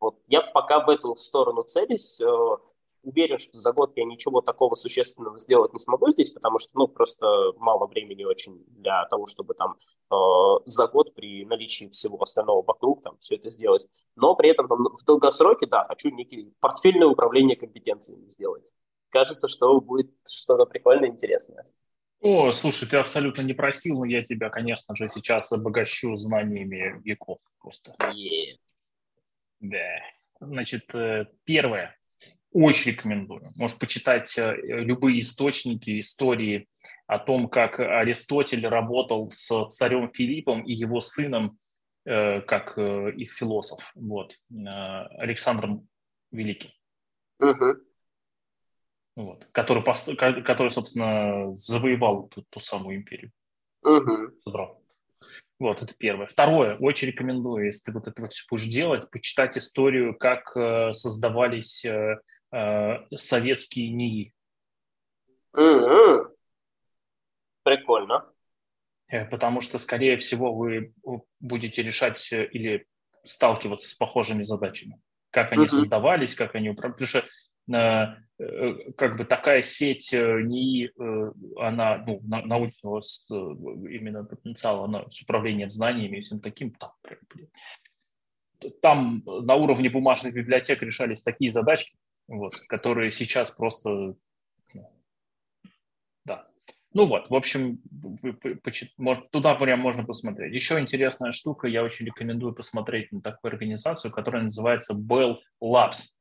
[0.00, 2.20] Вот я пока в эту сторону целюсь.
[3.02, 6.86] Уверен, что за год я ничего такого существенного сделать не смогу здесь, потому что, ну,
[6.86, 7.26] просто
[7.56, 9.76] мало времени очень для того, чтобы там
[10.10, 10.14] э,
[10.66, 13.86] за год при наличии всего остального вокруг там все это сделать.
[14.14, 18.72] Но при этом там, в долгосроке, да, хочу некий портфельное управление компетенциями сделать.
[19.10, 21.64] Кажется, что будет что-то прикольное, интересное.
[22.20, 27.40] О, слушай, ты абсолютно не просил, но я тебя, конечно же, сейчас обогащу знаниями веков
[27.60, 27.96] просто.
[27.98, 28.58] Yeah.
[29.58, 30.00] Да.
[30.40, 31.96] Значит, э, первое.
[32.52, 33.50] Очень рекомендую.
[33.56, 36.68] Можешь почитать э, любые источники, истории
[37.06, 41.56] о том, как Аристотель работал с царем Филиппом и его сыном,
[42.04, 45.88] э, как э, их философ, вот, Александром
[46.30, 46.70] Великим.
[47.40, 47.74] Uh-huh.
[49.16, 49.82] Вот, который,
[50.42, 53.32] который, собственно, завоевал ту, ту самую империю.
[53.82, 54.30] Uh-huh.
[55.58, 56.26] Вот, это первое.
[56.26, 60.50] Второе, очень рекомендую, если ты вот это вот все будешь делать, почитать историю, как
[60.94, 61.86] создавались
[63.14, 64.34] советские НИИ.
[65.56, 66.28] Mm-hmm.
[67.62, 68.32] Прикольно.
[69.12, 70.92] Э, потому что, скорее всего, вы
[71.40, 72.86] будете решать э, или
[73.24, 75.00] сталкиваться с похожими задачами.
[75.30, 75.68] Как они mm-hmm.
[75.68, 76.94] создавались, как они управляли.
[76.94, 77.24] Потому что
[77.72, 80.90] э, как бы такая сеть НИИ,
[81.60, 86.92] она, ну, научного именно потенциала, она с управлением знаниями и всем таким, там,
[88.80, 91.96] там на уровне бумажных библиотек решались такие задачки,
[92.32, 94.16] вот, которые сейчас просто, ну,
[96.24, 96.48] да.
[96.94, 97.82] Ну вот, в общем,
[99.30, 100.54] туда прям можно посмотреть.
[100.54, 106.12] Еще интересная штука, я очень рекомендую посмотреть на такую организацию, которая называется Bell Labs.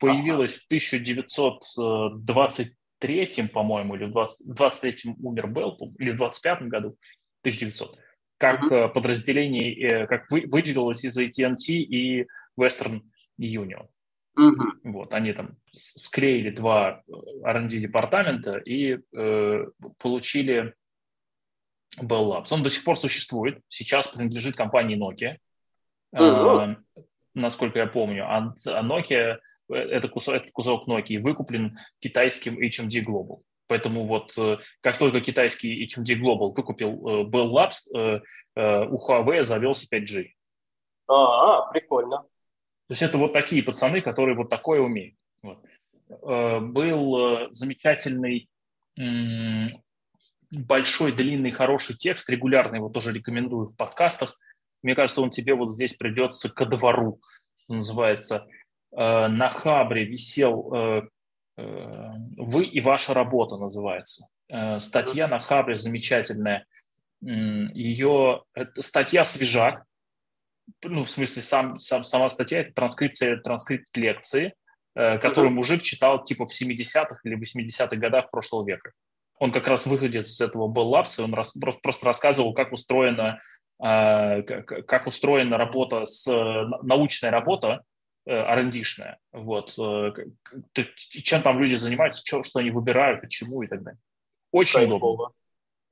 [0.00, 6.96] Появилась в 1923, по-моему, или в 20, 23 умер Белл, или в 25 году,
[7.42, 7.96] 1900,
[8.38, 8.88] как uh-huh.
[8.88, 12.26] подразделение, э, как вы, выделилось из AT&T и
[12.58, 13.02] Western
[13.40, 13.86] Union.
[14.36, 14.92] Угу.
[14.92, 17.12] Вот, они там склеили два э,
[17.44, 19.66] R&D департамента и э,
[19.98, 20.74] получили
[22.00, 22.46] Bell Labs.
[22.50, 25.36] Он до сих пор существует, сейчас принадлежит компании Nokia,
[26.12, 26.24] угу.
[26.24, 26.76] э,
[27.34, 28.24] насколько я помню.
[28.26, 29.38] А, а Nokia,
[29.70, 33.42] э, это кусок, этот кусок Nokia выкуплен китайским HMD Global.
[33.66, 38.22] Поэтому вот э, как только китайский HMD Global выкупил Bell Labs,
[38.54, 40.28] у Huawei завелся 5G.
[41.08, 42.24] А, прикольно.
[42.92, 45.14] То есть это вот такие пацаны, которые вот такое умеют.
[45.42, 45.64] Вот.
[46.28, 48.50] Э, был э, замечательный
[50.50, 54.38] большой, длинный, хороший текст, регулярно его тоже рекомендую в подкастах.
[54.82, 57.18] Мне кажется, он тебе вот здесь придется ко двору,
[57.56, 58.46] что называется.
[58.90, 61.08] на Хабре висел
[61.56, 64.28] «Вы и ваша работа» называется.
[64.80, 66.66] Статья на Хабре замечательная.
[67.22, 68.42] Ее
[68.78, 69.86] статья свежак,
[70.82, 74.54] ну, в смысле, сам, сам, сама статья– это транскрипция, транскрипт лекции,
[74.94, 78.92] э, которую мужик читал типа в 70-х или 80-х годах прошлого века.
[79.38, 83.40] Он как раз выходит с этого Bell Labs, он рас, просто рассказывал, как устроена,
[83.82, 86.26] э, как, устроена работа, с,
[86.82, 87.82] научная работа,
[88.26, 89.18] R&D-шная.
[89.32, 89.72] Э, вот.
[91.08, 94.00] Чем там люди занимаются, что, что они выбирают, почему и так далее.
[94.52, 94.96] Очень Кайфово.
[94.96, 95.28] удобно.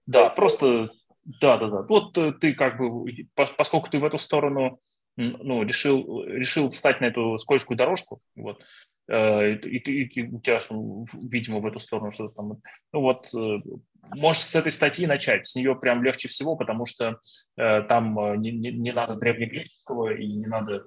[0.07, 0.37] Да, Кайфово.
[0.37, 0.91] просто
[1.41, 1.83] да, да, да.
[1.83, 4.79] Вот э, ты как бы, поскольку ты в эту сторону
[5.17, 8.61] ну, решил, решил встать на эту скользкую дорожку, вот,
[9.09, 10.61] э, и, и, и у тебя,
[11.31, 12.61] видимо, в эту сторону что-то там.
[12.93, 13.59] Ну вот, э,
[14.15, 17.19] можешь с этой статьи начать, с нее прям легче всего, потому что
[17.57, 20.87] э, там не, не, не надо древнегреческого и не надо,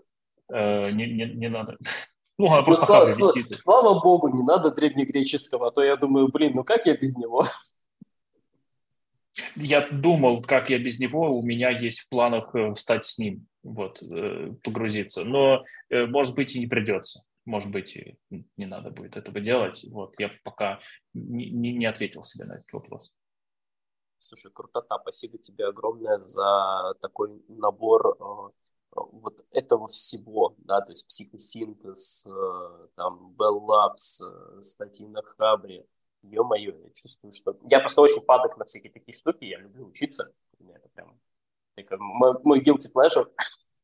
[0.52, 1.78] э, не, не, не надо
[2.38, 3.60] ну, она просто ну, слава, висит.
[3.60, 7.48] Слава богу, не надо древнегреческого, а то я думаю, блин, ну как я без него?
[9.56, 13.48] Я думал, как я без него, у меня есть в планах э, стать с ним,
[13.64, 15.24] вот, э, погрузиться.
[15.24, 17.24] Но, э, может быть, и не придется.
[17.46, 19.86] Может быть, и не надо будет этого делать.
[19.90, 20.80] Вот, я пока
[21.14, 23.12] не, не ответил себе на этот вопрос.
[24.20, 24.98] Слушай, крутота.
[25.02, 28.18] Спасибо тебе огромное за такой набор
[28.92, 32.28] вот этого всего, да, то есть психосинтез,
[32.96, 35.86] там, Bell Labs, статьи на Хабре,
[36.24, 37.58] ё-моё, я чувствую, что...
[37.70, 40.34] Я просто очень падок на всякие такие штуки, я люблю учиться.
[40.60, 41.20] Меня это прям
[41.76, 43.30] такой, мой, мой guilty pleasure,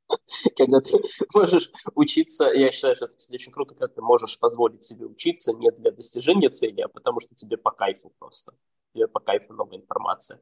[0.58, 0.92] когда ты
[1.34, 5.54] можешь учиться, я считаю, что это, кстати, очень круто, когда ты можешь позволить себе учиться
[5.54, 8.54] не для достижения цели, а потому что тебе по кайфу просто.
[8.94, 10.42] Тебе по кайфу новая информация.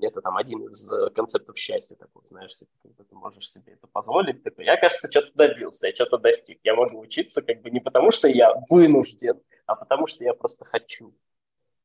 [0.00, 3.86] Это там один из э, концептов счастья такой, знаешь, типа, когда ты можешь себе это
[3.86, 4.42] позволить.
[4.42, 6.58] Такой, я, кажется, что-то добился, я что-то достиг.
[6.64, 10.64] Я могу учиться как бы не потому, что я вынужден, а потому что я просто
[10.64, 11.14] хочу.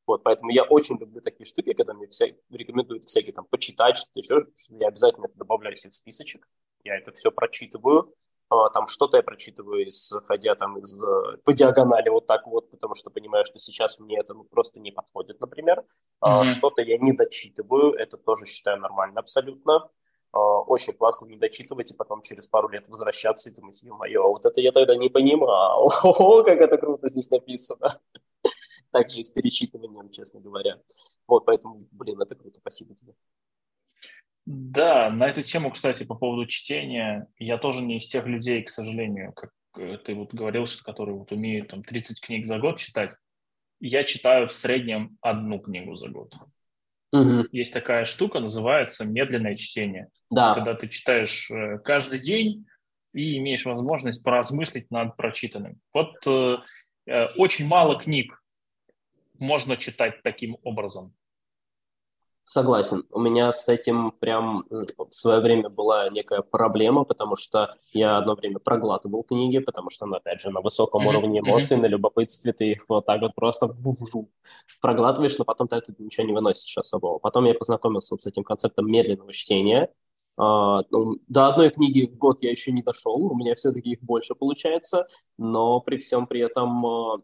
[0.06, 4.20] Вот, поэтому я очень люблю такие штуки, когда мне вся, рекомендуют всякие там почитать, что-то
[4.20, 6.46] еще, что я обязательно это добавляю себе в списочек,
[6.84, 8.14] я это все прочитываю,
[8.50, 11.02] а, там что-то я прочитываю, исходя там из,
[11.44, 14.92] по диагонали вот так вот, потому что понимаю, что сейчас мне это ну, просто не
[14.92, 15.84] подходит, например.
[16.22, 16.44] Mm-hmm.
[16.44, 19.88] Что-то я не дочитываю, это тоже считаю нормально абсолютно.
[20.32, 24.28] А, очень классно не дочитывать и потом через пару лет возвращаться и думать, ё-моё, а
[24.28, 28.00] вот это я тогда не понимал, о, как это круто здесь написано
[28.94, 30.78] также и с перечитыванием, честно говоря.
[31.26, 33.12] Вот, поэтому, блин, это круто, спасибо тебе.
[34.46, 38.68] Да, на эту тему, кстати, по поводу чтения, я тоже не из тех людей, к
[38.68, 42.78] сожалению, как э, ты вот говорил, что которые вот умеют там 30 книг за год
[42.78, 43.16] читать.
[43.80, 46.32] Я читаю в среднем одну книгу за год.
[47.12, 47.48] Угу.
[47.50, 50.08] Есть такая штука, называется медленное чтение.
[50.30, 50.54] Да.
[50.54, 52.64] Когда ты читаешь э, каждый день
[53.12, 55.80] и имеешь возможность поразмыслить над прочитанным.
[55.92, 56.58] Вот э,
[57.06, 58.40] э очень мало книг
[59.44, 61.14] можно читать таким образом.
[62.46, 63.04] Согласен.
[63.10, 68.34] У меня с этим прям в свое время была некая проблема, потому что я одно
[68.34, 72.72] время проглатывал книги, потому что, ну, опять же, на высоком уровне эмоций, на любопытстве ты
[72.72, 73.74] их вот так вот просто
[74.82, 77.18] проглатываешь, но потом ты оттуда ничего не выносишь особого.
[77.18, 79.90] Потом я познакомился вот с этим концептом медленного чтения.
[80.36, 84.02] Uh, ну, до одной книги в год я еще не дошел, у меня все-таки их
[84.02, 85.06] больше получается,
[85.38, 87.22] но при всем при этом uh,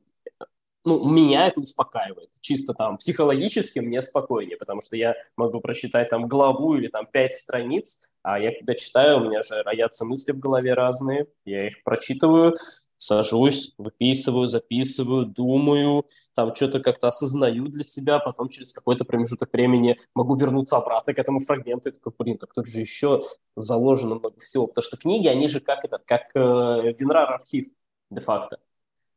[0.84, 2.30] ну, меня это успокаивает.
[2.40, 7.34] Чисто там психологически мне спокойнее, потому что я могу прочитать там главу или там пять
[7.34, 11.82] страниц, а я когда читаю, у меня же роятся мысли в голове разные, я их
[11.82, 12.56] прочитываю,
[12.96, 19.98] сажусь, выписываю, записываю, думаю, там что-то как-то осознаю для себя, потом через какой-то промежуток времени
[20.14, 23.26] могу вернуться обратно к этому фрагменту и такой, блин, так тут же еще
[23.56, 27.68] заложено много всего, потому что книги, они же как это, как э, Винрар-архив
[28.10, 28.58] де-факто.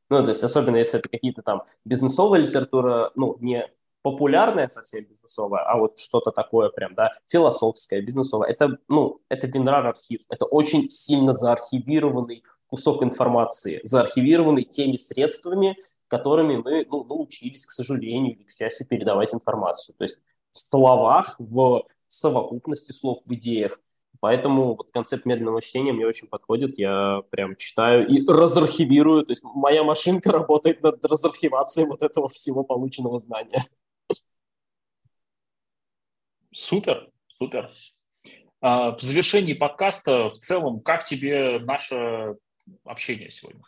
[0.10, 3.68] Ну, то есть особенно если это какие-то там бизнесовая литература, ну, не
[4.04, 8.50] популярная совсем бизнесовая, а вот что-то такое прям, да, философское, бизнесовое.
[8.50, 10.22] Это, ну, это Винрар архив.
[10.30, 15.78] Это очень сильно заархивированный кусок информации, заархивированный теми средствами,
[16.08, 19.96] которыми мы ну, научились, к сожалению или к счастью, передавать информацию.
[19.98, 20.18] То есть
[20.52, 23.80] в словах, в совокупности слов, в идеях.
[24.24, 26.80] Поэтому вот концепт медленного чтения мне очень подходит.
[26.80, 29.26] Я прям читаю и разархивирую.
[29.26, 33.68] То есть моя машинка работает над разархивацией вот этого всего полученного знания.
[36.54, 37.70] Супер, супер.
[38.62, 42.38] А, в завершении подкаста в целом, как тебе наше
[42.86, 43.62] общение сегодня?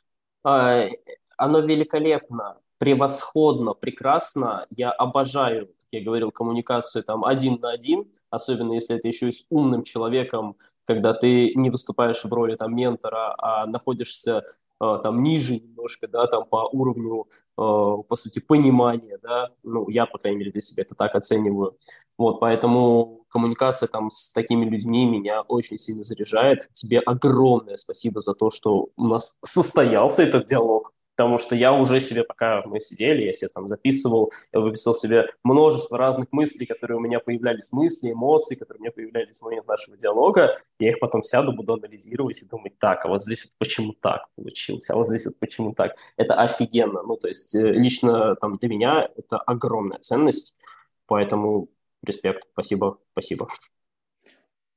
[0.46, 0.88] А,
[1.36, 4.68] оно великолепно, превосходно, прекрасно.
[4.70, 9.46] Я обожаю, я говорил, коммуникацию там один на один особенно если это еще и с
[9.50, 14.44] умным человеком, когда ты не выступаешь в роли там ментора, а находишься
[14.80, 20.06] э, там ниже немножко, да, там по уровню, э, по сути, понимания, да, ну, я,
[20.06, 21.78] по крайней мере, для себя это так оцениваю.
[22.18, 26.70] Вот, поэтому коммуникация там с такими людьми меня очень сильно заряжает.
[26.74, 32.02] Тебе огромное спасибо за то, что у нас состоялся этот диалог потому что я уже
[32.02, 36.98] себе, пока мы сидели, я себе там записывал, я выписал себе множество разных мыслей, которые
[36.98, 41.00] у меня появлялись, мысли, эмоции, которые у меня появлялись в момент нашего диалога, я их
[41.00, 44.96] потом сяду, буду анализировать и думать, так, а вот здесь вот почему так получилось, а
[44.96, 45.96] вот здесь вот почему так.
[46.18, 50.58] Это офигенно, ну, то есть э, лично там для меня это огромная ценность,
[51.06, 51.70] поэтому
[52.04, 53.48] респект, спасибо, спасибо.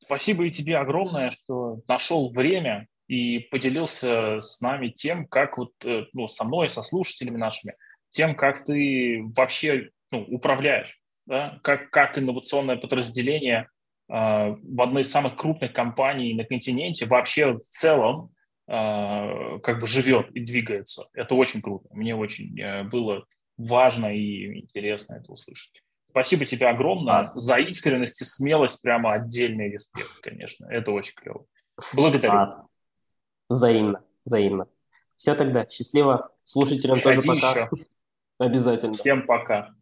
[0.04, 6.04] Спасибо и тебе огромное, что нашел время и поделился с нами тем, как вот, э,
[6.12, 7.74] ну, со мной, со слушателями нашими,
[8.10, 11.58] тем, как ты вообще ну, управляешь, да?
[11.62, 13.68] как, как инновационное подразделение
[14.08, 18.30] э, в одной из самых крупных компаний на континенте вообще в целом
[18.68, 21.08] э, как бы живет и двигается.
[21.14, 21.88] Это очень круто.
[21.90, 23.24] Мне очень э, было
[23.56, 25.82] важно и интересно это услышать.
[26.10, 30.66] Спасибо тебе огромное а, за искренность и смелость, прямо отдельный респект, конечно.
[30.66, 31.44] Это очень клево.
[31.92, 32.32] Благодарю.
[32.32, 32.48] А,
[33.48, 34.68] Взаимно, взаимно.
[35.16, 35.66] Все тогда.
[35.70, 36.30] Счастливо.
[36.44, 37.50] Слушателям Приходи тоже пока.
[37.50, 37.70] Еще.
[38.38, 38.94] Обязательно.
[38.94, 39.74] Всем пока.